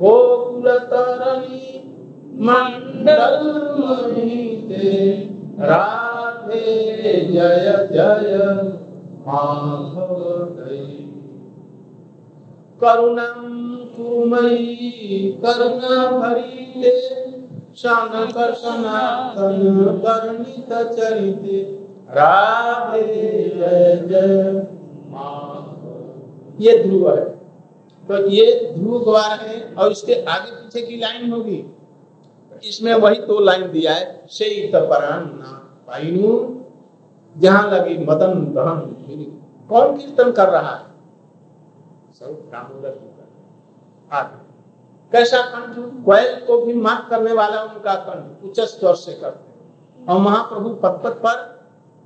गोकुल 0.00 0.78
तरणी 0.90 1.78
मंडल 2.46 3.34
महीते 3.78 4.88
राधे 5.60 6.64
जय 7.32 7.66
जय 7.92 8.36
माधव 9.26 10.14
दयिते। 10.56 11.08
करुणं 12.80 13.40
चरिते 20.94 21.62
राधे 22.10 23.04
जय 24.08 24.66
ये 26.60 26.84
ध्रुव 26.84 27.10
है 27.10 27.24
तो 28.08 28.26
ये 28.26 28.74
ध्रुव 28.78 29.04
द्वार 29.04 29.40
है 29.40 29.74
और 29.74 29.92
इसके 29.92 30.14
आगे 30.14 30.50
पीछे 30.50 30.86
की 30.86 30.96
लाइन 30.96 31.32
होगी। 31.32 31.64
इसमें 32.68 32.94
वही 32.94 33.16
दो 33.16 33.40
लाइन 33.40 33.72
दिया 33.72 33.92
है 33.92 34.24
से 34.30 34.70
पाइनु 34.74 36.30
जहाँ 37.36 37.70
लगी 37.70 37.98
मदन 37.98 38.32
दहन 38.54 38.80
कौन 39.68 39.96
कीर्तन 39.96 40.32
कर 40.32 40.48
रहा 40.48 40.74
है? 40.74 40.84
सब 42.20 42.50
आगे 44.12 44.48
कैसा 45.12 45.40
कंठ? 45.42 46.04
कोयल 46.04 46.34
को 46.46 46.60
भी 46.60 46.74
मात 46.74 47.06
करने 47.10 47.32
वाला 47.32 47.62
उनका 47.62 47.94
कंठ 47.94 48.44
उच्च 48.44 48.60
स्वर 48.60 48.94
से 48.94 49.12
करते 49.12 50.06
और 50.06 50.18
महाप्रभु 50.20 50.68
पद 50.74 51.00
पद 51.04 51.12
पर 51.24 51.36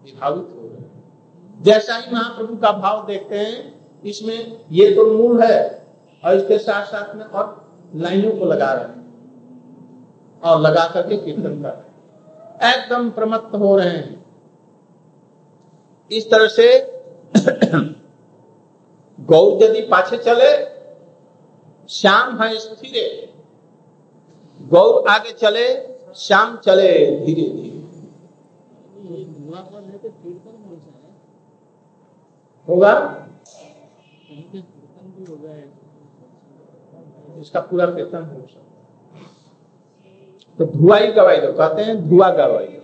विभावित 0.04 0.48
हो 0.52 0.68
गए। 0.68 1.62
जैसा 1.62 1.96
ही 1.96 2.12
महाप्रभु 2.12 2.56
का 2.56 2.70
भाव 2.72 3.06
देखते 3.06 3.38
हैं, 3.38 3.74
इसमें 4.04 4.64
ये 4.70 4.90
तो 4.90 5.06
मूल 5.12 5.42
है 5.42 5.86
और 6.24 6.34
इसके 6.34 6.58
साथ 6.58 6.86
साथ 6.86 7.14
में 7.14 7.24
और 7.24 7.44
लाइनों 7.94 8.32
को 8.32 8.44
लगा 8.44 8.72
रहे 8.72 8.84
हैं। 8.84 9.02
और 10.42 10.60
लगा 10.60 10.86
करके 10.88 11.16
कीर्तन 11.16 11.62
कर 11.62 11.68
रहे 11.68 12.72
एकदम 12.72 13.10
प्रमत्त 13.10 13.54
हो 13.54 13.76
रहे 13.76 13.88
हैं। 13.88 14.24
इस 16.10 16.30
तरह 16.30 16.46
से 16.48 16.66
गौर 19.20 19.62
यदि 19.62 19.80
पाछे 19.80 20.16
चले 20.18 20.50
श्याम 21.88 22.42
है 22.42 22.54
स्थिर। 22.58 23.32
गौर 24.60 25.08
आगे 25.08 25.32
चले, 25.32 25.66
श्याम 26.16 26.56
चले 26.56 26.90
धीरे 27.20 27.48
धीरे। 27.50 27.72
होगा? 32.68 32.92
इसका 37.40 37.60
पूरा 37.60 37.86
कीर्तन 37.86 38.22
हो 38.24 38.40
सकता 38.42 38.62
तो 40.58 40.64
धुआ 40.66 40.96
ही 40.98 41.12
गवाई 41.12 41.36
दो, 41.36 41.52
कहते 41.52 41.82
हैं 41.82 41.96
धुआ 42.08 42.30
गवाई 42.30 42.66
दो। 42.66 42.80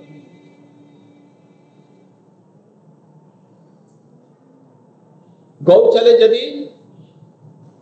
गौ 5.61 5.92
चले 5.92 6.12
यदि 6.24 6.44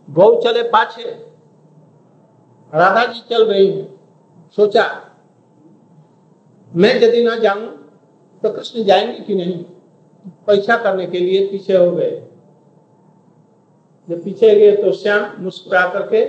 गौ 0.09 0.35
चले 0.41 0.63
पाछे। 0.63 1.03
राधा 2.73 3.05
जी 3.05 3.19
चल 3.29 3.45
रही 3.45 3.67
है। 3.67 3.87
सोचा, 4.57 4.85
मैं 6.71 6.93
यदि 6.95 7.23
ना 7.23 7.35
जाऊँ 7.35 7.67
तो 8.43 8.49
कृष्ण 8.49 8.83
जाएँगे 8.83 9.19
कि 9.19 9.35
नहीं? 9.35 9.63
परीक्षा 10.47 10.77
करने 10.77 11.05
के 11.07 11.19
लिए 11.19 11.45
पीछे 11.47 11.77
हो 11.77 11.91
गए। 11.91 12.11
जब 14.07 14.23
पीछे 14.23 14.53
गए 14.55 14.75
तो 14.75 14.91
श्याम 14.93 15.43
मुस्कुरा 15.43 15.87
करके, 15.89 16.23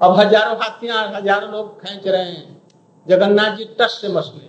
अब 0.00 0.18
हज़ारों 0.18 0.56
हाथियाँ, 0.56 1.06
हज़ारों 1.14 1.50
लोग 1.50 1.80
खेच 1.80 2.06
रहे 2.06 2.24
हैं। 2.24 2.62
जगन्नाथ 3.06 3.56
जी 3.56 3.64
टस 3.80 3.98
से 4.00 4.08
मछली 4.08 4.48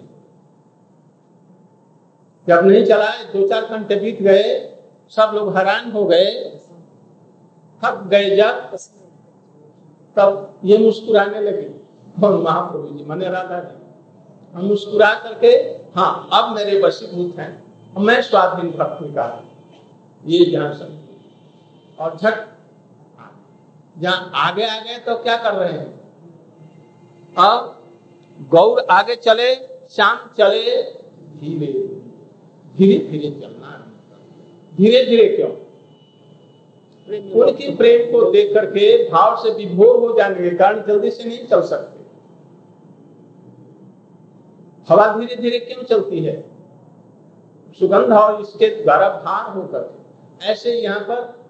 जब 2.48 2.66
नहीं 2.66 2.86
चलाए, 2.86 3.24
दो 3.34 3.48
चार 3.48 3.66
घंटे 3.66 3.96
बीत 3.96 4.22
गए, 4.22 4.44
सब 5.12 5.32
लोग 5.36 5.56
हैरान 5.58 5.92
हो 5.92 6.06
गए। 6.06 6.32
थक 7.84 8.04
गए 8.08 8.36
जब 8.36 8.76
तब 10.18 10.60
ये 10.66 10.78
मुस्कुराने 10.78 11.40
लगे। 11.42 11.70
और 12.24 12.38
महाप्रभु 12.42 12.88
जी, 12.88 13.04
मने 13.06 13.30
राधा 13.30 13.60
जी, 13.60 13.76
हम 14.54 14.66
मुस्कुरा 14.66 15.14
करके 15.24 15.48
हाँ 15.96 16.30
अब 16.34 16.56
मेरे 16.56 16.80
वशीभूत 16.82 17.40
हैं 17.40 17.52
मैं 18.00 18.22
स्वाधीन 18.22 18.70
भक्ति 18.72 19.14
का 19.14 19.26
ये 20.24 20.46
ध्यान 20.46 20.74
सब 20.74 21.98
और 22.00 22.18
झट, 22.18 22.36
जहाँ 23.98 24.32
आगे 24.36 24.66
आ 24.66 24.80
गए 24.80 24.98
तो 25.06 25.16
क्या 25.24 25.38
कर 25.38 25.54
रहे 25.54 25.72
हैं? 25.72 25.88
अब 27.38 27.84
गौर 28.50 28.80
आगे 28.92 29.16
चले, 29.18 29.54
शाम 29.88 30.18
चले, 30.38 30.82
धीरे 31.40 31.68
धीरे 32.76 32.98
धीरे 33.10 33.30
चलना 33.32 33.78
धीरे 34.74 35.06
धीरे 35.06 35.28
क्यों? 35.36 35.50
उनकी 37.08 37.76
प्रेम 37.76 38.12
को 38.12 38.32
देख 38.32 38.54
करके 38.54 39.10
भाव 39.10 39.36
से 39.36 39.54
विभोर 39.54 39.96
हो 39.98 40.14
जाने 40.18 40.50
के 40.50 40.56
कारण 40.56 40.82
जल्दी 40.88 41.12
से 41.12 41.24
नहीं 41.24 41.46
चल 41.48 41.62
सकते। 41.62 42.02
हवा 44.90 45.08
धीरे 45.18 45.36
धीरे 45.36 45.60
क्यों 45.60 45.84
चलती 45.84 46.24
है? 46.26 46.42
सुगंध 47.80 48.14
और 48.14 48.42
इसके 48.42 48.68
द्वारा 48.84 49.10
भार 49.10 49.54
होकर। 49.54 50.46
ऐसे 50.46 50.72
यहाँ 50.72 51.00
पर 51.00 51.44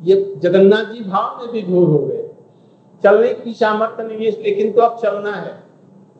ये 0.00 0.34
जगन्नाथ 0.38 0.92
जी 0.92 1.00
भाव 1.00 1.44
में 1.44 1.52
विभोर 1.52 1.88
हो 1.88 1.98
गए। 1.98 2.28
चलने 3.04 3.32
की 3.34 3.52
सामर्थ्य 3.52 4.02
नहीं 4.02 4.26
है, 4.26 4.42
लेकिन 4.42 4.72
तो 4.72 4.80
अब 4.80 4.98
चलना 4.98 5.32
है। 5.32 5.62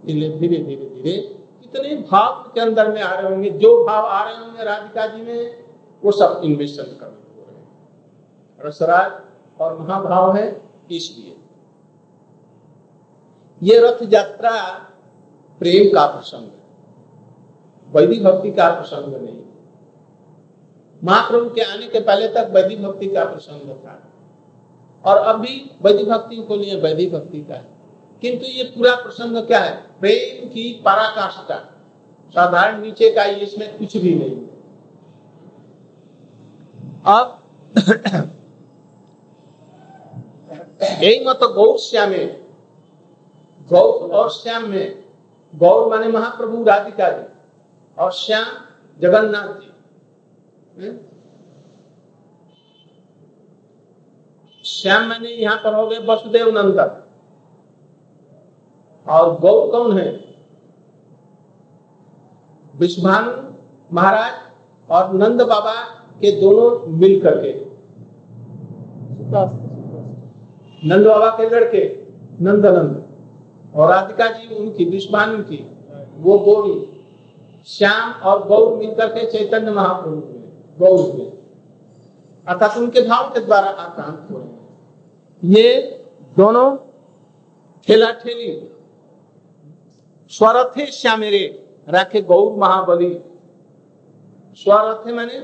धीरे 0.07 0.29
धीरे 0.29 0.57
धीरे 0.57 0.87
धीरे 0.87 1.17
कितने 1.63 1.97
भाव 2.11 2.53
के 2.55 2.61
अंदर 2.61 2.93
में 2.93 3.03
आ 3.03 3.15
रहे 3.15 3.31
होंगे। 3.33 3.51
जो 3.51 3.85
भाव 3.85 4.07
आ 4.07 4.25
रहे 4.25 4.37
होंगे 4.37 4.65
राधिका 4.65 5.07
जी 5.07 5.23
में, 5.23 5.65
वो 6.05 6.13
सब 6.13 6.41
इन्वेस्टमेंट 6.45 7.03
हैं। 7.03 7.26
रसराज 8.65 9.61
और 9.61 9.79
महाभाव 9.79 10.37
है 10.37 10.63
इसलिए 10.91 11.37
ये 13.63 13.79
रथ 13.79 14.13
यात्रा 14.13 14.73
प्रेम 15.59 15.95
का 15.95 16.07
प्रसंग 16.07 16.43
है। 16.43 16.67
वैदिक 17.89 18.25
भक्ति 18.25 18.53
का 18.53 18.69
प्रसंग 18.69 19.23
नहीं। 19.23 19.43
महाप्रभु 21.05 21.51
के 21.51 21.61
आने 21.61 21.87
के 21.87 22.01
पहले 22.01 22.29
तक 22.29 22.49
वैदिक 22.51 22.83
भक्ति 22.83 23.09
का 23.09 23.25
प्रसंग 23.25 23.71
था। 23.71 24.03
और 25.05 25.17
अभी 25.17 25.71
वैदिक 25.83 26.09
भक्ति 26.09 26.37
को 26.37 26.57
लिए 26.57 26.81
वैदिक 26.81 27.13
भक्ति 27.13 27.41
का 27.41 27.55
है। 27.55 27.69
किंतु 28.21 28.47
ये 28.47 28.65
पूरा 28.65 28.95
प्रसंग 28.95 29.47
क्या 29.47 29.59
है? 29.59 29.87
प्रेम 30.01 30.49
की 30.49 30.83
पराकाष्ठा। 30.85 31.73
साधारण 32.31 32.81
नीचे 32.83 33.11
का 33.11 33.25
इसमें 33.25 33.79
कुछ 33.79 33.97
भी 33.97 34.15
नहीं। 34.15 34.47
अब 37.07 37.43
यही 40.81 41.25
मत 41.27 41.41
गौर 41.55 41.79
श्याम 41.79 42.13
गौर 43.69 44.11
और 44.17 44.31
श्याम 44.31 44.69
में 44.71 45.03
गौर 45.55 45.89
माने 45.91 46.09
महाप्रभु 46.09 46.63
राधिका 46.65 47.11
जी 47.11 47.25
और 47.99 48.13
श्याम 48.13 48.47
जगन्नाथ 49.01 49.61
जी? 49.61 50.91
श्याम 54.65 55.09
माने 55.09 55.29
यहाँ 55.31 55.57
पर 55.65 55.75
हो 55.75 55.87
गए 55.87 55.99
वसुदेव 56.07 56.51
नंदन 56.59 57.03
और 59.07 59.39
गौर 59.41 59.71
कौन 59.73 59.99
है 59.99 60.09
विश्वानु 62.75 63.33
महाराज 63.91 64.91
और 64.91 65.13
नंद 65.15 65.43
बाबा 65.43 65.75
के 66.21 66.31
दोनों 66.41 66.71
मिल 66.99 67.21
करके 67.23 67.53
नंद 70.83 71.07
बाबा 71.07 71.29
के 71.31 71.49
लड़के 71.51 71.85
नंद 72.41 72.67
नंद 72.67 73.75
और 73.75 73.91
राधिका 73.91 74.27
जी, 74.29 74.55
उनकी, 74.55 74.85
विश्वानु 74.85 75.43
की 75.43 75.59
वो 76.19 76.39
गौरी 76.39 76.79
श्याम 77.69 78.13
और 78.23 78.47
गौर 78.49 78.77
मिलकर 78.79 79.09
के 79.09 79.27
चैतन्य 79.31 79.71
महाप्रभु 79.71 80.17
हुए, 80.17 80.43
गौर 80.79 81.01
हुए। 81.03 81.25
अर्थात 82.47 82.77
उनके 82.79 83.01
भाव 83.09 83.29
के 83.31 83.41
द्वारा 83.41 83.69
आक्रांत 83.69 84.31
हो 84.31 84.39
रहे 84.39 85.55
ये 85.55 85.81
दोनों 86.37 86.77
ठेला 87.89 88.11
ठेली, 88.15 88.51
स्वरथे 90.31 90.87
श्यामेरे 90.93 91.45
राखे 91.89 92.21
गौर 92.23 92.53
महाबली। 92.59 93.13
स्वरथे 94.59 95.13
मैंने 95.13 95.39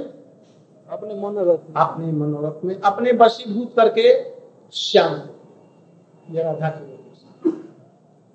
अपने 0.89 1.14
मनोरथ 1.14 1.59
अपने 1.76 2.12
मनोरथ 2.12 2.64
में, 2.64 2.80
अपने 2.80 3.12
वशीभूत 3.14 3.74
करके 3.76 4.32
श्याम 4.72 5.14
ये 6.26 6.42
राधा 6.42 6.68
की 6.68 6.92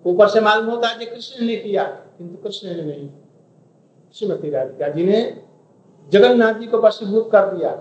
ऊपर 0.06 0.28
से 0.30 0.42
मालूम 0.42 0.70
होता 0.70 0.88
है 0.88 0.98
कि 0.98 1.06
कृष्ण 1.06 1.46
ने 1.46 1.56
किया 1.56 1.84
किंतु 1.84 2.44
कृष्ण 2.44 2.68
ने 2.68 2.82
नहीं 2.84 3.10
श्रीमती 4.16 4.50
राधिका 4.50 4.88
जी 4.90 5.06
ने 5.06 5.22
जगन्नाथ 6.10 6.54
जी 6.54 6.68
को 6.68 6.82
वशीभूत 6.82 7.30
कर 7.32 7.52
दिया 7.54 7.72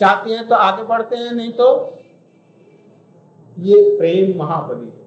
चाहते 0.00 0.30
हैं 0.30 0.46
तो 0.48 0.54
आगे 0.56 0.82
बढ़ते 0.84 1.16
हैं 1.16 1.32
नहीं 1.32 1.52
तो 1.52 1.68
ये 3.56 3.78
प्रेम 3.98 4.38
महाबली 4.38 4.86
है 4.86 4.98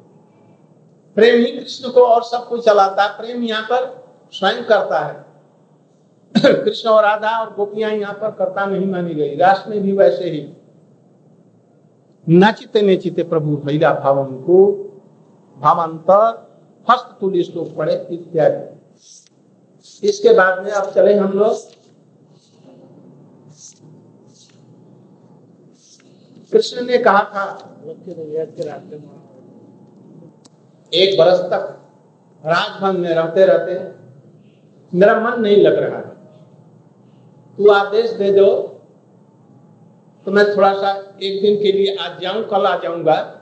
प्रेम 1.18 1.40
ही 1.40 1.52
कृष्ण 1.52 1.90
को 1.90 2.06
और 2.06 2.24
सब 2.24 2.48
कुछ 2.48 2.66
चलाता 2.66 3.04
है 3.04 3.18
प्रेम 3.18 3.44
यहाँ 3.44 3.64
पर 3.64 3.86
स्वयं 4.34 4.64
करता 4.64 5.00
है 5.00 5.24
कृष्ण 6.36 6.90
और 6.90 7.04
राधा 7.04 7.38
और 7.40 7.54
गोपियाँ 7.56 7.92
यहाँ 7.92 8.14
पर 8.14 8.32
करता 8.36 8.66
नहीं 8.66 8.88
मानी 8.88 9.14
गई 9.14 9.36
राष्ट्र 9.38 9.70
में 9.70 9.82
भी 9.82 9.92
वैसे 9.92 10.30
ही 10.30 10.42
नचिते 12.28 12.82
नेचिते 12.82 13.24
प्रभु 13.24 13.56
भैला 13.58 13.94
भावन 13.94 14.36
को 14.44 14.58
भावांतर 15.58 16.32
फ़र्स्ट 16.88 17.20
तुल्य 17.20 17.44
श्लोक 17.44 17.76
पढ़े, 17.76 17.96
इत्यादि। 18.12 20.08
इसके 20.08 20.34
बाद 20.34 20.64
में 20.64 20.72
अब 20.72 20.90
चले 20.92 21.14
हम 21.14 21.32
लोग। 21.32 21.54
कृष्ण 26.52 26.86
ने 26.86 26.98
कहा 26.98 27.24
था, 27.24 27.44
एक 30.94 31.18
बरस 31.20 31.40
तक 31.52 31.80
राजभवन 32.44 33.00
में 33.00 33.10
रहते 33.10 33.46
रहते 33.46 33.74
मेरा 34.94 35.20
मन 35.20 35.42
नहीं 35.42 35.58
लग 35.58 35.78
रहा 35.78 35.98
है। 35.98 36.16
तू 37.58 37.70
आदेश 37.72 38.12
दे 38.12 38.32
दो 38.32 38.73
तो 40.26 40.32
मैं 40.32 40.58
थोड़ा 40.58 40.74
सा 40.74 41.18
एक 41.24 41.42
दिन 41.42 41.64
के 41.64 41.72
लिए 41.72 41.96
आज 41.96 42.22
जाऊँ, 42.22 42.44
कल 42.44 42.66
आ 42.66 42.78
जाऊँगा। 42.78 43.40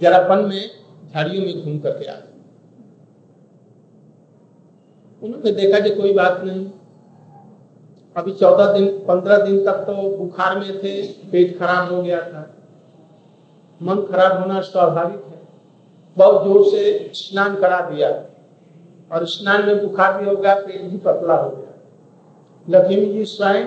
जरा 0.00 0.18
वन 0.18 0.44
में 0.44 0.70
झाड़ियों 1.12 1.46
में 1.46 1.64
घूम 1.64 1.78
करके 1.78 2.06
आ 2.06 2.14
उन्होंने 5.22 5.52
देखा 5.52 5.80
कि 5.80 5.90
कोई 5.90 6.12
बात 6.12 6.40
नहीं। 6.44 6.66
अभी 8.16 8.32
चौदह 8.32 8.72
दिन, 8.72 8.88
पंद्रह 8.88 9.36
दिन 9.36 9.64
तक 9.64 9.72
तो 9.72 10.16
बुखार 10.18 10.58
में 10.58 10.78
थे, 10.78 11.02
पेट 11.06 11.58
खराब 11.58 11.92
हो 11.92 12.02
गया 12.02 12.20
था। 12.20 12.54
मन 13.82 14.02
खराब 14.02 14.40
होना 14.40 14.60
स्वाभाविक 14.60 15.24
है। 15.24 15.40
बहुत 16.16 16.44
ज़ोर 16.44 16.64
से 16.64 17.10
स्नान 17.14 17.56
करा 17.56 17.80
दिया। 17.80 18.10
और 19.12 19.26
स्नान 19.26 19.66
में 19.66 19.80
बुखार 19.80 20.22
भी 20.22 20.30
हो 20.30 20.36
गया, 20.36 20.54
पेट 20.54 20.82
भी 20.82 20.96
पतला 20.96 21.34
हो 21.34 21.50
गया। 21.50 21.72
लक्ष्मी 22.68 23.06
जी 23.06 23.24
स्वयं 23.24 23.66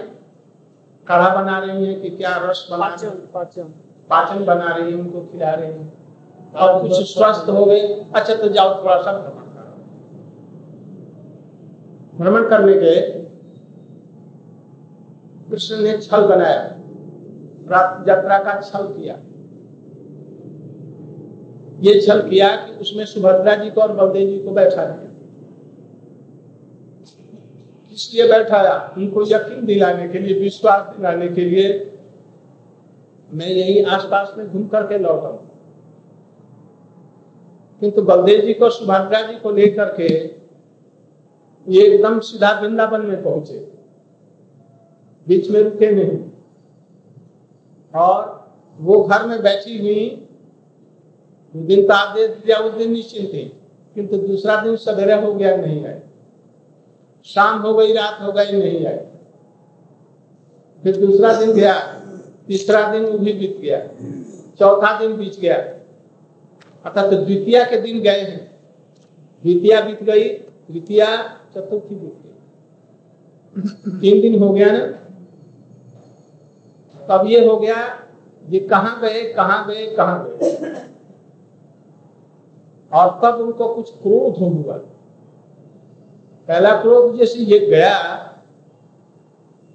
काढ़ा 1.08 1.30
बना 1.36 1.58
रही 1.60 1.86
हैं 1.86 2.02
कि 2.02 2.10
क्या 2.10 2.38
रस 2.38 2.68
बना 2.72 2.90
पाचन 2.90 3.10
पाचन। 3.34 3.64
पाचन 4.10 4.46
बना 4.46 4.76
रही 4.76 4.94
है 4.94 5.00
उनको 5.00 5.22
खिला 5.22 5.52
रही 5.52 5.72
हैं। 5.72 5.94
और 6.56 6.82
कुछ 6.82 6.94
स्वस्थ 6.94 7.50
हो 7.50 7.66
गए। 7.66 7.88
अच्छा 8.16 8.36
तो 8.36 8.50
जाओ 8.50 8.84
थोड़ा 8.84 8.98
सा 9.02 9.12
भ्रमण 9.12 9.46
करो। 9.54 9.76
भ्रमण 12.18 12.50
करने 12.50 12.74
के 12.74 12.96
कृष्ण 15.50 15.82
ने 15.84 15.98
छल 15.98 16.28
बनाया। 16.28 16.62
रात 17.70 18.08
यात्रा 18.08 18.38
का 18.40 18.60
छल 18.62 18.88
किया। 18.88 19.16
ये 21.80 22.02
छल 22.02 22.22
किया 22.30 22.48
कि 22.56 22.72
उसमें 22.82 23.06
सुभद्रा 23.06 23.56
जी 23.56 23.70
को 23.70 23.82
और 23.82 23.92
बलदेव 23.92 24.30
जी 24.30 24.40
को 24.40 24.52
बैठा 24.52 24.86
दिया 24.86 25.07
इसलिए 27.98 28.28
बैठाया। 28.28 28.94
उनको 28.98 29.22
यकीन 29.22 29.66
दिलाने 29.66 30.08
के 30.10 30.20
लिए, 30.20 30.40
विश्वास 30.40 30.96
दिलाने 30.96 31.28
के 31.28 31.42
लिए 31.42 31.98
मैं 33.34 33.48
यही 33.48 33.84
आसपास 33.84 34.36
में 34.38 34.52
घूम 34.52 34.68
करके 34.68 34.98
लौटा 34.98 35.44
किंतु 37.80 38.02
बलदेव 38.02 38.42
जी 38.42 38.54
को, 38.54 38.70
सुभद्रा 38.70 39.22
जी 39.22 39.40
को 39.40 39.52
लेकर 39.52 39.86
के 39.86 40.38
ये 41.70 41.82
एकदम 41.82 42.20
सीधा 42.20 42.60
वृंदावन 42.60 43.02
में 43.02 43.24
पहुँचे। 43.24 43.74
बीच 45.28 45.50
में 45.50 45.62
रुके 45.62 45.92
नहीं। 45.92 46.32
और 47.96 48.48
वो 48.78 49.04
घर 49.04 49.26
में 49.26 49.42
बैठी 49.44 49.80
हुई 49.80 50.28
दिन 51.56 51.88
तो 51.88 51.94
आदेश 51.94 52.30
दिया, 52.30 52.58
उस 52.58 52.74
दिन 52.74 52.92
निश्चिंत 52.92 53.34
थी। 53.34 53.62
किंतु 53.96 54.18
दूसरा 54.18 54.62
दिन 54.62 54.76
सवेरे 54.76 55.14
हो 55.14 55.34
गया, 55.34 55.58
नहीं 55.58 55.86
आए। 55.86 56.07
शाम 57.26 57.62
हो 57.62 57.74
गई, 57.74 57.94
रात 57.94 58.22
हो 58.22 58.32
गई, 58.32 58.52
नहीं 58.52 58.86
आए 58.86 59.06
फिर 60.84 60.98
दूसरा 60.98 61.34
दिन 61.40 61.52
गया, 61.54 61.74
तीसरा 62.48 62.82
दिन 62.92 63.06
वो 63.06 63.18
भी 63.18 63.34
बीत 63.34 63.58
गया, 63.62 63.80
चौथा 64.60 65.00
दिन 65.00 65.16
बीत 65.18 65.40
गया। 65.40 65.56
अर्थात 66.86 67.10
तो 67.12 67.16
द्वितीय 67.16 67.64
के 67.66 67.80
दिन 67.82 68.00
गए 68.02 68.22
हैं। 68.22 68.46
द्वितीय 69.44 69.82
बीत 69.82 70.04
गई, 70.04 70.28
तृतीय 70.30 71.06
चतुर्थी 71.56 71.96
बीत 71.96 72.22
गई। 72.24 74.00
तीन 74.00 74.22
दिन 74.22 74.40
हो 74.44 74.50
गया 74.54 74.72
ना? 74.72 74.86
तब 77.10 77.28
ये 77.28 77.46
हो 77.48 77.58
गया, 77.58 77.76
ये 78.50 78.60
कहाँ 78.60 79.00
गए 79.02 79.22
कहाँ 79.34 79.66
गए 79.68 79.86
कहाँ 79.96 80.28
गए? 80.28 80.86
और 82.92 83.20
तब 83.24 83.40
उनको 83.42 83.74
कुछ 83.76 83.90
क्रोध 83.92 84.38
हुआ। 84.38 84.78
पहला 86.50 86.72
क्रोध 86.82 87.18
जैसे 87.18 87.40
ये 87.40 87.60
गया 87.60 87.94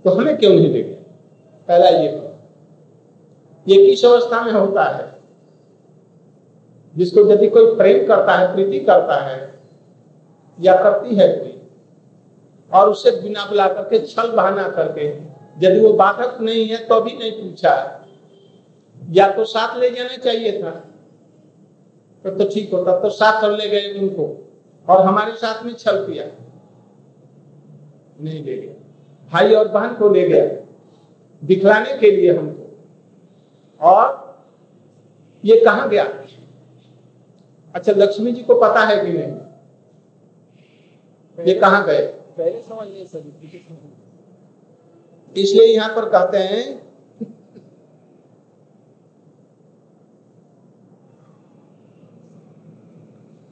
तो 0.04 0.10
हमें 0.10 0.36
क्यों 0.36 0.50
नहीं 0.50 0.68
ले 0.68 0.82
गया 0.82 1.00
पहला 1.68 1.88
ये 1.88 2.08
ये 3.66 3.86
किस 3.86 4.04
अवस्था 4.04 4.42
में 4.42 4.52
होता 4.52 4.84
है? 4.84 5.10
जिसको 6.96 7.20
यदि 7.30 7.48
कोई 7.48 7.74
प्रेम 7.76 8.06
करता 8.06 8.36
है 8.38 8.52
प्रीति 8.54 8.78
करता 8.80 9.20
है 9.20 9.38
या 10.58 10.74
करती 10.82 11.16
है 11.16 11.28
कोई 11.28 11.60
और 12.72 12.88
उसे 12.90 13.10
बिना 13.20 13.44
बुला 13.46 13.68
करके 13.68 13.98
छल 14.06 14.30
बहाना 14.32 14.68
करके 14.68 15.06
यदि 15.56 15.80
वो 15.80 15.92
बाधक 15.92 16.40
नहीं 16.40 16.66
है 16.68 16.84
तो 16.88 17.00
भी 17.00 17.12
नहीं 17.18 17.32
पूछा। 17.32 17.74
या 19.10 19.30
तो 19.30 19.44
साथ 19.44 19.78
ले 19.78 19.90
जाना 19.90 20.16
चाहिए 20.16 20.62
था 20.62 20.70
तो, 22.24 22.44
ठीक 22.44 22.72
होता 22.72 22.98
तो 23.00 23.10
साथ 23.10 23.44
ले 23.44 23.68
गए 23.68 23.98
उनको 24.00 24.26
और 24.88 25.04
हमारे 25.06 25.32
साथ 25.32 25.64
में 25.64 25.74
छल 25.74 26.04
किया। 26.06 26.24
नहीं 28.20 28.44
ले 28.44 28.56
गया। 28.56 28.74
भाई 29.32 29.54
और 29.54 29.68
बहन 29.68 29.94
को 29.94 30.08
ले 30.08 30.28
गया। 30.28 30.44
दिखलाने 31.42 31.96
के 31.98 32.10
लिए 32.10 32.36
हमको। 32.36 32.68
और 33.80 34.20
ये 35.44 35.60
कहा 35.64 35.86
गया? 35.86 36.04
अच्छा 37.74 37.92
लक्ष्मी 37.92 38.32
जी 38.32 38.42
को 38.42 38.54
पता 38.54 38.80
है 38.80 38.96
कि 39.06 39.12
नहीं? 39.12 39.32
ये 41.38 41.54
कहा 41.54 41.82
गए? 41.82 42.06
पहले 42.38 42.60
समझ 42.62 43.06
सर 43.08 43.22
इसलिए 45.36 45.66
यहाँ 45.66 45.94
पर 45.96 46.08
कहते 46.08 46.38
हैं 46.38 46.62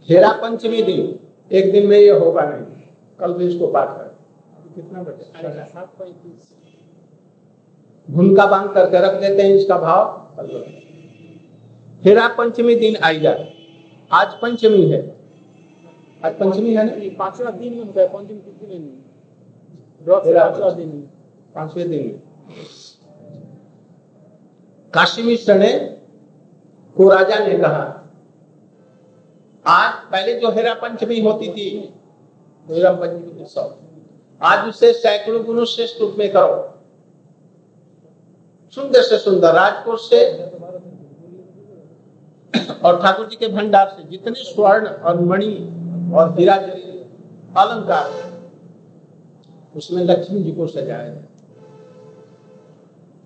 हेरा 0.09 0.31
पंचमी 0.33 0.83
दिन। 0.83 1.19
एक 1.53 1.73
दिन 1.73 1.87
में 1.87 1.99
ये 1.99 2.11
होगा 2.11 2.43
नहीं। 2.43 2.83
कल 3.21 3.33
भी 3.33 3.47
इसको 3.49 3.67
पाठ 3.67 3.89
कर। 3.89 4.10
कितना 4.81 5.83
पैंतीस। 5.99 6.53
भूमिका 8.09 8.47
बाँध 8.47 8.73
करके 8.75 9.01
रख 9.01 9.21
देते 9.21 9.43
हैं 9.43 9.55
इसका 9.55 9.79
भाव। 9.79 10.05
बजे। 10.37 10.59
हेरा 12.05 12.27
पंचमी 12.29 12.75
दिन 12.75 12.97
आई 13.05 13.21
जाए 13.21 13.53
आज 14.11 14.33
पंचमी 14.43 14.91
है। 14.91 15.01
आज 16.25 16.39
पंचमी 16.39 16.75
है 16.75 16.85
ना? 16.85 16.93
पांचवा 17.19 17.51
दिन 17.51 17.73
है 17.97 18.07
पंचमी 18.09 18.39
किस 18.39 18.69
दिन 18.69 18.83
पांचवा 20.07 20.71
दिन 20.71 20.91
पाँचवें 21.55 21.89
दिन 21.91 22.09
काशी 24.95 25.23
मिश्र 25.23 25.55
ने 25.55 25.73
को 26.97 27.09
राजा 27.11 27.39
ने 27.47 27.59
कहा 27.59 27.83
आज 29.67 29.93
पहले 30.13 30.39
जो 30.41 30.51
हेरा 30.51 30.75
पंचमी 30.75 31.21
होती 31.21 31.49
थी 31.53 31.69
हेरा 32.67 32.93
पंचमी 32.93 33.43
उत्सव 33.43 33.75
आज 34.41 34.69
उसे 34.69 34.93
सैकड़ों 34.93 35.43
गुणों 35.45 35.65
श्रेष्ठ 35.65 36.01
रूप 36.01 36.15
में 36.19 36.31
करो। 36.33 36.67
सुंदर 38.73 39.03
से 39.03 39.19
सुंदर 39.19 39.53
राजकोट 39.55 39.99
से 40.01 40.21
और 42.79 43.01
ठाकुर 43.03 43.27
जी 43.29 43.37
के 43.37 43.49
भंडार 43.49 43.89
से 43.89 44.09
जितने 44.09 44.33
स्वर्ण 44.35 44.87
और 44.87 45.21
मणि 45.23 45.53
और 46.15 46.35
हीरा 46.39 46.55
अलंकार, 47.55 48.09
उसमें 49.75 50.03
लक्ष्मी 50.05 50.43
जी 50.43 50.53
को 50.53 50.67
सजाया 50.67 50.99
है 51.03 51.29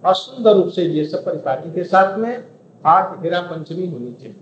और 0.04 0.14
सुंदर 0.14 0.54
रूप 0.54 0.68
से 0.68 0.84
ये 0.84 1.04
सब 1.04 1.24
परिपाटी 1.24 1.70
के 1.72 1.84
साथ 1.84 2.18
में 2.18 2.44
आठ 2.84 3.22
हीरा 3.22 3.40
पंचमी 3.42 3.86
होनी 3.86 4.12
चाहिए। 4.12 4.36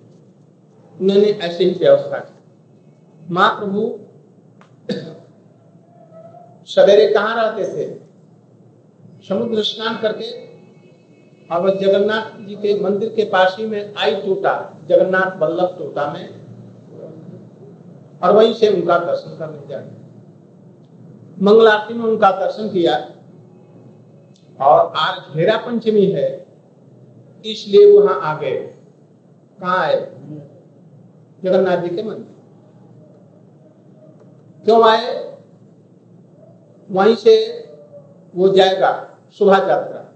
उन्होंने 0.95 1.27
ऐसे 1.27 1.65
ही 1.65 1.75
व्यवस्था 1.75 2.19
की। 2.19 3.35
महाप्रभु 3.35 3.83
सवेरे 6.67 7.13
कहाँ 7.13 7.37
रहते 7.37 7.65
थे? 7.65 7.95
समुद्र 9.29 9.63
स्नान 9.63 9.99
करके 9.99 10.25
और 11.55 11.79
जगन्नाथ 11.79 12.47
जी 12.47 12.55
के 12.55 12.81
मंदिर 12.81 13.09
के 13.09 13.25
पास 13.25 13.57
ही 13.59 13.67
में 13.67 13.95
आई 13.95 14.15
टोटा, 14.15 14.77
जगन्नाथ 14.89 15.37
बल्लभ 15.37 15.75
टोटा 15.79 16.13
में। 16.13 16.43
और 18.23 18.33
वहीं 18.33 18.55
से 18.55 18.69
उनका 18.69 18.99
दर्शन 18.99 19.39
करने 19.39 19.69
जाए। 19.69 19.91
मंगल 21.43 21.69
आरती 21.69 21.95
में 21.95 22.05
उनका 22.05 22.31
दर्शन 22.31 22.69
किया। 22.69 23.11
और 24.61 24.93
आज 24.97 25.37
हेरा 25.37 25.57
पंचमी 25.57 26.07
है, 26.07 26.47
इसलिए 27.47 27.99
वहाँ 27.99 28.21
आ 28.23 28.41
गए। 28.41 28.75
कहा 29.61 29.77
आए? 29.77 30.01
जगन्नाथ 31.45 31.77
जी 31.77 31.97
के 31.97 32.03
मंदिर। 32.03 32.27
क्यों 34.65 34.89
आए? 34.89 35.32
वहीं 36.93 37.17
से 37.17 37.65
वो 38.37 38.49
जाएगा, 38.49 39.19
शोभा 39.39 39.57
यात्रा। 39.57 40.15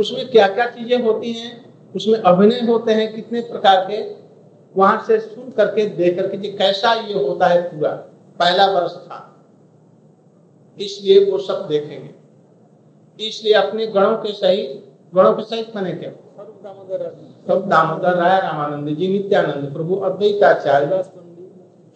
उसमें 0.00 0.28
क्या 0.28 0.48
क्या 0.48 0.66
चीज़ें 0.66 1.02
होती 1.02 1.32
हैं, 1.32 1.74
उसमें 1.96 2.18
अभिनय 2.18 2.60
होते 2.60 2.92
हैं, 2.92 3.14
कितने 3.14 3.40
प्रकार 3.40 3.86
के, 3.90 4.24
वहाँ 4.76 5.04
से 5.06 5.20
सुन 5.20 5.50
करके, 5.50 5.86
देख 5.86 6.16
करके 6.16 6.36
कि 6.36 6.52
कैसा 6.52 6.92
ये 6.92 7.28
होता 7.28 7.46
है 7.46 7.62
पूरा। 7.62 7.90
पहला 8.38 8.66
वर्ष 8.66 8.94
था। 8.94 9.46
इसलिए 10.80 11.30
वो 11.30 11.38
सब 11.38 11.66
देखेंगे। 11.68 12.14
इसलिए 13.28 13.52
अपने 13.52 13.86
गणों 13.86 14.16
के 14.16 14.32
सहित, 14.32 14.92
गणों 15.14 15.32
के 15.32 15.42
सहित 15.42 15.74
बने 15.74 15.92
क्या? 15.92 16.10
सब 17.46 17.68
दामोदर 17.68 18.14
राय, 18.14 18.40
रामानंद 18.40 18.88
जी, 18.88 19.08
नित्यानंद 19.08 19.72
प्रभु, 19.72 19.96
अद्वैताचार्य, 19.96 21.02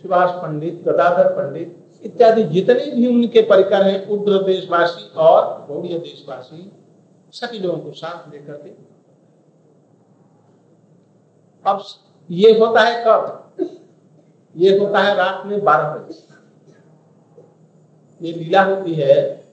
सुभाष 0.03 0.31
पंडित, 0.31 0.83
गदाधर 0.85 1.29
पंडित 1.29 1.88
इत्यादि 2.05 2.43
जितने 2.43 2.91
भी 2.91 3.07
उनके 3.07 3.43
परिकर 3.43 3.83
हैं, 3.83 4.07
उग्र 4.09 4.43
देशवासी 4.43 5.11
और 5.17 5.67
गौड़ीय 5.69 5.99
देशवासी, 5.99 6.73
सभी 7.33 7.59
लोगों 7.59 7.79
को 7.79 7.93
साथ 7.93 8.33
लेकर 8.33 8.53
के। 8.53 8.71
अब 11.65 11.83
ये 12.31 12.59
होता 12.59 12.81
है 12.81 13.05
कब? 13.05 13.45
ये 14.57 14.79
होता 14.79 14.99
है 14.99 15.15
रात 15.15 15.47
में 15.47 15.65
बारह 15.65 15.89
बजे। 15.89 16.27
ये 18.21 18.33
लीला 18.33 18.63
होती 18.63 18.95
है 18.95 19.45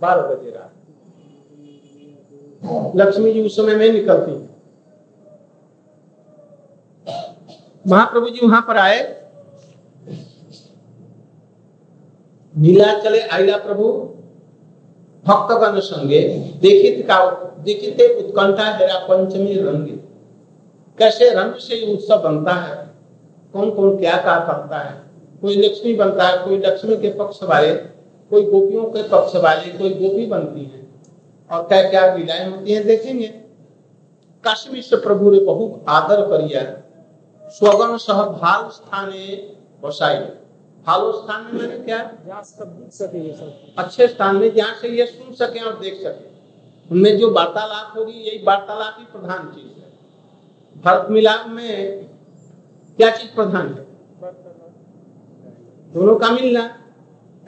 बारह 0.00 0.22
बजे 0.22 0.50
रात। 0.50 0.72
लक्ष्मी 2.96 3.32
जी 3.32 3.42
उस 3.42 3.56
समय 3.56 3.74
में 3.74 3.92
निकलती 3.92 4.32
महाप्रभु 7.86 8.28
जी 8.28 8.46
वहाँ 8.46 8.60
पर 8.62 8.76
आए। 8.76 9.25
नीलाचले 12.58 13.20
आइला 13.20 13.56
प्रभु। 13.56 13.92
भक्तगण 15.26 15.80
संगे 15.80 16.20
देखित 16.60 17.06
का 17.06 17.30
देखित 17.58 18.24
उत्कंठा 18.24 18.76
हेरा 18.76 18.98
पंचमी 18.98 19.54
रंग। 19.54 19.86
कैसे 20.98 21.30
रंग 21.30 21.54
से 21.54 21.92
उत्सव 21.92 22.16
बनता 22.16 22.52
है? 22.52 22.90
कौन 23.52 23.70
कौन 23.70 23.96
क्या 23.96 24.16
क्या 24.16 24.38
करता 24.38 24.78
है? 24.78 25.02
कोई 25.42 25.56
लक्ष्मी 25.56 25.94
बनता 25.94 26.28
है, 26.28 26.44
कोई 26.44 26.58
लक्ष्मी 26.58 26.96
के 26.96 27.08
पक्ष 27.08 27.42
वाले, 27.42 27.74
कोई 28.30 28.42
गोपियों 28.42 28.84
के 28.84 29.02
पक्ष 29.02 29.36
वाले, 29.36 29.78
कोई 29.78 29.90
गोपी 29.90 30.26
बनती 30.26 30.64
है। 30.64 30.86
और 31.50 31.68
क्या 31.68 31.90
क्या 31.90 32.16
लीलाएँ 32.16 32.50
होती 32.50 32.72
है 32.72 32.84
देखेंगे। 32.84 33.26
काशी 34.44 34.82
से 34.82 34.96
प्रभु 34.96 35.30
ने 35.30 35.38
बहुत 35.38 35.84
आदर 35.88 36.22
करिया। 36.22 36.82
स्वगन 37.50 37.96
सह 37.96 38.22
भाल 38.22 38.70
स्थाने 38.70 39.52
बसाई। 39.84 40.45
भालो 40.86 41.12
स्थान 41.12 41.44
में 41.44 41.52
मैंने 41.52 41.84
क्या? 41.84 42.16
जहाँ 42.26 42.42
सब 42.42 42.80
दिख 42.80 42.92
सके 42.92 43.18
ये 43.18 43.32
सब। 43.32 43.74
अच्छे 43.78 44.08
स्थान 44.08 44.36
में 44.36 44.54
जहाँ 44.54 44.74
से 44.74 44.88
ये 44.88 45.06
सुन 45.06 45.34
सके 45.34 45.60
और 45.60 45.78
देख 45.78 45.94
सके। 45.94 46.36
उनमें 46.90 47.18
जो 47.18 47.30
वार्तालाप 47.30 47.98
होगी 47.98 48.12
यही 48.12 48.44
वार्तालाप 48.44 48.96
ही 48.98 49.04
प्रधान 49.04 49.52
चीज़ 49.54 49.80
है। 49.80 49.86
भरत 50.84 51.10
मिलाप 51.10 51.46
में 51.48 52.04
क्या 52.96 53.10
चीज़ 53.10 53.34
प्रधान 53.34 53.66
है? 53.66 53.86
दोनों 55.92 56.16
का 56.16 56.30
मिलना। 56.30 56.82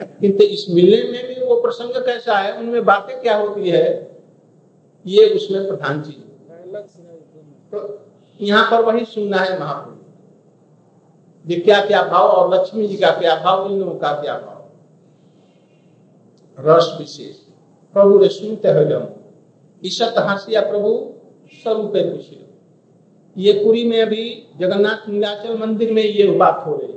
किंतु 0.01 0.43
इस 0.43 0.65
मिलने 0.69 1.11
में 1.11 1.27
भी 1.27 1.45
वो 1.45 1.61
प्रसंग 1.61 2.05
कैसा 2.05 2.37
है? 2.37 2.57
उनमें 2.57 2.85
बातें 2.85 3.21
क्या 3.21 3.37
होती 3.37 3.69
है? 3.69 4.17
ये 5.05 5.29
उसमें 5.29 5.67
प्रधान 5.67 6.01
चीज़ 6.01 6.15
है। 6.15 6.29
तो 7.71 7.99
यहाँ 8.41 8.71
पर 8.71 8.81
वही 8.81 9.05
सुनना 9.05 9.37
है 9.37 9.59
महाप्रभु। 9.59 9.98
ये 11.45 11.59
क्या 11.59 12.01
भाव 12.03 12.27
और 12.27 12.53
लक्ष्मी 12.53 12.87
जी 12.87 12.97
का 12.97 13.09
क्या 13.11 13.35
भाव, 13.35 13.71
इन 13.71 13.79
लोगों 13.79 13.95
का 13.95 14.11
क्या 14.21 14.33
भाव? 14.35 14.57
रस 16.57 16.95
विशेष। 16.99 17.35
प्रभु 17.95 18.17
रे 18.17 18.27
सुनते 18.29 18.69
हो 18.69 18.83
जम 18.83 19.05
ईशत 19.83 20.15
हासिया 20.17 20.61
प्रभु 20.61 20.89
स्वरूपे 21.53 22.01
पूछे 22.03 22.45
ये 23.35 23.53
पुरी 23.63 23.83
में 23.83 24.01
अभी 24.01 24.23
जगन्नाथ 24.59 25.07
नीलाचल 25.09 25.57
मंदिर 25.57 25.91
में 25.93 26.03
ये 26.03 26.27
बात 26.31 26.63
हो 26.65 26.75
रही 26.75 26.93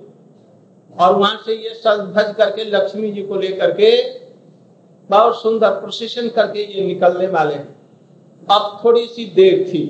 और 0.95 1.15
वहाँ 1.17 1.43
से 1.47 1.55
ये 1.55 1.75
सज 1.75 2.35
करके 2.39 2.65
लक्ष्मी 2.65 3.11
जी 3.13 3.23
को 3.23 3.37
लेकर 3.37 3.73
के 3.73 3.91
बहुत 5.11 5.41
सुंदर 5.43 5.71
प्रोसेशन 5.71 6.29
करके 6.29 6.65
ये 6.65 6.87
निकलने 6.87 7.27
वाले 7.27 7.55
हैं। 7.55 7.77
अब 8.51 8.81
थोड़ी 8.85 9.07
सी 9.07 9.25
देर 9.35 9.65
थी। 9.69 9.85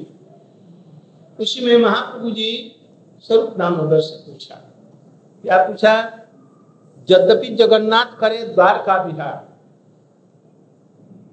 उसी 1.38 1.64
में 1.66 1.76
महाप्रभु 1.76 2.30
जी 2.30 2.50
स्वरूप 3.22 3.56
दामोदर 3.58 4.00
से 4.00 4.32
पूछा। 4.32 4.54
क्या 5.42 5.66
पूछा, 5.68 5.92
यद्यपि 7.10 7.54
जगन्नाथ 7.54 8.18
करे 8.20 8.42
द्वार 8.42 8.82
का 8.86 9.02
विहार। 9.02 9.48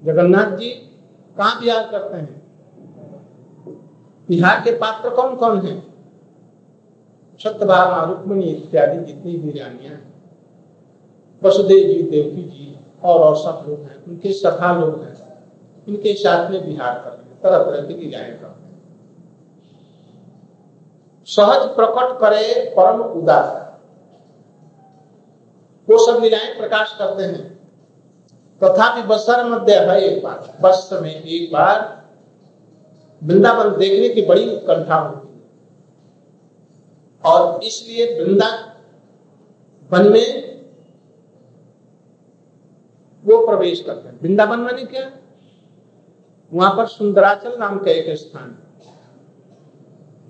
जगन्नाथ 0.03 0.57
जी 0.57 0.69
कहा 1.37 1.59
विहार 1.59 1.87
करते 1.91 2.17
हैं? 2.17 2.39
बिहार 4.27 4.61
के 4.63 4.71
पात्र 4.71 5.09
कौन 5.09 5.35
कौन 5.35 5.65
हैं? 5.65 5.93
सत्यभामा, 7.43 8.03
रुक्मिणी 8.03 8.43
इत्यादि 8.43 9.05
जितनी 9.05 9.35
भी 9.37 9.59
रानियाँ 9.59 10.01
वसुदेव 11.43 11.87
जी, 11.87 12.03
देवकी 12.03 12.43
जी 12.43 12.77
और 13.03 13.19
और 13.19 13.35
सब 13.35 13.69
लोग 13.69 13.79
हैं। 13.79 14.05
उनके 14.05 14.33
सखा 14.33 14.79
लोग 14.79 15.03
हैं। 15.03 15.43
इनके 15.87 16.13
साथ 16.13 16.51
में 16.51 16.65
बिहार 16.65 16.99
कर 16.99 17.09
रहे 17.09 17.29
हैं। 17.29 17.41
तरह 17.41 17.57
तरह 17.57 17.87
की 17.87 17.93
लीलाएँ 17.93 18.31
कर 18.31 18.45
रहे 18.45 18.49
हैं। 18.49 18.68
सहज 21.29 21.67
प्रकट 21.75 22.19
करे 22.19 22.73
परम 22.77 23.01
उदार। 23.01 23.57
वो 25.87 25.97
सब 26.05 26.21
लीलाएँ 26.23 26.57
प्रकाश 26.57 26.95
करते 26.99 27.23
हैं। 27.23 27.47
तथापि 28.61 29.01
बसर 29.01 29.43
मध्य 29.45 29.73
है 29.79 30.01
एक 30.01 30.23
बार। 30.23 30.57
बस 30.61 30.89
में 30.93 31.23
एक 31.23 31.51
बार 31.51 32.07
वृंदावन 33.23 33.77
देखने 33.77 34.09
की 34.09 34.21
बड़ी 34.21 34.55
उत्कंठा 34.55 34.95
होती 34.95 35.27
है। 35.27 35.41
और 37.23 37.63
इसलिए 37.63 38.05
वृंदावन 38.19 40.11
में 40.11 40.59
वो 43.25 43.45
प्रवेश 43.45 43.81
करते 43.81 44.09
हैं। 44.09 44.19
वृंदावन 44.21 44.59
माने 44.59 44.83
क्या? 44.83 45.11
वहाँ 46.53 46.75
पर 46.77 46.85
सुंदराचल 46.87 47.57
नाम 47.59 47.79
का 47.79 47.91
एक 47.91 48.17
स्थान 48.17 48.57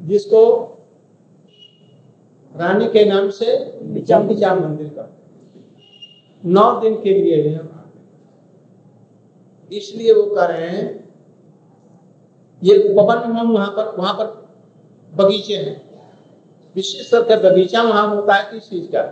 जिसको 0.02 0.42
रानी 2.56 2.88
के 2.88 3.04
नाम 3.06 3.30
से 3.30 3.56
चंपिचा 4.02 4.54
मंदिर 4.56 4.88
का। 4.88 5.10
नौ 6.44 6.80
दिन 6.82 6.96
के 7.02 7.14
लिए 7.14 7.42
वे 7.44 7.60
इसलिए 9.72 10.14
वो 10.14 10.24
कह 10.36 10.46
रहे 10.46 10.68
हैं 10.68 10.88
ये 12.62 12.78
उपवन 12.84 13.18
हम 13.32 13.52
वहाँ 13.52 13.70
पर 13.70 13.96
वहाँ 13.98 14.14
पर 14.14 14.26
बगीचे 15.14 15.56
हैं। 15.56 15.76
विशेष 16.76 17.10
करके 17.12 17.36
बगीचा 17.50 17.82
वहाँ 17.84 18.08
होता 18.16 18.34
है 18.34 18.52
किस 18.52 18.70
चीज़ 18.70 18.88
का। 18.92 19.04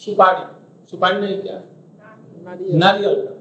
सुपारी। 0.00 0.44
सुपारी 0.90 1.20
नहीं 1.20 1.42
क्या? 1.42 1.62
नारियल। 2.78 3.14
का। 3.16 3.32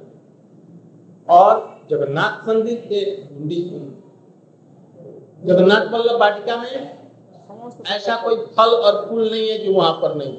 और 1.27 1.87
जगन्नाथ 1.89 2.47
मंदिर 2.49 2.77
के 2.91 3.01
जगन्नाथ 5.47 5.91
वल्लभ 5.93 6.19
वाटिका 6.19 6.55
में 6.57 7.02
ऐसा 7.87 8.15
कोई 8.15 8.35
फल 8.35 8.75
और 8.77 9.09
फूल 9.09 9.29
नहीं 9.31 9.49
है 9.49 9.57
जो 9.57 9.73
वहाँ 9.73 9.93
पर 9.93 10.15
नहीं 10.15 10.33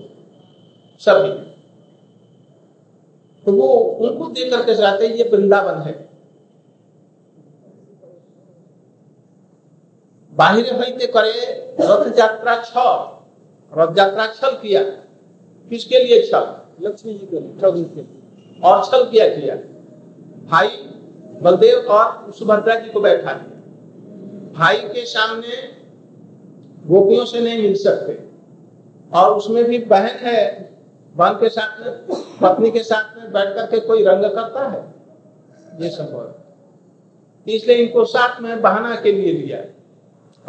सभी। 1.01 1.33
तो 3.45 3.53
वो 3.53 3.69
उनको 4.01 4.27
देख 4.27 4.51
करके 4.53 4.75
चाहते 4.75 5.07
ये 5.07 5.29
वृंदावन 5.29 5.83
है। 5.83 5.93
बाहिर 10.33 10.75
हईते 10.75 11.07
करे 11.07 11.77
रथ 11.81 12.19
यात्रा 12.19 12.55
छ 12.63 12.73
रथ 13.73 13.99
यात्रा 13.99 14.27
छल 14.27 14.51
किया। 14.51 14.83
किसके 15.71 15.99
लिए 15.99 16.23
छल? 16.23 16.45
लक्ष्मी 16.81 17.15
जी 17.15 17.27
के 17.27 17.41
लिए, 17.41 17.53
प्रभु 17.53 17.85
के 17.85 18.01
लिए। 18.01 18.61
और 18.65 18.85
छल 18.85 19.05
किया 19.11 19.29
किया। 19.29 19.57
भाई 20.47 20.69
बलदेव 21.43 21.89
और 21.89 22.33
सुभद्रा 22.33 22.75
जी 22.75 22.91
को 22.91 23.01
बैठा 23.01 23.33
भाई 24.53 24.77
के 24.77 25.05
सामने 25.07 25.84
गोपियों 26.87 27.25
से 27.25 27.41
नहीं 27.41 27.63
मिल 27.63 27.75
सकते। 27.75 28.35
और 29.19 29.35
उसमें 29.35 29.65
भी 29.65 29.79
बहन 29.79 30.07
है, 30.07 30.71
बहन 31.17 31.33
के 31.33 31.49
साथ 31.49 31.81
में, 31.81 31.93
पत्नी 32.43 32.71
के 32.71 32.79
साथ 32.79 33.19
में 33.19 33.33
बैठ 33.33 33.49
करके 33.49 33.81
कोई 33.81 34.05
रंग 34.05 34.25
करता 34.25 34.69
है? 34.69 34.95
ये 35.81 35.89
हो 35.89 36.41
इसलिए 37.49 37.77
इनको 37.77 38.05
साथ 38.05 38.41
में 38.41 38.63
बहाना 38.63 38.97
के 38.97 39.13
लिए 39.13 39.33
लिया 39.33 39.59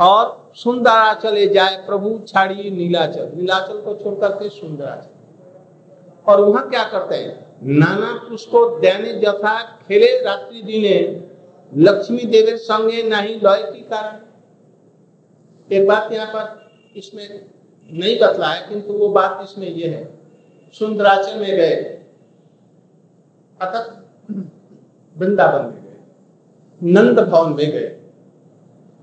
और 0.06 0.52
सुंदरा 0.56 1.14
चले 1.14 1.48
जाए, 1.48 1.76
प्रभु 1.78 2.22
छाड़ी 2.28 2.70
नीलाचल। 2.70 3.32
नीलाचल 3.36 3.82
को 3.82 3.96
छोड़ 3.96 4.16
करके 4.16 4.50
सुंदराचल। 4.50 6.32
और 6.32 6.42
वहाँ 6.42 6.70
क्या 6.70 6.84
करते 6.84 7.16
हैं? 7.16 7.56
नाना 7.64 8.26
पुष्को 8.30 8.80
दैने 8.80 9.14
जथा 9.14 9.62
खेले, 9.62 10.24
रात्रि 10.24 10.62
दिने 10.62 11.22
लक्ष्मी 11.84 12.24
देवे 12.26 12.58
संगे 12.58 13.04
नहीं 13.04 13.36
लय 13.36 13.72
की 13.74 13.80
कारण 13.80 14.25
एक 15.70 15.88
बात 15.88 16.12
यहाँ 16.12 16.28
पर 16.28 16.44
इसमें 16.96 17.28
नहीं 17.90 18.18
बतला 18.20 18.48
है 18.48 18.68
किंतु 18.70 18.94
वो 18.94 19.08
बात 19.10 19.40
इसमें 19.44 19.68
ये 19.68 19.88
है। 19.88 20.04
सुंदराचल 20.76 21.40
में 21.40 21.56
गए 21.58 21.76
अतः 23.60 23.80
वृंदावन 25.16 25.66
में 25.66 25.74
गए, 25.76 25.98
नंद 26.82 27.20
भवन 27.20 27.50
में 27.52 27.72
गए, 27.72 27.92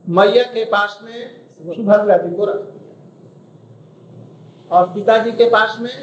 मैया 0.05 0.43
के 0.45 0.65
पास 0.65 0.99
में 1.03 1.49
सुभद्रा 1.51 2.17
जी 2.17 2.31
को 2.37 2.45
रख 2.45 2.61
और 4.71 4.87
पिताजी 4.95 5.33
के 5.33 5.49
पास 5.51 5.77
में 5.81 5.97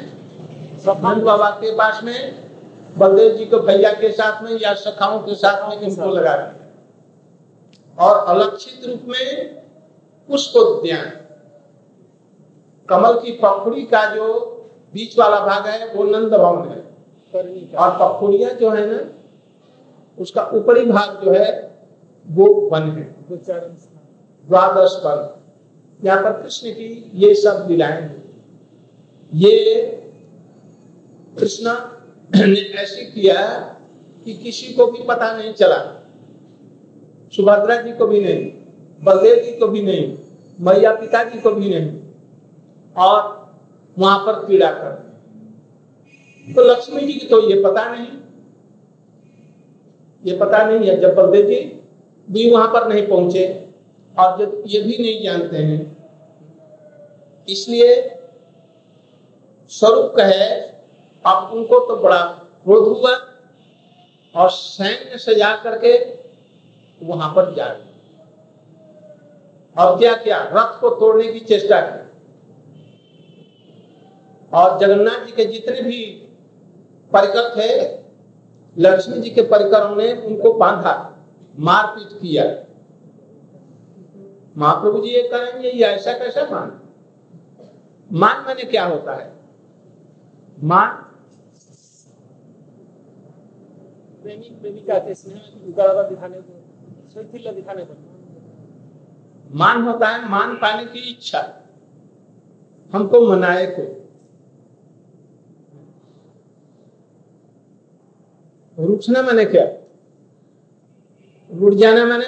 नंद 0.86 1.22
बाबा 1.22 1.50
के 1.52 1.74
पास 1.76 2.00
में, 2.04 2.50
बलदेव 2.96 3.36
जी 3.36 3.44
को 3.46 3.58
भैया 3.60 3.92
के 3.92 4.10
साथ 4.12 4.42
में 4.42 4.50
या 4.58 4.74
सखाओं 4.76 5.18
के 5.20 5.34
साथ 5.36 5.68
में 5.68 5.76
इनको 5.78 6.10
लगा 6.10 6.36
दिया। 6.36 6.54
और 7.98 8.14
अलक्षित 8.26 8.84
रूप 8.86 9.02
में 9.08 9.26
उद्यान 10.56 11.12
कमल 12.88 13.12
की 13.12 13.32
पखुड़ी 13.32 13.82
का 13.82 14.14
जो 14.14 14.46
बीच 14.94 15.18
वाला 15.18 15.40
भाग 15.40 15.66
है, 15.66 15.94
वो 15.94 16.04
नंद 16.04 16.32
भवन 16.34 16.68
है। 16.68 16.90
और 17.74 17.90
पखुड़िया 17.90 18.50
जो 18.52 18.70
है 18.70 18.86
ना, 18.86 19.10
उसका 20.18 20.50
ऊपरी 20.54 20.84
भाग 20.84 21.24
जो 21.24 21.32
है, 21.32 21.78
वो 22.30 22.44
वन 22.44 22.82
है। 22.82 23.14
द्वादश 24.46 25.00
वन। 25.04 25.36
यहाँ 26.04 26.22
पर 26.22 26.42
कृष्ण 26.42 26.70
की 26.70 27.10
ये 27.14 27.34
सब 27.34 27.66
लीलाएँ 27.70 28.20
ये 29.34 29.84
कृष्ण 31.38 31.64
ने 32.36 32.60
ऐसे 32.60 33.04
किया 33.04 33.58
कि 34.24 34.34
किसी 34.34 34.72
को 34.72 34.86
भी 34.86 35.02
पता 35.02 35.36
नहीं 35.36 35.52
चला। 35.54 36.06
सुभद्रा 37.36 37.82
जी 37.82 37.92
को 37.92 38.06
भी 38.06 38.20
नहीं। 38.20 38.59
बलदेव 39.00 39.42
जी 39.44 39.52
को 39.58 39.66
भी 39.68 39.82
नहीं, 39.82 40.16
मैया 40.58 40.94
पिताजी 40.94 41.40
को 41.40 41.50
भी 41.50 41.68
नहीं, 41.68 41.90
और 42.96 43.20
वहाँ 43.96 44.18
पर 44.26 44.46
पीड़ा 44.46 44.70
कर 44.72 44.98
तो 46.46 46.62
लक्ष्मी 46.64 47.00
जी 47.02 47.12
की 47.12 47.26
तो 47.26 47.40
ये 47.50 47.62
पता 47.62 47.84
नहीं, 47.90 48.06
ये 50.24 50.36
पता 50.38 50.64
नहीं 50.64 50.88
है, 50.88 51.00
जब 51.00 51.14
बलदेव 51.14 51.46
जी 51.46 51.60
भी 52.28 52.50
वहाँ 52.50 52.68
पर 52.68 52.88
नहीं 52.88 53.06
पहुँचे, 53.06 53.46
और 54.16 54.38
जब 54.38 54.62
ये 54.66 54.80
भी 54.82 54.96
नहीं 54.98 55.22
जानते 55.24 55.56
हैं, 55.58 55.80
इसलिए 57.48 57.94
स्वरूप 59.72 60.12
कहे, 60.16 60.48
अब 61.24 61.50
उनको 61.52 61.78
तो 61.88 61.96
बड़ा 61.98 62.20
क्रोध 62.64 62.88
हुआ, 62.88 63.12
और 64.34 64.50
सैन्य 64.50 65.18
सजा 65.18 65.54
करके 65.62 65.98
वहाँ 67.00 67.32
पर 67.34 67.54
जा 67.54 67.68
और 69.78 69.98
क्या 69.98 70.16
क्या? 70.16 70.42
रथ 70.42 70.80
को 70.80 70.90
तोड़ने 70.90 71.32
की 71.32 71.40
चेष्टा 71.40 71.80
की। 71.80 72.00
और 74.54 74.78
जगन्नाथ 74.78 75.26
जी 75.26 75.32
के 75.32 75.44
जितने 75.44 75.82
भी 75.82 76.06
परिकर 77.12 77.56
थे, 77.56 78.00
लक्ष्मी 78.78 79.18
जी 79.18 79.30
के 79.30 79.42
परिकरों 79.42 79.96
ने 79.96 80.12
उनको 80.12 80.52
बांधा, 80.52 81.26
मारपीट 81.58 82.20
किया। 82.20 82.44
महाप्रभु 84.56 84.98
जी 84.98 85.08
ये 85.08 85.22
करेंगे, 85.22 85.68
ये 85.68 85.84
ऐसा 85.84 86.12
कैसा 86.12 86.42
मान? 86.50 86.80
मान 88.12 88.44
मैंने 88.46 88.62
क्या 88.62 88.86
होता 88.86 89.14
है? 89.14 89.32
मान 90.62 91.06
प्रेमी, 94.22 94.56
प्रेमिका 94.60 94.98
के 94.98 95.14
स्नेह 95.14 95.36
दिखाने 96.08 96.34
को 96.34 97.52
दिखाने 97.52 97.84
को। 97.84 98.09
मान 99.50 99.82
होता 99.82 100.08
है 100.08 100.28
मान 100.28 100.54
पाने 100.54 100.84
की 100.84 100.98
इच्छा। 100.98 101.56
हमको 102.92 103.32
मनाए 103.32 103.66
को। 103.66 104.00
रुचना 108.86 109.22
मैंने 109.22 109.44
क्या? 109.44 109.64
रुट 111.54 111.74
जाना 111.74 112.04
मैंने। 112.04 112.26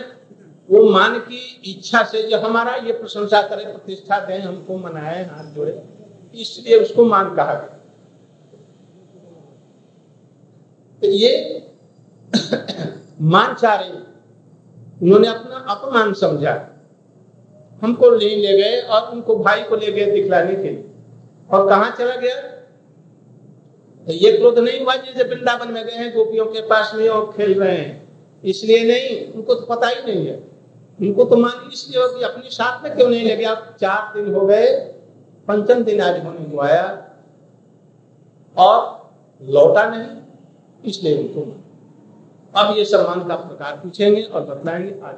वो 0.71 0.91
मान 0.91 1.19
की 1.19 1.63
इच्छा 1.65 2.03
से 2.03 2.23
जो 2.23 2.41
हमारा 2.41 2.75
ये 2.75 2.93
प्रशंसा 2.93 3.43
करे, 3.43 3.65
प्रतिष्ठा 3.65 4.21
दे, 4.21 4.39
हमको 4.39 4.79
मनाए, 4.79 5.25
हाथ 5.25 5.45
जोड़े। 5.45 5.89
इसलिए 6.35 6.79
उसको 6.79 7.05
मान 7.05 7.35
कहा 7.35 7.55
गया। 7.55 7.79
तो 11.01 11.07
ये 11.07 11.67
मान 13.21 13.55
चाह 13.55 13.75
रहे 13.75 13.91
उन्होंने 15.03 15.29
अपना 15.29 15.57
अपमान 15.57 16.13
समझा। 16.13 16.72
हमको 17.83 18.11
नहीं 18.11 18.37
ले 18.37 18.59
गए 18.59 18.81
और 18.81 19.13
उनको 19.13 19.37
भाई 19.37 19.63
को 19.63 19.77
ले 19.77 19.93
गए 19.93 20.13
दिखलाने 20.13 20.55
के 20.55 20.63
लिए। 20.63 20.85
और 21.51 21.69
कहा 21.69 21.91
चला 21.91 22.17
गया? 22.17 22.37
तो 24.07 24.13
ये 24.13 24.33
क्रोध 24.33 24.59
नहीं 24.59 24.81
हुआ 24.81 24.95
जैसे 24.97 25.25
वृंदावन 25.25 25.73
में 25.73 25.87
गए 25.87 25.93
हैं, 25.93 26.15
गोपियों 26.15 26.47
के 26.47 26.61
पास 26.61 26.93
में 26.95 27.09
और 27.09 27.35
खेल 27.37 27.61
रहे 27.61 27.77
हैं। 27.77 28.09
इसलिए 28.45 28.85
नहीं, 28.85 29.33
उनको 29.33 29.55
तो 29.55 29.67
पता 29.67 29.87
ही 29.87 30.15
नहीं 30.15 30.27
है। 30.27 30.37
उनको 31.01 31.25
तो 31.25 31.37
मान 31.37 31.71
इसलिए 31.73 32.03
हो 32.03 32.19
कि 32.19 32.25
अपने 32.25 32.51
साथ 32.51 32.85
में 32.85 32.97
क्यों 32.97 33.09
नहीं 33.09 33.25
ले 33.25 33.37
गया 33.37 33.55
चार 33.55 34.13
दिन 34.17 34.35
हो 34.35 34.47
गए, 34.47 34.77
पंचम 35.49 35.85
दिन 35.85 36.01
आज 36.01 36.25
होने 36.25 36.45
को 36.45 36.61
आया। 36.61 37.11
और 38.59 39.11
लौटा 39.43 39.91
नहीं, 39.91 40.21
इसलिए 40.85 41.19
उनको 41.19 41.59
अब 42.57 42.77
ये 42.77 42.85
सम्मान 42.85 43.29
का 43.29 43.35
प्रकार 43.35 43.77
पूछेंगे 43.77 44.23
और 44.23 44.41
बतलाएँगे 44.41 45.01
आज 45.05 45.15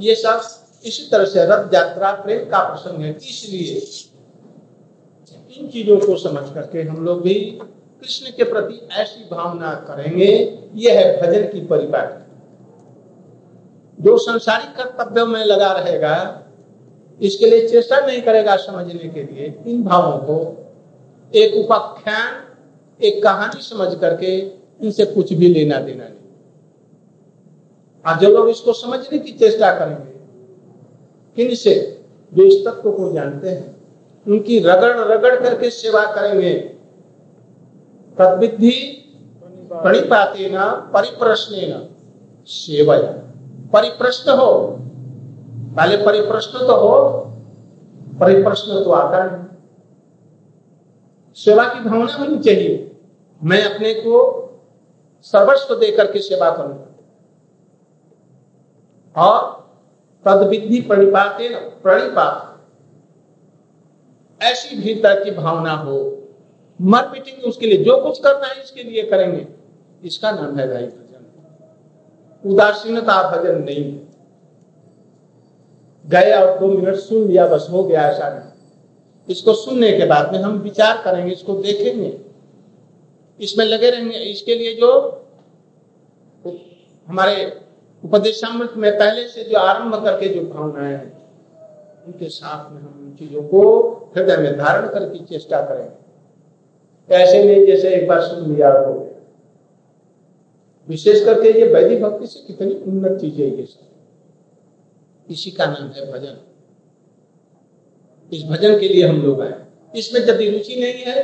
ये 0.00 0.14
सब 0.14 0.40
इसी 0.84 1.02
तरह 1.10 1.24
से 1.24 1.44
रथ 1.44 1.74
यात्रा 1.74 2.12
प्रेम 2.14 2.44
का 2.50 2.58
प्रसंग 2.64 3.02
है। 3.02 3.10
इसलिए 3.10 3.74
इन 5.56 5.68
चीज़ों 5.68 5.96
को 5.98 6.16
समझ 6.18 6.42
करके 6.54 6.82
हम 6.82 7.04
लोग 7.04 7.22
भी 7.22 7.34
कृष्ण 8.02 8.30
के 8.36 8.44
प्रति 8.44 8.88
ऐसी 8.92 9.24
भावना 9.30 9.72
करेंगे, 9.88 10.30
यह 10.74 10.98
है 10.98 11.20
भजन 11.22 11.42
की 11.48 11.60
परिपाटी। 11.66 12.18
जो 13.98 14.16
संसारिक 14.18 14.76
कर्तव्यों 14.76 15.26
में 15.26 15.44
लगा 15.44 15.72
रहेगा, 15.72 16.16
इसके 17.20 17.46
लिए 17.46 17.68
चेष्टा 17.68 17.96
नहीं 17.96 18.22
करेगा 18.22 18.56
समझने 18.56 19.08
के 19.08 19.22
लिए। 19.24 19.54
इन 19.66 19.82
भावों 19.84 20.18
को 20.18 20.36
एक 21.32 21.54
उपाख्यान, 21.54 22.30
एक 23.00 23.22
कहानी 23.22 23.62
समझ 23.62 23.94
करके 24.00 24.36
इनसे 24.80 25.04
कुछ 25.06 25.32
भी 25.32 25.48
लेना 25.48 25.78
देना 25.80 26.04
नहीं। 26.04 26.14
और 28.04 28.18
जो 28.20 28.28
लोग 28.28 28.48
इसको 28.48 28.72
समझने 28.72 29.18
की 29.18 29.32
चेष्टा 29.32 29.72
करेंगे 29.78 30.09
किनसे 31.36 32.04
जो 32.34 32.42
इस 32.42 32.66
तत्व 32.66 32.92
को 32.92 33.12
जानते 33.12 33.48
हैं। 33.48 33.76
उनकी 34.28 34.58
रगड़ 34.58 34.96
रगड़ 34.96 35.40
करके 35.40 35.70
सेवा 35.70 36.04
करेंगे। 36.04 36.54
तद्विधि 38.18 38.96
प्रणिपाते 39.72 40.50
न 40.52 40.58
परिप्रश्न 40.94 41.54
न 41.56 41.88
सेवया। 42.46 43.32
परिप्रश्न 43.72 44.30
हो। 44.30 44.76
पहले 45.76 45.96
परिप्रश्न 46.04 46.58
तो 46.58 46.76
हो, 46.76 47.26
परिप्रश्न 48.20 48.84
तो 48.84 48.90
आता 48.90 49.24
है। 49.24 49.46
सेवा 51.34 51.64
की 51.64 51.80
भावना 51.80 52.14
होनी 52.14 52.38
चाहिए। 52.38 52.96
मैं 53.42 53.64
अपने 53.64 53.94
को 53.94 54.46
सर्वस्व 55.22 55.74
देकर 55.74 56.12
के 56.12 56.18
सेवा 56.18 56.50
करूँगा। 56.50 56.86
और 59.16 59.69
तद 60.24 60.46
विधि 60.48 60.80
प्रणिपाते 60.80 61.48
प्रणिपात 61.82 62.46
ऐसी 64.40 64.76
भीतर 64.76 65.24
की 65.24 65.30
भावना 65.30 65.72
हो 65.72 65.98
मर 66.78 67.08
मिटेंगे 67.08 67.42
उसके 67.42 67.66
लिए, 67.66 67.84
जो 67.84 67.96
कुछ 68.02 68.18
करना 68.18 68.46
है 68.46 68.62
इसके 68.62 68.82
लिए 68.82 69.02
करेंगे। 69.02 69.46
इसका 70.02 70.30
नाम 70.30 70.58
है 70.58 70.66
भाई 70.68 70.86
भजन। 70.86 72.50
उदासीनता 72.50 73.16
भजन 73.30 73.62
नहीं। 73.62 73.98
गए 76.04 76.32
और 76.32 76.58
दो 76.58 76.66
मिनट 76.68 76.96
सुन 76.96 77.26
लिया, 77.28 77.46
बस 77.46 77.66
हो 77.70 77.82
गया 77.84 78.08
ऐसा 78.08 78.28
नहीं। 78.28 78.48
इसको 79.28 79.52
सुनने 79.54 79.92
के 79.92 80.06
बाद 80.06 80.32
में 80.32 80.38
हम 80.38 80.58
विचार 80.58 81.02
करेंगे, 81.04 81.32
इसको 81.32 81.54
देखेंगे। 81.54 82.18
इसमें 83.40 83.64
लगे 83.64 83.90
रहेंगे, 83.90 84.18
इसके 84.18 84.54
लिए 84.54 84.74
जो 84.74 84.90
हमारे 87.08 87.44
उपदेशामृत 88.04 88.72
में 88.76 88.98
पहले 88.98 89.28
से 89.28 89.44
जो 89.44 89.56
आरंभ 89.58 90.04
करके 90.04 90.28
जो 90.28 90.40
भावनाएँ 90.46 90.94
हैं, 90.94 91.18
उनके 92.06 92.28
साथ 92.28 92.70
में 92.72 92.80
हम 92.80 93.06
उन 93.06 93.16
चीज़ों 93.16 93.42
को 93.42 93.60
हृदय 94.16 94.36
में 94.36 94.58
धारण 94.58 94.88
करके 94.88 95.24
चेष्टा 95.24 95.60
करेंगे। 95.62 97.14
ऐसे 97.14 97.44
नहीं 97.44 97.66
जैसे 97.66 97.88
एक 97.88 98.08
बार 98.08 98.20
सुन 98.20 98.54
लिया 98.54 98.70
हो। 98.72 99.10
विशेष 100.88 101.24
करके 101.24 101.48
ये 101.60 101.66
वैदिक 101.74 102.02
भक्ति 102.02 102.26
से 102.26 102.40
कितनी 102.46 102.74
उन्नत 102.74 103.20
चीज़ 103.20 103.34
ये 103.34 103.66
सब। 103.66 105.32
इसी 105.32 105.50
का 105.50 105.66
नाम 105.66 105.88
है 105.88 106.12
भजन। 106.12 106.38
इस 108.32 108.44
भजन 108.44 108.78
के 108.80 108.88
लिए 108.88 109.06
हम 109.06 109.22
लोग 109.22 109.40
आए। 109.42 109.64
इसमें 109.96 110.20
यदि 110.20 110.50
रुचि 110.50 110.80
नहीं 110.80 111.04
है 111.06 111.22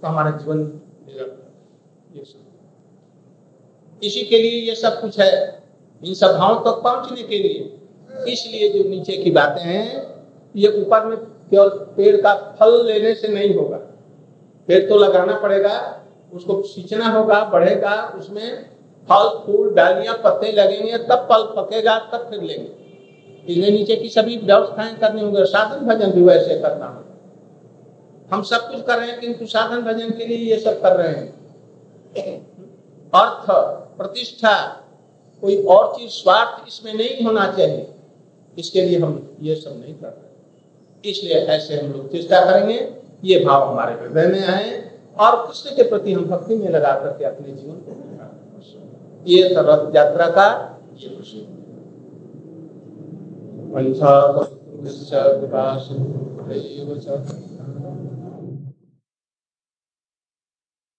तो 0.00 0.06
हमारा 0.06 0.30
जीवन 0.30 0.80
ये 2.16 2.24
सब। 2.24 2.42
इसी 4.02 4.22
के 4.22 4.38
लिए 4.38 4.60
ये 4.60 4.74
सब 4.74 5.00
कुछ 5.00 5.20
है। 5.20 5.65
इन 6.04 6.14
सभाओं 6.14 6.60
तक 6.60 6.82
पहुँचने 6.82 7.22
के 7.22 7.38
लिए। 7.38 7.78
इसलिए 8.32 8.68
जो 8.68 8.88
नीचे 8.88 9.16
की 9.16 9.30
बातें 9.30 9.62
हैं, 9.62 10.14
ये 10.56 10.68
ऊपर 10.68 11.04
में 11.04 11.18
केवल 11.18 11.68
पेड़ 11.68 12.16
का 12.16 12.34
फल 12.60 12.86
लेने 12.86 13.14
से 13.14 13.28
नहीं 13.28 13.54
होगा। 13.54 13.76
पेड़ 14.68 14.88
तो 14.88 14.96
लगाना 14.96 15.38
पड़ेगा, 15.38 16.02
उसको 16.32 16.62
सींचना 16.62 17.08
होगा, 17.08 17.44
बढ़ेगा, 17.44 18.12
उसमें 18.18 18.64
फल, 19.08 19.42
फूल, 19.46 19.74
डालियाँ, 19.74 20.14
पत्ते 20.24 20.52
लगेंगे, 20.52 20.98
तब 20.98 21.28
फल 21.32 21.42
पकेगा, 21.42 21.98
तब 21.98 22.30
फिर 22.30 22.42
लेंगे। 22.42 22.86
इन्हें 23.54 23.70
नीचे 23.70 23.96
की 23.96 24.08
सभी 24.08 24.36
व्यवस्थाएँ 24.36 24.96
करनी 24.96 25.20
होंगी 25.20 25.44
साधन 25.44 25.86
भजन 25.86 26.10
भी 26.10 26.22
वैसे 26.22 26.58
करना 26.58 26.86
होगा। 26.86 28.36
हम 28.36 28.42
सब 28.42 28.70
कुछ 28.70 28.82
कर 28.82 28.98
रहे 28.98 29.10
हैं, 29.10 29.20
किंतु 29.20 29.46
साधन 29.46 29.80
भजन 29.80 30.10
के 30.10 30.26
लिए 30.26 30.38
ये 30.38 30.58
सब 30.60 30.82
कर 30.82 30.96
रहे 30.96 31.08
हैं। 31.08 31.32
अर्थ, 33.14 33.46
प्रतिष्ठा 33.98 34.82
कोई 35.42 35.56
और 35.64 35.92
चीज़, 35.96 36.10
स्वार्थ 36.12 36.68
इसमें 36.68 36.92
नहीं 36.94 37.24
होना 37.26 37.46
चाहिए। 37.52 37.86
इसके 38.56 38.82
लिए 38.82 38.98
हम 38.98 39.36
ये 39.42 39.54
सब 39.56 39.80
नहीं 39.80 39.94
कर 39.94 40.08
रहे 40.08 41.10
इसलिए 41.10 41.34
ऐसे 41.34 41.80
हम 41.80 41.92
लोग 41.92 42.10
चेष्टा 42.12 42.44
करेंगे, 42.44 42.78
ये 43.24 43.38
भाव 43.44 43.68
हमारे 43.68 43.94
हृदय 43.94 44.26
में 44.28 44.44
आए 44.44 44.70
और 45.18 45.46
कृष्ण 45.46 45.76
के 45.76 45.82
प्रति 45.88 46.12
हम 46.12 46.24
भक्ति 46.26 46.56
में 46.56 46.68
लगा 46.68 46.92
करके 47.00 47.24
अपने 47.24 47.52
जीवन 47.52 47.76
को 47.80 48.04
ये 49.26 49.48
रथ 49.48 49.94
यात्रा 49.96 50.26
का 50.30 50.48
ये 50.98 51.08
प्रश्न 51.08 51.38